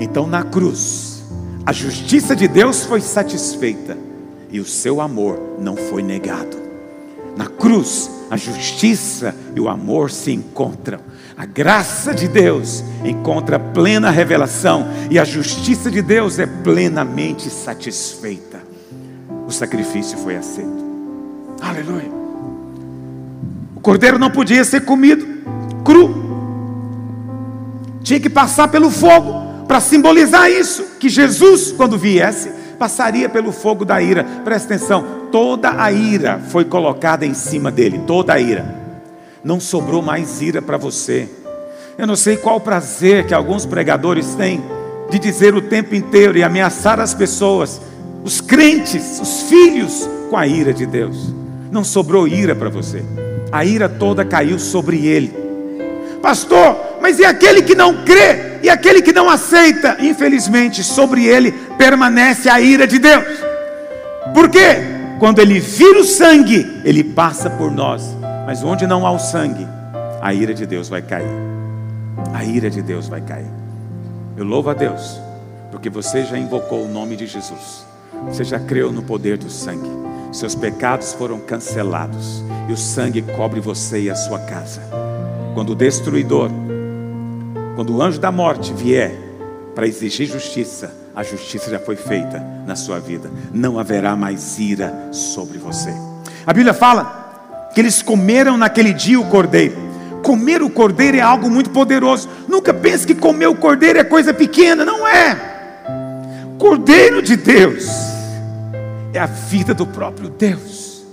[0.00, 1.22] Então, na cruz,
[1.64, 3.96] a justiça de Deus foi satisfeita
[4.50, 6.56] e o seu amor não foi negado.
[7.36, 11.00] Na cruz, a justiça e o amor se encontram.
[11.38, 18.60] A graça de Deus encontra plena revelação e a justiça de Deus é plenamente satisfeita.
[19.46, 20.84] O sacrifício foi aceito.
[21.60, 22.10] Aleluia.
[23.76, 25.24] O cordeiro não podia ser comido
[25.84, 26.26] cru.
[28.02, 32.50] Tinha que passar pelo fogo para simbolizar isso, que Jesus, quando viesse,
[32.80, 34.24] passaria pelo fogo da ira.
[34.42, 38.87] Presta atenção, toda a ira foi colocada em cima dele, toda a ira.
[39.42, 41.28] Não sobrou mais ira para você.
[41.96, 44.62] Eu não sei qual prazer que alguns pregadores têm
[45.10, 47.80] de dizer o tempo inteiro e ameaçar as pessoas,
[48.22, 51.34] os crentes, os filhos, com a ira de Deus.
[51.70, 53.02] Não sobrou ira para você.
[53.50, 55.32] A ira toda caiu sobre ele.
[56.20, 58.58] Pastor, mas e aquele que não crê?
[58.62, 59.96] E aquele que não aceita?
[60.00, 63.24] Infelizmente, sobre ele permanece a ira de Deus.
[64.34, 64.76] Por quê?
[65.18, 68.17] Quando ele vira o sangue, ele passa por nós.
[68.48, 69.68] Mas onde não há o sangue,
[70.22, 71.28] a ira de Deus vai cair.
[72.32, 73.50] A ira de Deus vai cair.
[74.38, 75.20] Eu louvo a Deus,
[75.70, 77.84] porque você já invocou o nome de Jesus.
[78.26, 79.90] Você já creu no poder do sangue.
[80.32, 84.80] Seus pecados foram cancelados e o sangue cobre você e a sua casa.
[85.52, 86.48] Quando o destruidor,
[87.76, 89.12] quando o anjo da morte vier
[89.74, 93.30] para exigir justiça, a justiça já foi feita na sua vida.
[93.52, 95.92] Não haverá mais ira sobre você.
[96.46, 97.27] A Bíblia fala
[97.74, 99.76] que eles comeram naquele dia o cordeiro.
[100.22, 102.28] Comer o cordeiro é algo muito poderoso.
[102.48, 105.36] Nunca pense que comer o cordeiro é coisa pequena, não é.
[106.58, 107.86] Cordeiro de Deus
[109.12, 111.04] é a vida do próprio Deus.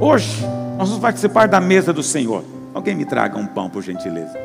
[0.00, 0.42] Hoje
[0.76, 2.44] nós vamos participar da mesa do Senhor.
[2.74, 4.36] Alguém me traga um pão, por gentileza.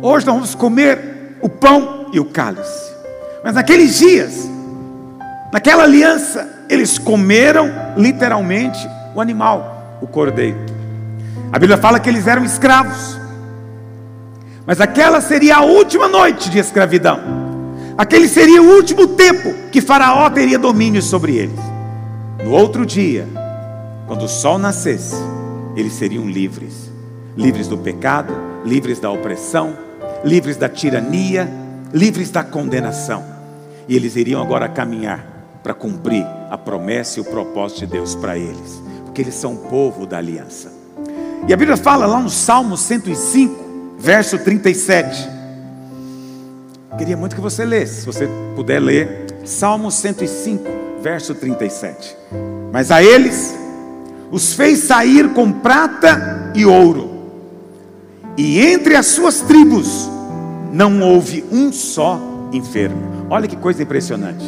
[0.00, 2.92] Hoje nós vamos comer o pão e o cálice.
[3.44, 4.48] Mas naqueles dias,
[5.52, 10.58] naquela aliança, eles comeram literalmente o animal, o cordeiro.
[11.52, 13.18] A Bíblia fala que eles eram escravos.
[14.66, 17.20] Mas aquela seria a última noite de escravidão.
[17.96, 21.60] Aquele seria o último tempo que Faraó teria domínio sobre eles.
[22.42, 23.26] No outro dia,
[24.06, 25.16] quando o sol nascesse,
[25.76, 26.94] eles seriam livres
[27.36, 28.34] livres do pecado,
[28.64, 29.76] livres da opressão,
[30.24, 31.48] livres da tirania,
[31.92, 33.24] livres da condenação.
[33.88, 38.38] E eles iriam agora caminhar para cumprir a promessa e o propósito de Deus para
[38.38, 38.82] eles,
[39.14, 40.72] porque eles são povo da aliança.
[41.46, 45.30] E a Bíblia fala lá no Salmo 105, verso 37.
[46.98, 50.64] Queria muito que você lesse, se você puder ler, Salmo 105,
[51.00, 52.16] verso 37.
[52.72, 53.54] Mas a eles
[54.32, 57.08] os fez sair com prata e ouro,
[58.36, 60.10] e entre as suas tribos
[60.72, 62.20] não houve um só
[62.52, 63.28] enfermo.
[63.30, 64.44] Olha que coisa impressionante.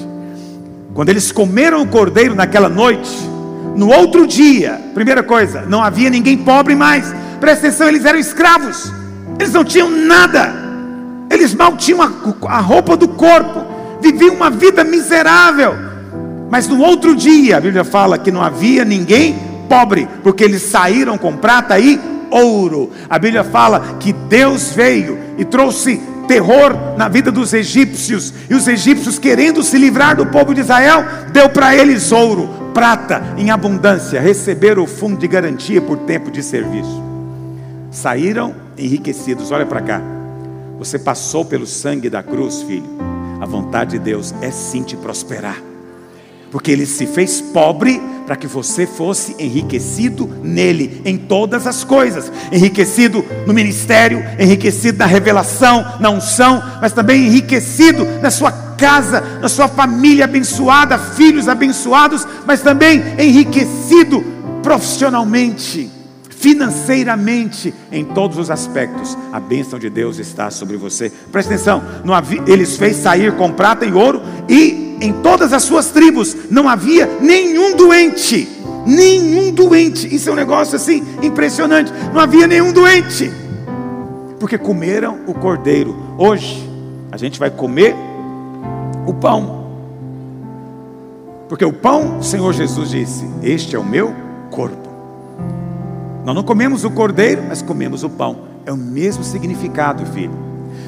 [0.93, 3.36] Quando eles comeram o cordeiro naquela noite,
[3.75, 7.15] no outro dia, primeira coisa, não havia ninguém pobre mais.
[7.41, 8.93] Presta atenção, eles eram escravos.
[9.39, 10.55] Eles não tinham nada.
[11.31, 12.11] Eles mal tinham a,
[12.49, 13.65] a roupa do corpo.
[14.01, 15.75] Viviam uma vida miserável.
[16.51, 19.37] Mas no outro dia, a Bíblia fala que não havia ninguém
[19.69, 22.91] pobre, porque eles saíram com prata e ouro.
[23.11, 28.67] A Bíblia fala que Deus veio e trouxe terror na vida dos egípcios, e os
[28.69, 34.21] egípcios, querendo se livrar do povo de Israel, deu para eles ouro, prata em abundância,
[34.21, 37.03] receberam o fundo de garantia por tempo de serviço.
[37.91, 39.51] Saíram enriquecidos.
[39.51, 40.03] Olha para cá.
[40.79, 42.99] Você passou pelo sangue da cruz, filho.
[43.41, 45.57] A vontade de Deus é sim te prosperar
[46.51, 52.31] porque ele se fez pobre para que você fosse enriquecido nele, em todas as coisas
[52.51, 59.49] enriquecido no ministério, enriquecido na revelação, na unção, mas também enriquecido na sua casa, na
[59.49, 64.25] sua família abençoada, filhos abençoados, mas também enriquecido
[64.63, 65.91] profissionalmente
[66.29, 71.11] financeiramente, em todos os aspectos, a bênção de Deus está sobre você.
[71.33, 71.83] Presta atenção:
[72.13, 76.69] havia, eles fez sair com prata e ouro, e em todas as suas tribos não
[76.69, 78.49] havia nenhum doente.
[78.87, 80.15] Nenhum doente.
[80.15, 81.93] Isso é um negócio assim impressionante.
[82.13, 83.31] Não havia nenhum doente.
[84.39, 85.97] Porque comeram o cordeiro.
[86.17, 86.69] Hoje,
[87.11, 87.95] a gente vai comer
[89.07, 89.67] o pão.
[91.49, 94.15] Porque o pão, o Senhor Jesus disse: Este é o meu
[94.51, 94.87] corpo.
[96.25, 98.39] Nós não comemos o cordeiro, mas comemos o pão.
[98.65, 100.37] É o mesmo significado, filho.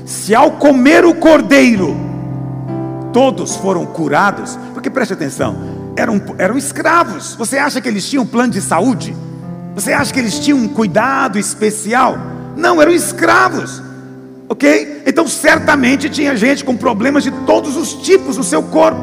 [0.05, 1.97] Se ao comer o cordeiro,
[3.13, 5.57] todos foram curados, porque preste atenção,
[5.97, 7.35] eram, eram escravos.
[7.35, 9.15] Você acha que eles tinham um plano de saúde?
[9.75, 12.17] Você acha que eles tinham um cuidado especial?
[12.57, 13.83] Não, eram escravos.
[14.49, 15.03] Ok?
[15.07, 19.01] Então certamente tinha gente com problemas de todos os tipos no seu corpo.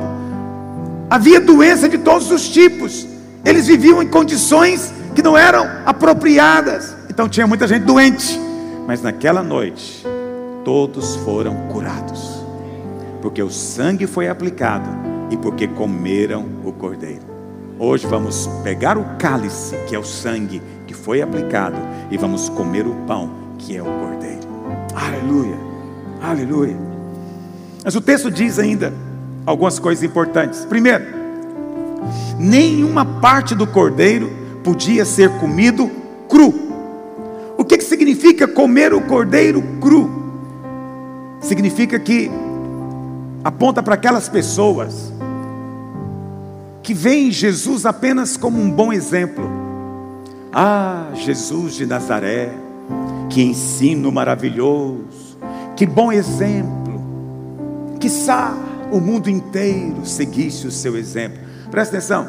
[1.09, 3.07] Havia doença de todos os tipos.
[3.45, 6.95] Eles viviam em condições que não eram apropriadas.
[7.09, 8.39] Então tinha muita gente doente.
[8.87, 10.05] Mas naquela noite,
[10.63, 12.34] todos foram curados.
[13.25, 14.87] Porque o sangue foi aplicado
[15.31, 17.23] e porque comeram o cordeiro.
[17.79, 21.75] Hoje vamos pegar o cálice, que é o sangue que foi aplicado,
[22.11, 24.47] e vamos comer o pão, que é o cordeiro.
[24.93, 25.57] Aleluia,
[26.21, 26.77] aleluia.
[27.83, 28.93] Mas o texto diz ainda
[29.43, 30.63] algumas coisas importantes.
[30.63, 31.05] Primeiro,
[32.37, 34.31] nenhuma parte do cordeiro
[34.63, 35.89] podia ser comido
[36.29, 36.53] cru.
[37.57, 40.11] O que, que significa comer o cordeiro cru?
[41.41, 42.29] Significa que
[43.45, 45.13] aponta para aquelas pessoas
[46.83, 49.49] que veem Jesus apenas como um bom exemplo.
[50.51, 52.51] Ah, Jesus de Nazaré,
[53.29, 55.37] que ensino maravilhoso,
[55.77, 57.01] que bom exemplo,
[58.01, 58.09] que
[58.91, 61.39] o mundo inteiro seguisse o seu exemplo.
[61.71, 62.27] Presta atenção,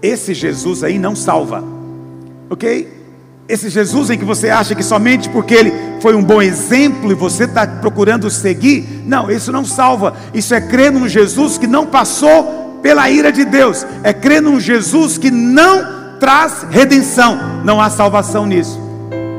[0.00, 1.78] esse Jesus aí não salva
[2.50, 2.88] ok?
[3.48, 7.14] Esse Jesus em que você acha que somente porque ele foi um bom exemplo e
[7.14, 10.14] você está procurando seguir, não, isso não salva.
[10.32, 14.60] Isso é crer num Jesus que não passou pela ira de Deus, é crer num
[14.60, 17.38] Jesus que não traz redenção.
[17.64, 18.78] Não há salvação nisso.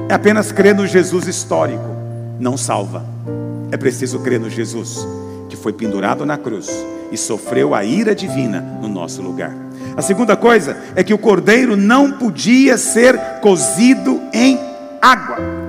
[0.10, 1.84] É apenas crer no Jesus histórico,
[2.40, 3.06] não salva.
[3.72, 5.08] É preciso crer no Jesus
[5.48, 6.70] que foi pendurado na cruz
[7.12, 9.52] e sofreu a ira divina no nosso lugar.
[9.96, 14.60] A segunda coisa é que o cordeiro não podia ser cozido em
[15.02, 15.69] água.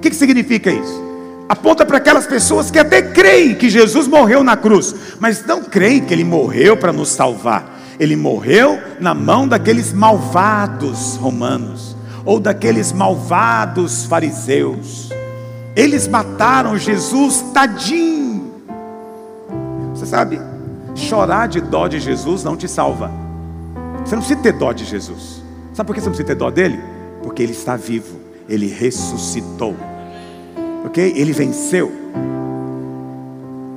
[0.00, 1.10] O que, que significa isso?
[1.46, 6.00] Aponta para aquelas pessoas que até creem que Jesus morreu na cruz, mas não creem
[6.00, 7.78] que ele morreu para nos salvar.
[7.98, 11.94] Ele morreu na mão daqueles malvados romanos,
[12.24, 15.10] ou daqueles malvados fariseus.
[15.76, 18.52] Eles mataram Jesus, tadinho.
[19.94, 20.40] Você sabe,
[20.94, 23.10] chorar de dó de Jesus não te salva.
[24.02, 25.42] Você não precisa ter dó de Jesus.
[25.74, 26.80] Sabe por que você não precisa ter dó dele?
[27.22, 28.18] Porque ele está vivo,
[28.48, 29.76] ele ressuscitou.
[30.84, 31.12] Ok?
[31.16, 31.92] Ele venceu.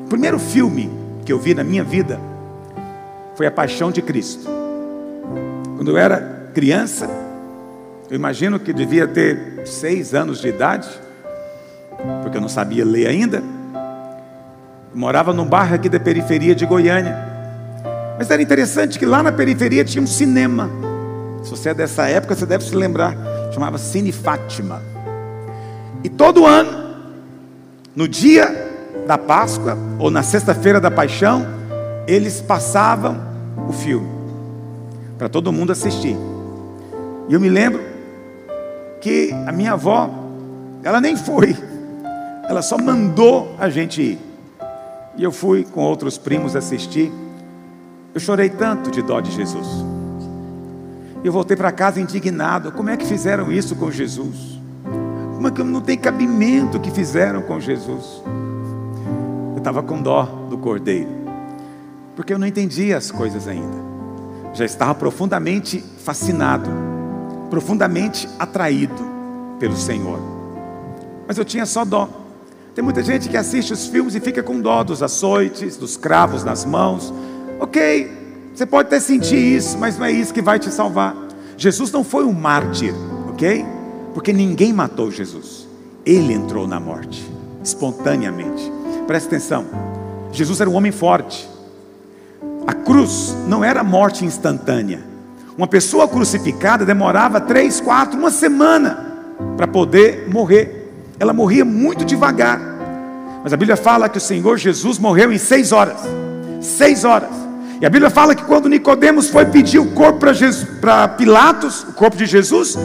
[0.06, 0.90] O primeiro filme
[1.26, 2.20] que eu vi na minha vida
[3.36, 4.48] foi A Paixão de Cristo.
[5.76, 7.10] Quando eu era criança,
[8.10, 10.88] eu imagino que devia ter seis anos de idade,
[12.22, 13.44] porque eu não sabia ler ainda.
[14.94, 17.18] Morava num bairro aqui da periferia de Goiânia.
[18.18, 20.70] Mas era interessante que lá na periferia tinha um cinema.
[21.44, 23.16] Se você é dessa época, você deve se lembrar.
[23.52, 24.82] Chamava Cine Fátima.
[26.04, 26.83] E todo ano,
[27.96, 28.72] no dia
[29.08, 31.46] da Páscoa ou na sexta-feira da Paixão,
[32.08, 33.18] eles passavam
[33.68, 34.08] o filme
[35.18, 36.18] para todo mundo assistir.
[37.30, 37.82] E eu me lembro
[39.00, 40.10] que a minha avó,
[40.84, 41.56] ela nem foi,
[42.48, 44.20] ela só mandou a gente ir.
[45.16, 47.12] E eu fui com outros primos assistir.
[48.14, 49.68] Eu chorei tanto de dó de Jesus.
[51.24, 52.72] Eu voltei para casa indignado.
[52.72, 54.60] Como é que fizeram isso com Jesus?
[55.44, 58.24] Como é que não tem cabimento que fizeram com Jesus?
[59.52, 61.10] Eu estava com dó do cordeiro,
[62.16, 63.76] porque eu não entendia as coisas ainda.
[64.54, 66.70] Já estava profundamente fascinado,
[67.50, 69.04] profundamente atraído
[69.60, 70.18] pelo Senhor.
[71.28, 72.08] Mas eu tinha só dó.
[72.74, 76.46] Tem muita gente que assiste os filmes e fica com dó dos açoites, dos cravos
[76.46, 77.14] nas mãos,
[77.60, 78.10] Ok,
[78.56, 81.14] você pode até sentir isso, mas não é isso que vai te salvar.
[81.58, 82.94] Jesus não foi um mártir,
[83.30, 83.83] ok?
[84.14, 85.68] Porque ninguém matou Jesus.
[86.06, 87.26] Ele entrou na morte,
[87.64, 88.72] espontaneamente.
[89.08, 89.66] Presta atenção.
[90.32, 91.50] Jesus era um homem forte.
[92.66, 95.04] A cruz não era morte instantânea.
[95.58, 99.14] Uma pessoa crucificada demorava três, quatro, uma semana
[99.56, 100.92] para poder morrer.
[101.20, 102.60] Ela morria muito devagar.
[103.44, 106.00] Mas a Bíblia fala que o Senhor Jesus morreu em seis horas.
[106.62, 107.43] Seis horas.
[107.84, 110.26] E a Bíblia fala que quando Nicodemos foi pedir o corpo
[110.80, 112.78] para Pilatos, o corpo de Jesus,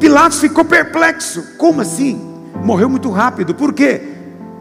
[0.00, 1.44] Pilatos ficou perplexo.
[1.58, 2.18] Como assim?
[2.64, 3.54] Morreu muito rápido.
[3.54, 4.00] Por quê?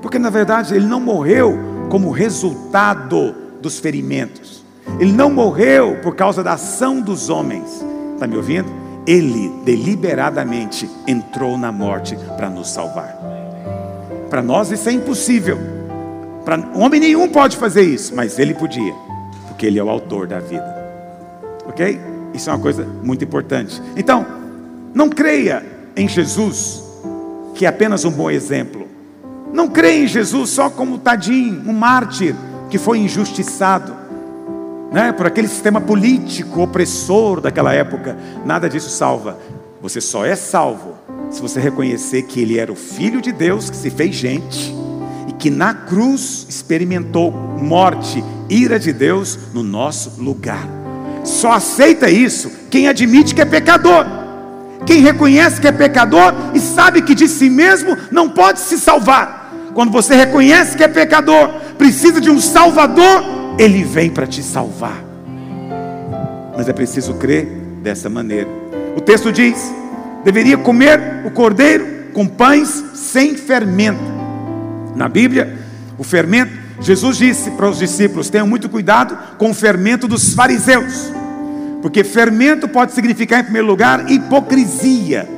[0.01, 1.57] Porque na verdade ele não morreu
[1.89, 4.65] como resultado dos ferimentos.
[4.99, 7.81] Ele não morreu por causa da ação dos homens.
[8.15, 8.69] Está me ouvindo?
[9.07, 13.17] Ele deliberadamente entrou na morte para nos salvar.
[14.29, 15.57] Para nós isso é impossível.
[16.43, 19.04] Para homem nenhum pode fazer isso, mas ele podia
[19.55, 20.67] porque Ele é o autor da vida.
[21.65, 21.97] Ok?
[22.33, 23.81] Isso é uma coisa muito importante.
[23.95, 24.25] Então,
[24.93, 25.65] não creia
[25.95, 26.83] em Jesus,
[27.55, 28.85] que é apenas um bom exemplo.
[29.53, 32.35] Não creia em Jesus só como tadinho, um mártir
[32.69, 33.95] que foi injustiçado,
[34.91, 38.17] né, por aquele sistema político opressor daquela época.
[38.45, 39.39] Nada disso salva.
[39.81, 40.95] Você só é salvo
[41.29, 44.75] se você reconhecer que Ele era o Filho de Deus que se fez gente
[45.45, 50.67] que na cruz experimentou morte ira de Deus no nosso lugar.
[51.23, 54.07] Só aceita isso quem admite que é pecador.
[54.87, 59.53] Quem reconhece que é pecador e sabe que de si mesmo não pode se salvar.
[59.75, 61.47] Quando você reconhece que é pecador,
[61.77, 64.99] precisa de um Salvador, ele vem para te salvar.
[66.57, 67.45] Mas é preciso crer
[67.83, 68.49] dessa maneira.
[68.97, 69.71] O texto diz:
[70.23, 71.85] deveria comer o cordeiro
[72.15, 74.14] com pães sem fermento.
[74.95, 75.57] Na Bíblia,
[75.97, 81.11] o fermento Jesus disse para os discípulos: tenham muito cuidado com o fermento dos fariseus,
[81.81, 85.29] porque fermento pode significar, em primeiro lugar, hipocrisia,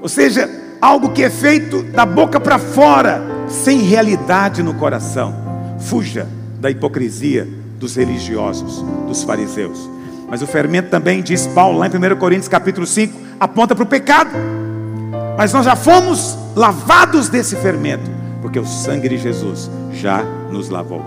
[0.00, 0.48] ou seja,
[0.80, 5.34] algo que é feito da boca para fora, sem realidade no coração.
[5.78, 6.26] Fuja
[6.60, 7.46] da hipocrisia
[7.78, 9.90] dos religiosos, dos fariseus.
[10.28, 13.86] Mas o fermento também, diz Paulo lá em 1 Coríntios capítulo 5, aponta para o
[13.86, 14.30] pecado.
[15.36, 21.04] Mas nós já fomos lavados desse fermento porque o sangue de Jesus já nos lavou.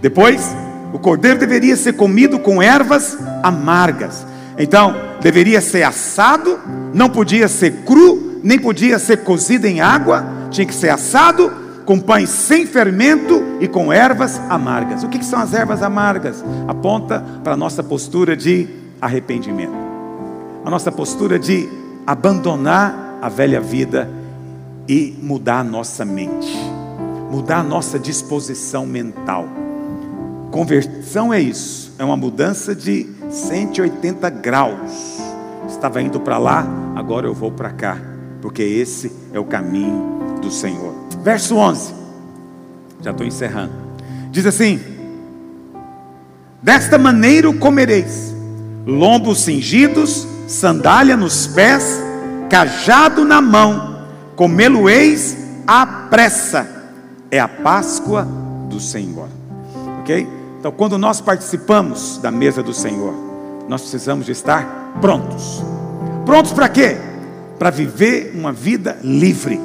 [0.00, 0.54] Depois,
[0.92, 4.26] o cordeiro deveria ser comido com ervas amargas.
[4.58, 6.58] Então, deveria ser assado,
[6.94, 11.50] não podia ser cru, nem podia ser cozido em água, tinha que ser assado
[11.84, 15.04] com pães sem fermento e com ervas amargas.
[15.04, 16.44] O que, são as ervas amargas?
[16.66, 18.68] Aponta para a nossa postura de
[19.00, 19.76] arrependimento,
[20.64, 21.68] a nossa postura de
[22.06, 24.10] abandonar a velha vida
[24.88, 26.76] e mudar a nossa mente
[27.30, 29.46] mudar a nossa disposição mental.
[30.50, 35.20] Conversão é isso, é uma mudança de 180 graus.
[35.68, 37.98] Estava indo para lá, agora eu vou para cá,
[38.40, 40.94] porque esse é o caminho do Senhor.
[41.22, 41.92] Verso 11,
[43.02, 43.72] já estou encerrando.
[44.30, 44.80] Diz assim:
[46.62, 48.34] Desta maneira o comereis,
[48.86, 52.00] lombos cingidos, sandália nos pés,
[52.48, 53.95] cajado na mão,
[54.36, 55.36] comê-lo-eis
[55.66, 56.68] à pressa
[57.30, 58.28] é a Páscoa
[58.68, 59.28] do Senhor.
[60.00, 60.28] Ok?
[60.60, 63.14] Então, quando nós participamos da mesa do Senhor,
[63.68, 65.62] nós precisamos de estar prontos.
[66.24, 66.96] Prontos para quê?
[67.58, 69.60] Para viver uma vida livre.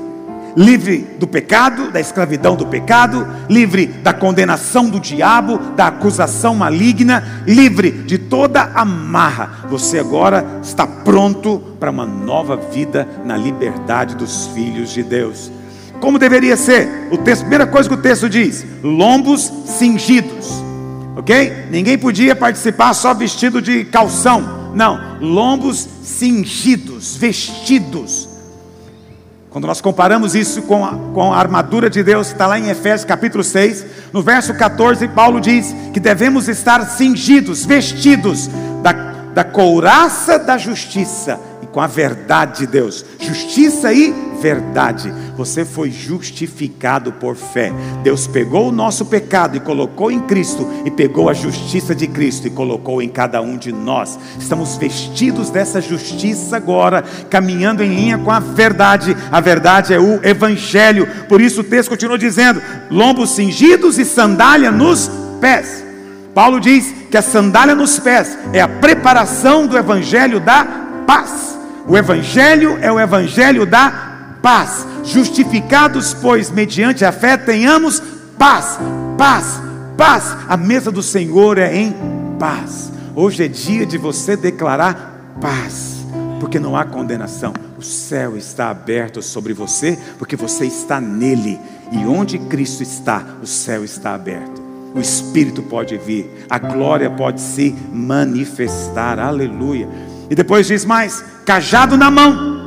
[0.56, 7.44] Livre do pecado, da escravidão do pecado, livre da condenação do diabo, da acusação maligna,
[7.48, 9.65] livre de toda amarra.
[9.69, 15.52] Você agora está pronto para uma nova vida na liberdade dos filhos de Deus.
[16.02, 17.07] Como deveria ser?
[17.11, 20.61] O texto, primeira coisa que o texto diz: lombos cingidos.
[21.15, 21.68] ok?
[21.69, 28.30] Ninguém podia participar só vestido de calção, não, lombos cingidos, vestidos.
[29.52, 33.03] Quando nós comparamos isso com a, com a armadura de Deus, está lá em Efésios
[33.03, 38.49] capítulo 6, no verso 14, Paulo diz que devemos estar cingidos, vestidos
[38.82, 38.94] da,
[39.34, 41.38] da couraça da justiça
[41.72, 43.06] com a verdade de Deus.
[43.19, 45.14] Justiça e verdade.
[45.38, 47.72] Você foi justificado por fé.
[48.03, 52.48] Deus pegou o nosso pecado e colocou em Cristo, e pegou a justiça de Cristo
[52.48, 54.18] e colocou em cada um de nós.
[54.39, 59.15] Estamos vestidos dessa justiça agora, caminhando em linha com a verdade.
[59.31, 61.07] A verdade é o Evangelho.
[61.30, 65.84] Por isso o texto continua dizendo: lombos cingidos e sandália nos pés.
[66.34, 70.65] Paulo diz que a sandália nos pés é a preparação do Evangelho da
[71.06, 71.60] paz.
[71.87, 74.85] O Evangelho é o Evangelho da paz.
[75.03, 78.01] Justificados, pois, mediante a fé, tenhamos
[78.37, 78.79] paz,
[79.17, 79.61] paz,
[79.97, 80.37] paz.
[80.47, 81.95] A mesa do Senhor é em
[82.39, 82.91] paz.
[83.15, 86.05] Hoje é dia de você declarar paz,
[86.39, 87.53] porque não há condenação.
[87.77, 91.59] O céu está aberto sobre você, porque você está nele.
[91.91, 94.61] E onde Cristo está, o céu está aberto.
[94.93, 99.19] O Espírito pode vir, a glória pode se manifestar.
[99.19, 99.87] Aleluia.
[100.31, 102.61] E depois diz mais: cajado na mão.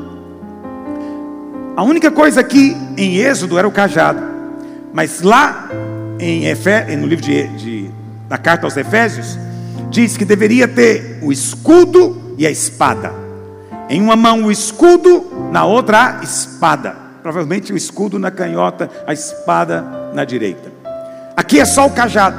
[1.74, 4.22] A única coisa aqui em Êxodo era o cajado,
[4.92, 5.70] mas lá
[6.20, 7.90] em Efé, no livro de, de,
[8.28, 9.38] da carta aos Efésios,
[9.90, 13.12] diz que deveria ter o escudo e a espada.
[13.88, 16.94] Em uma mão o escudo, na outra a espada.
[17.22, 20.70] Provavelmente o escudo na canhota, a espada na direita.
[21.34, 22.36] Aqui é só o cajado.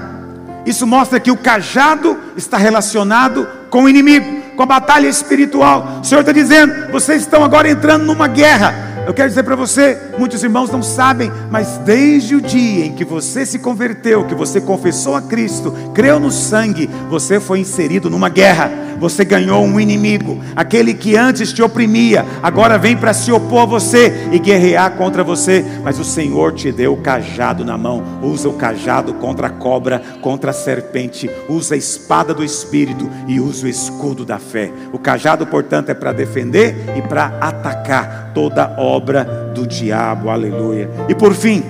[0.67, 5.99] Isso mostra que o cajado está relacionado com o inimigo com a batalha espiritual.
[6.01, 8.94] O Senhor está dizendo: vocês estão agora entrando numa guerra.
[9.05, 13.05] Eu quero dizer para você, muitos irmãos não sabem, mas desde o dia em que
[13.05, 18.29] você se converteu, que você confessou a Cristo, creu no sangue, você foi inserido numa
[18.29, 18.71] guerra.
[18.97, 23.65] Você ganhou um inimigo, aquele que antes te oprimia, agora vem para se opor a
[23.65, 25.65] você e guerrear contra você.
[25.83, 28.01] Mas o Senhor te deu o cajado na mão.
[28.23, 31.29] Usa o cajado contra a cobra, contra a serpente.
[31.49, 34.71] Usa a espada do espírito e usa o escudo da fé.
[34.93, 39.23] O cajado, portanto, é para defender e para atacar toda obra
[39.55, 40.29] do diabo.
[40.29, 40.89] Aleluia.
[41.09, 41.63] E por fim,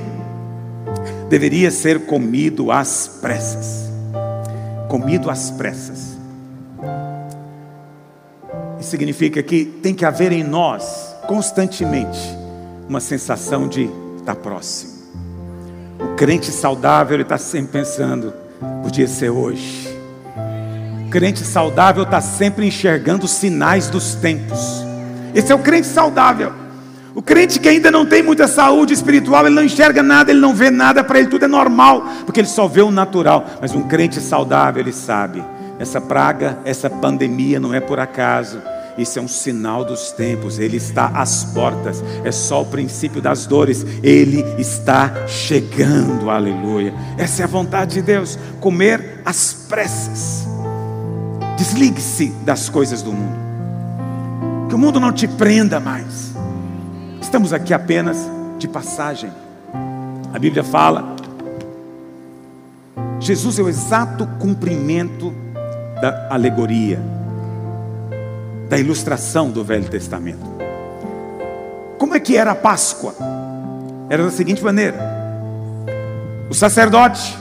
[1.29, 3.89] deveria ser comido às pressas.
[4.89, 6.17] Comido às pressas.
[8.79, 12.19] Isso significa que tem que haver em nós constantemente
[12.89, 14.93] uma sensação de estar próximo.
[15.99, 18.33] O crente saudável está sempre pensando,
[18.83, 19.87] podia ser hoje.
[21.07, 24.85] O crente saudável está sempre enxergando os sinais dos tempos.
[25.35, 26.53] Esse é o crente saudável.
[27.13, 30.53] O crente que ainda não tem muita saúde espiritual, ele não enxerga nada, ele não
[30.53, 33.45] vê nada, para ele tudo é normal, porque ele só vê o natural.
[33.61, 35.43] Mas um crente saudável, ele sabe:
[35.77, 38.61] essa praga, essa pandemia não é por acaso.
[38.97, 43.45] Isso é um sinal dos tempos, ele está às portas, é só o princípio das
[43.45, 46.93] dores, ele está chegando, aleluia.
[47.17, 50.47] Essa é a vontade de Deus, comer às pressas.
[51.57, 53.44] Desligue-se das coisas do mundo
[54.69, 56.33] que o mundo não te prenda mais.
[57.21, 58.17] Estamos aqui apenas
[58.57, 59.31] de passagem.
[60.33, 61.15] A Bíblia fala:
[63.19, 65.33] Jesus é o exato cumprimento
[66.01, 66.99] da alegoria,
[68.69, 70.55] da ilustração do Velho Testamento.
[71.97, 73.15] Como é que era a Páscoa?
[74.09, 74.97] Era da seguinte maneira:
[76.49, 77.37] o sacerdote,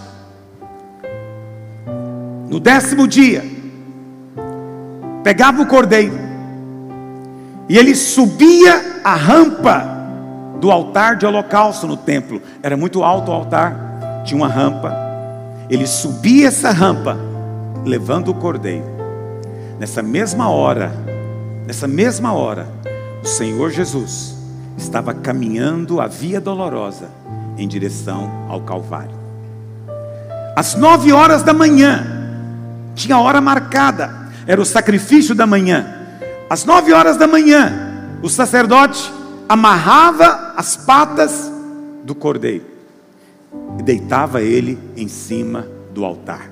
[2.49, 3.45] no décimo dia,
[5.23, 6.19] pegava o cordeiro,
[7.69, 9.95] e ele subia a rampa
[10.61, 12.41] do altar de holocausto no templo.
[12.63, 14.95] Era muito alto o altar, tinha uma rampa.
[15.69, 17.17] Ele subia essa rampa,
[17.85, 18.85] levando o cordeiro.
[19.79, 20.93] Nessa mesma hora,
[21.67, 22.69] nessa mesma hora,
[23.23, 24.37] o Senhor Jesus
[24.77, 27.09] estava caminhando a via dolorosa
[27.57, 29.15] em direção ao Calvário.
[30.57, 32.07] Às nove horas da manhã,
[32.95, 36.04] tinha hora marcada, era o sacrifício da manhã.
[36.49, 39.13] Às nove horas da manhã, o sacerdote
[39.49, 41.51] amarrava as patas
[42.03, 42.65] do cordeiro
[43.79, 46.51] e deitava ele em cima do altar.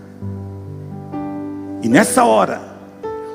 [1.82, 2.60] E nessa hora,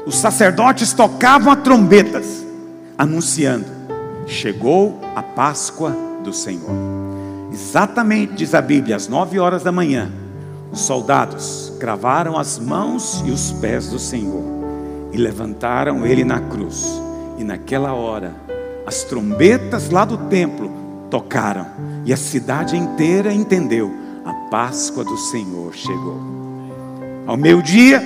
[0.06, 2.46] os sacerdotes tocavam as trombetas,
[2.98, 3.66] anunciando:
[4.26, 6.72] chegou a Páscoa do Senhor.
[7.54, 10.12] Exatamente, diz a Bíblia, às nove horas da manhã,
[10.72, 14.57] os soldados cravaram as mãos e os pés do Senhor
[15.18, 17.02] e levantaram ele na cruz.
[17.38, 18.36] E naquela hora,
[18.86, 20.72] as trombetas lá do templo
[21.10, 21.66] tocaram,
[22.06, 23.92] e a cidade inteira entendeu:
[24.24, 26.22] a Páscoa do Senhor chegou.
[27.26, 28.02] ao meio-dia,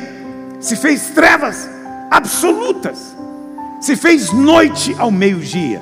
[0.60, 1.70] se fez trevas
[2.10, 3.16] absolutas,
[3.80, 5.82] se fez noite ao meio-dia,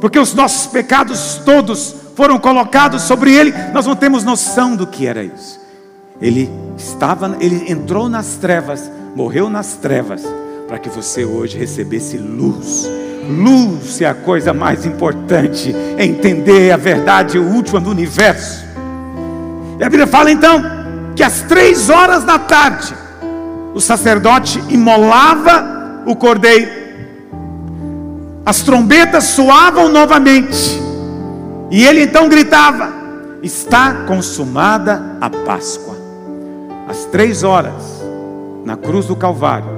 [0.00, 5.06] porque os nossos pecados todos foram colocados sobre ele, nós não temos noção do que
[5.06, 5.58] era isso.
[6.20, 10.22] Ele estava, ele entrou nas trevas, morreu nas trevas,
[10.68, 12.86] para que você hoje recebesse luz.
[13.26, 18.66] Luz é a coisa mais importante, é entender a verdade última do universo.
[19.80, 20.62] E a Bíblia fala então
[21.16, 22.94] que às três horas da tarde,
[23.74, 26.70] o sacerdote imolava o cordeiro,
[28.44, 30.80] as trombetas soavam novamente,
[31.70, 32.92] e ele então gritava:
[33.42, 35.96] Está consumada a Páscoa.
[36.88, 38.02] Às três horas,
[38.64, 39.77] na cruz do Calvário,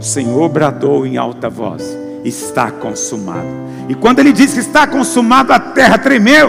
[0.00, 1.84] o Senhor bradou em alta voz:
[2.24, 3.46] Está consumado.
[3.86, 6.48] E quando ele disse que está consumado, a terra tremeu.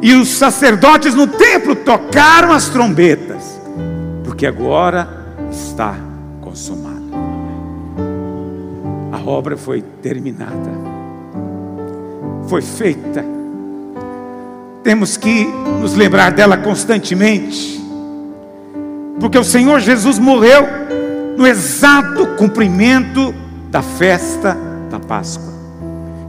[0.00, 3.60] E os sacerdotes no templo tocaram as trombetas,
[4.24, 5.08] porque agora
[5.50, 5.96] está
[6.40, 7.10] consumado.
[9.12, 10.70] A obra foi terminada,
[12.48, 13.24] foi feita.
[14.84, 15.44] Temos que
[15.80, 17.78] nos lembrar dela constantemente,
[19.18, 20.64] porque o Senhor Jesus morreu
[21.40, 23.34] no exato cumprimento
[23.70, 24.54] da festa
[24.90, 25.50] da Páscoa,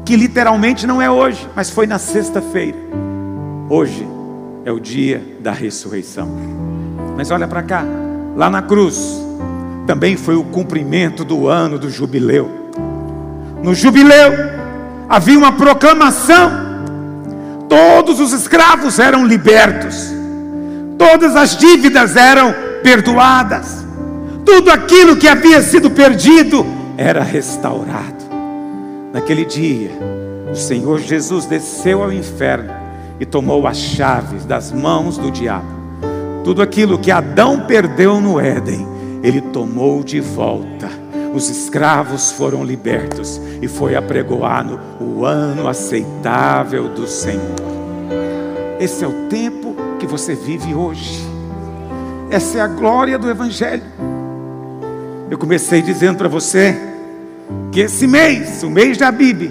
[0.06, 2.78] que literalmente não é hoje, mas foi na sexta-feira.
[3.70, 4.08] Hoje
[4.64, 6.30] é o dia da ressurreição.
[7.18, 7.84] Mas olha para cá,
[8.38, 9.22] lá na cruz,
[9.86, 12.50] também foi o cumprimento do ano do jubileu.
[13.62, 14.32] No jubileu,
[15.10, 16.50] havia uma proclamação:
[17.68, 20.10] todos os escravos eram libertos,
[20.98, 23.86] todas as dívidas eram perdoadas,
[24.46, 26.66] tudo aquilo que havia sido perdido
[26.98, 28.22] era restaurado.
[29.14, 29.92] Naquele dia,
[30.52, 32.74] o Senhor Jesus desceu ao inferno
[33.20, 35.68] e tomou as chaves das mãos do diabo.
[36.44, 38.88] Tudo aquilo que Adão perdeu no Éden,
[39.22, 40.90] ele tomou de volta.
[41.34, 47.72] Os escravos foram libertos e foi apregoado o ano aceitável do Senhor.
[48.80, 51.24] Esse é o tempo que você vive hoje.
[52.30, 53.84] Essa é a glória do Evangelho.
[55.32, 56.78] Eu comecei dizendo para você
[57.72, 59.50] que esse mês, o mês da Bíblia,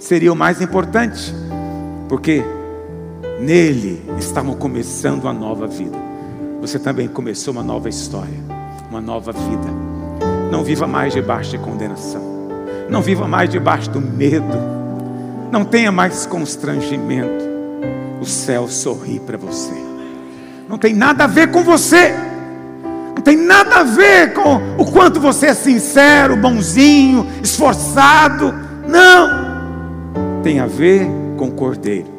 [0.00, 1.32] seria o mais importante,
[2.08, 2.42] porque
[3.40, 5.96] Nele estamos começando uma nova vida.
[6.60, 8.34] Você também começou uma nova história,
[8.90, 9.68] uma nova vida.
[10.50, 12.22] Não viva mais debaixo de condenação.
[12.90, 14.58] Não viva mais debaixo do medo.
[15.52, 17.44] Não tenha mais constrangimento.
[18.20, 19.74] O céu sorri para você.
[20.68, 22.25] Não tem nada a ver com você.
[23.16, 28.54] Não tem nada a ver com o quanto você é sincero, bonzinho, esforçado.
[28.86, 30.42] Não.
[30.42, 32.16] Tem a ver com o Cordeiro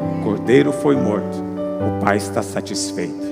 [0.00, 3.26] o cordeiro foi morto, o Pai está satisfeito,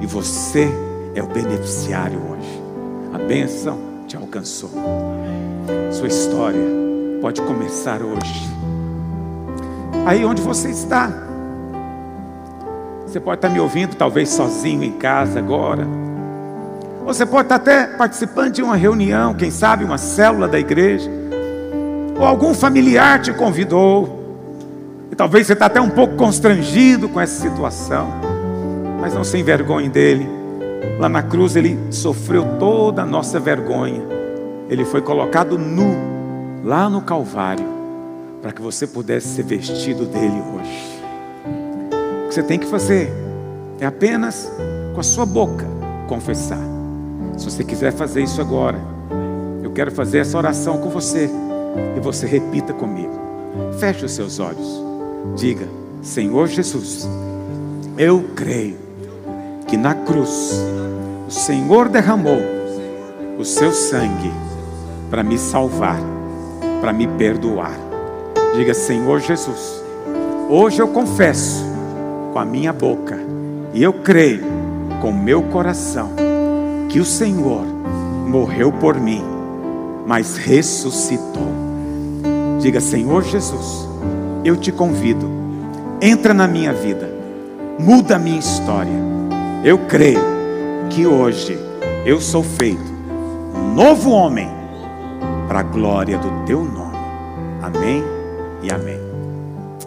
[0.00, 0.68] e você
[1.14, 2.62] é o beneficiário hoje.
[3.12, 4.70] A bênção te alcançou.
[5.90, 6.60] Sua história
[7.20, 8.48] pode começar hoje.
[10.06, 11.10] Aí onde você está,
[13.06, 15.86] você pode estar me ouvindo, talvez sozinho em casa agora.
[17.04, 21.10] Você pode estar até participando de uma reunião, quem sabe uma célula da igreja.
[22.18, 24.22] Ou algum familiar te convidou.
[25.12, 28.08] E talvez você está até um pouco constrangido com essa situação,
[29.00, 30.26] mas não se envergonhe dele.
[30.98, 34.02] Lá na cruz ele sofreu toda a nossa vergonha.
[34.70, 35.94] Ele foi colocado nu
[36.64, 37.66] lá no Calvário
[38.40, 41.00] para que você pudesse ser vestido dele hoje.
[42.24, 43.12] O que você tem que fazer
[43.78, 44.50] é apenas
[44.94, 45.66] com a sua boca
[46.08, 46.73] confessar.
[47.36, 48.78] Se você quiser fazer isso agora,
[49.62, 51.28] eu quero fazer essa oração com você
[51.96, 53.12] e você repita comigo.
[53.78, 54.82] Feche os seus olhos.
[55.36, 55.66] Diga:
[56.02, 57.08] Senhor Jesus,
[57.98, 58.76] eu creio
[59.66, 60.54] que na cruz
[61.26, 62.40] o Senhor derramou
[63.38, 64.32] o seu sangue
[65.10, 66.00] para me salvar,
[66.80, 67.76] para me perdoar.
[68.54, 69.82] Diga: Senhor Jesus,
[70.48, 71.64] hoje eu confesso
[72.32, 73.18] com a minha boca
[73.72, 74.44] e eu creio
[75.00, 76.23] com o meu coração
[76.94, 77.66] que o Senhor
[78.28, 79.20] morreu por mim,
[80.06, 81.48] mas ressuscitou.
[82.60, 83.88] Diga: Senhor Jesus,
[84.44, 85.28] eu te convido,
[86.00, 87.10] entra na minha vida,
[87.80, 88.92] muda a minha história.
[89.64, 90.20] Eu creio
[90.88, 91.58] que hoje
[92.06, 92.94] eu sou feito
[93.56, 94.48] um novo homem
[95.48, 96.96] para a glória do teu nome.
[97.60, 98.04] Amém
[98.62, 99.00] e amém.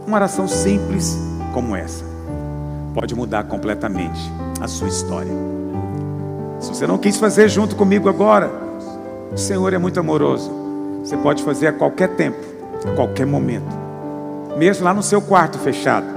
[0.06, 1.18] Uma oração simples
[1.54, 2.04] como essa
[2.94, 4.20] pode mudar completamente
[4.60, 5.57] a sua história.
[6.60, 8.52] Se você não quis fazer junto comigo agora,
[9.32, 10.52] o Senhor é muito amoroso.
[11.04, 12.40] Você pode fazer a qualquer tempo,
[12.86, 13.88] a qualquer momento
[14.58, 16.08] mesmo lá no seu quarto fechado,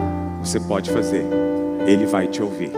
[0.42, 1.26] você pode fazer,
[1.86, 2.72] Ele vai te ouvir.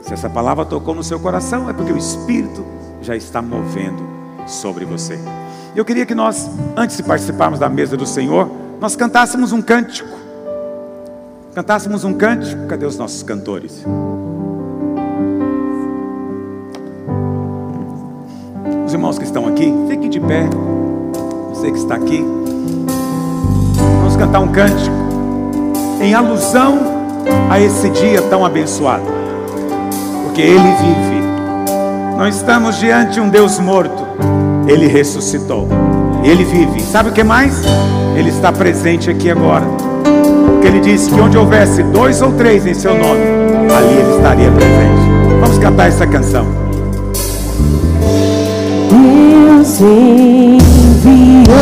[0.00, 2.64] Se essa palavra tocou no seu coração, é porque o Espírito
[3.02, 4.02] já está movendo
[4.46, 5.18] sobre você.
[5.76, 8.50] Eu queria que nós, antes de participarmos da mesa do Senhor,
[8.80, 10.08] nós cantássemos um cântico.
[11.54, 12.66] Cantássemos um cântico.
[12.66, 13.84] Cadê os nossos cantores?
[18.92, 20.50] Os irmãos que estão aqui, fiquem de pé.
[21.48, 22.22] Você que está aqui.
[24.00, 24.94] Vamos cantar um cântico
[25.98, 26.78] em alusão
[27.48, 29.06] a esse dia tão abençoado.
[30.24, 31.22] Porque Ele vive.
[32.18, 34.06] Não estamos diante de um Deus morto.
[34.68, 35.68] Ele ressuscitou.
[36.22, 36.82] Ele vive.
[36.82, 37.62] Sabe o que mais?
[38.14, 39.64] Ele está presente aqui agora.
[40.52, 43.22] Porque Ele disse que onde houvesse dois ou três em seu nome,
[43.74, 45.40] ali Ele estaria presente.
[45.40, 46.61] Vamos cantar essa canção.
[49.62, 51.52] Deus enviou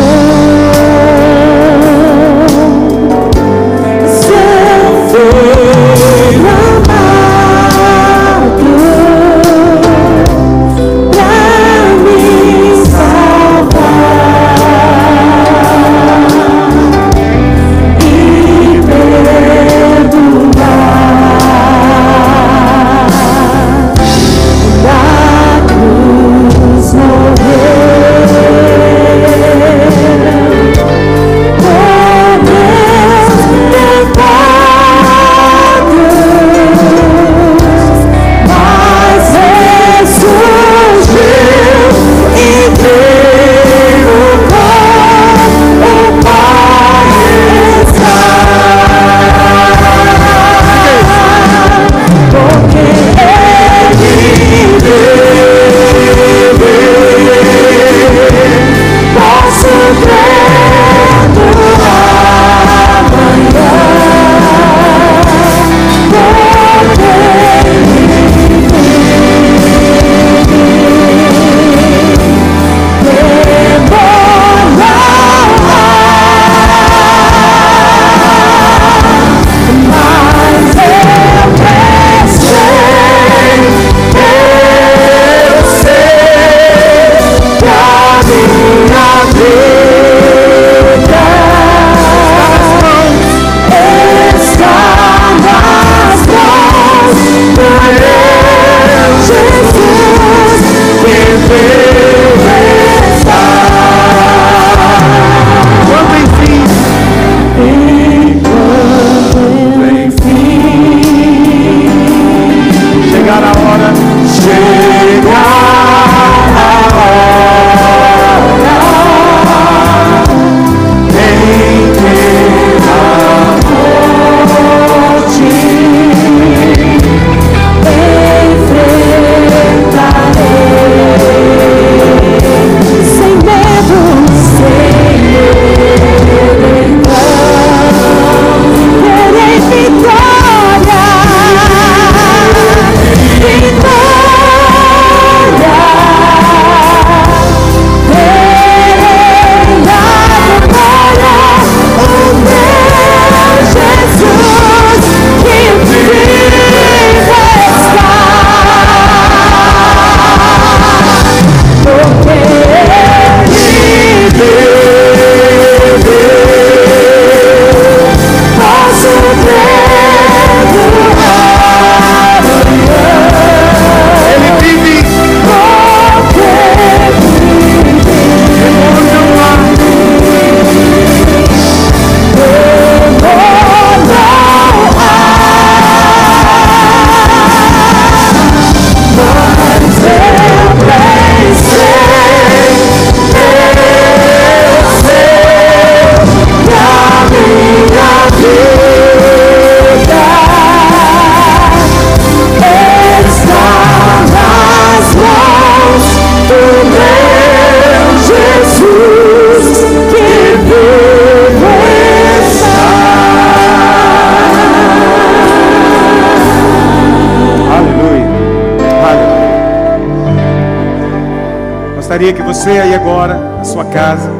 [222.21, 224.31] Gostaria que você aí agora, na sua casa,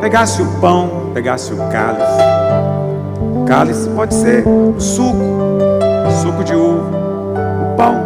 [0.00, 2.22] pegasse o pão, pegasse o cálice.
[3.34, 5.18] O cálice pode ser o suco,
[6.22, 6.88] suco de uva,
[7.72, 8.04] o pão,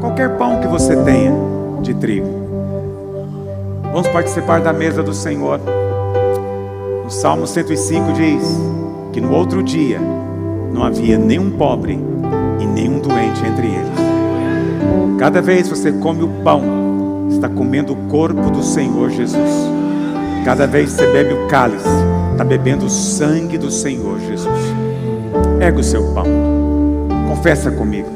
[0.00, 1.34] qualquer pão que você tenha
[1.82, 2.30] de trigo.
[3.92, 5.60] Vamos participar da mesa do Senhor.
[7.06, 8.58] O Salmo 105 diz
[9.12, 10.00] que no outro dia
[10.72, 12.02] não havia nenhum pobre
[12.58, 15.18] e nenhum doente entre eles.
[15.18, 16.75] Cada vez você come o pão,
[17.36, 19.50] está comendo o corpo do Senhor Jesus.
[20.44, 21.88] Cada vez você bebe o cálice,
[22.32, 24.60] está bebendo o sangue do Senhor Jesus.
[25.60, 26.26] Erga o seu pão,
[27.28, 28.08] confessa comigo.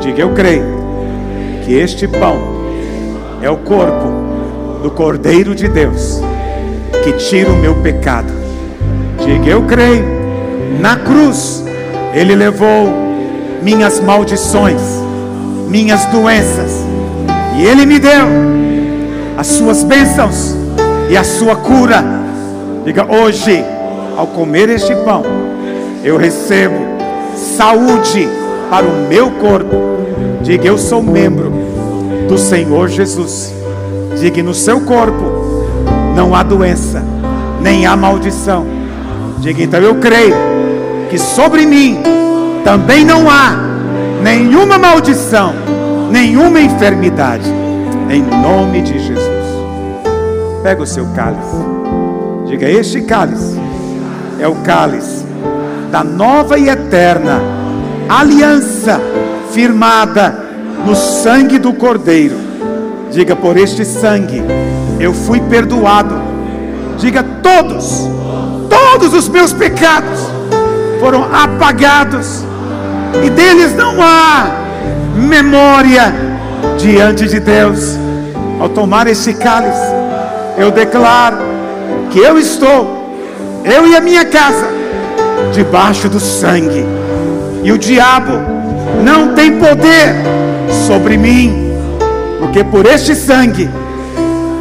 [0.00, 0.64] Diga: Eu creio
[1.64, 2.38] que este pão
[3.42, 6.20] é o corpo do Cordeiro de Deus
[7.02, 8.32] que tira o meu pecado.
[9.24, 10.04] Diga: Eu creio
[10.80, 11.64] na cruz,
[12.14, 12.88] Ele levou
[13.62, 14.80] minhas maldições,
[15.68, 16.63] minhas doenças,
[17.56, 18.26] e Ele me deu
[19.36, 20.54] as suas bênçãos
[21.10, 22.04] e a sua cura.
[22.84, 23.64] Diga: Hoje,
[24.16, 25.22] ao comer este pão,
[26.02, 26.74] eu recebo
[27.34, 28.28] saúde
[28.70, 29.76] para o meu corpo.
[30.42, 31.52] Diga: Eu sou membro
[32.28, 33.54] do Senhor Jesus.
[34.18, 35.66] Diga: No seu corpo
[36.14, 37.02] não há doença,
[37.60, 38.66] nem há maldição.
[39.38, 40.34] Diga então: Eu creio
[41.10, 42.00] que sobre mim
[42.64, 43.56] também não há
[44.22, 45.54] nenhuma maldição,
[46.14, 47.52] nenhuma enfermidade.
[48.08, 49.44] Em nome de Jesus.
[50.62, 51.56] Pega o seu cálice.
[52.46, 53.58] Diga: Este cálice
[54.38, 55.24] é o cálice
[55.90, 57.40] da nova e eterna
[58.08, 59.00] aliança
[59.52, 60.44] firmada
[60.86, 62.36] no sangue do Cordeiro.
[63.10, 64.40] Diga: Por este sangue
[65.00, 66.14] eu fui perdoado.
[66.96, 68.08] Diga: Todos,
[68.70, 70.20] todos os meus pecados
[71.00, 72.44] foram apagados,
[73.24, 74.63] e deles não há
[75.24, 76.14] memória
[76.78, 77.98] diante de Deus.
[78.60, 79.92] Ao tomar esse cálice,
[80.56, 81.38] eu declaro
[82.10, 83.16] que eu estou,
[83.64, 84.68] eu e a minha casa,
[85.52, 86.84] debaixo do sangue,
[87.62, 88.32] e o diabo
[89.02, 90.14] não tem poder
[90.86, 91.72] sobre mim,
[92.38, 93.68] porque por este sangue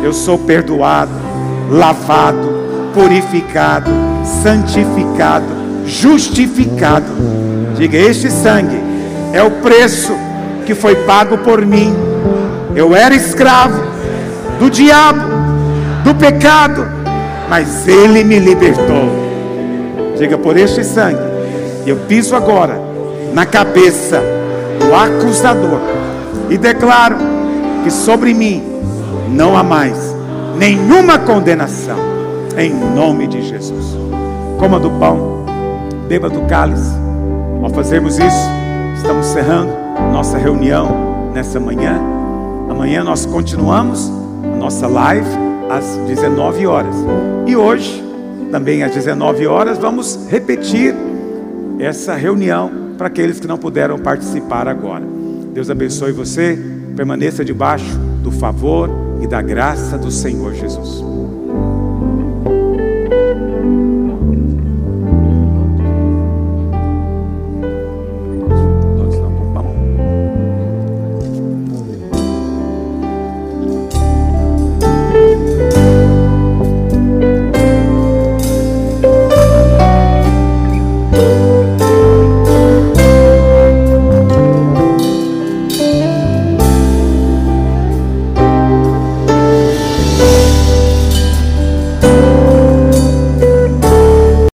[0.04, 1.12] eu sou perdoado,
[1.70, 3.90] lavado, purificado,
[4.42, 5.46] santificado,
[5.86, 7.06] justificado.
[7.76, 8.82] Diga: Este sangue
[9.34, 10.14] é o preço
[10.64, 11.94] que foi pago por mim.
[12.76, 13.82] Eu era escravo
[14.60, 15.22] do diabo,
[16.04, 16.88] do pecado,
[17.50, 19.10] mas ele me libertou.
[20.18, 21.20] Diga: Por este sangue,
[21.86, 22.80] eu piso agora
[23.34, 24.22] na cabeça
[24.80, 25.80] do acusador
[26.50, 27.18] e declaro
[27.84, 28.64] que sobre mim
[29.30, 30.16] não há mais
[30.58, 31.98] nenhuma condenação,
[32.58, 33.98] em nome de Jesus.
[34.60, 35.46] Coma do pão,
[36.08, 36.94] beba do cálice.
[37.62, 38.50] Ao fazermos isso,
[38.98, 39.83] estamos encerrando
[40.24, 42.00] nossa reunião nessa manhã.
[42.70, 44.10] Amanhã nós continuamos
[44.54, 45.28] a nossa live
[45.70, 46.96] às 19 horas.
[47.46, 48.02] E hoje,
[48.50, 50.96] também às 19 horas, vamos repetir
[51.78, 55.04] essa reunião para aqueles que não puderam participar agora.
[55.54, 56.58] Deus abençoe você,
[56.96, 58.90] permaneça debaixo do favor
[59.22, 61.04] e da graça do Senhor Jesus.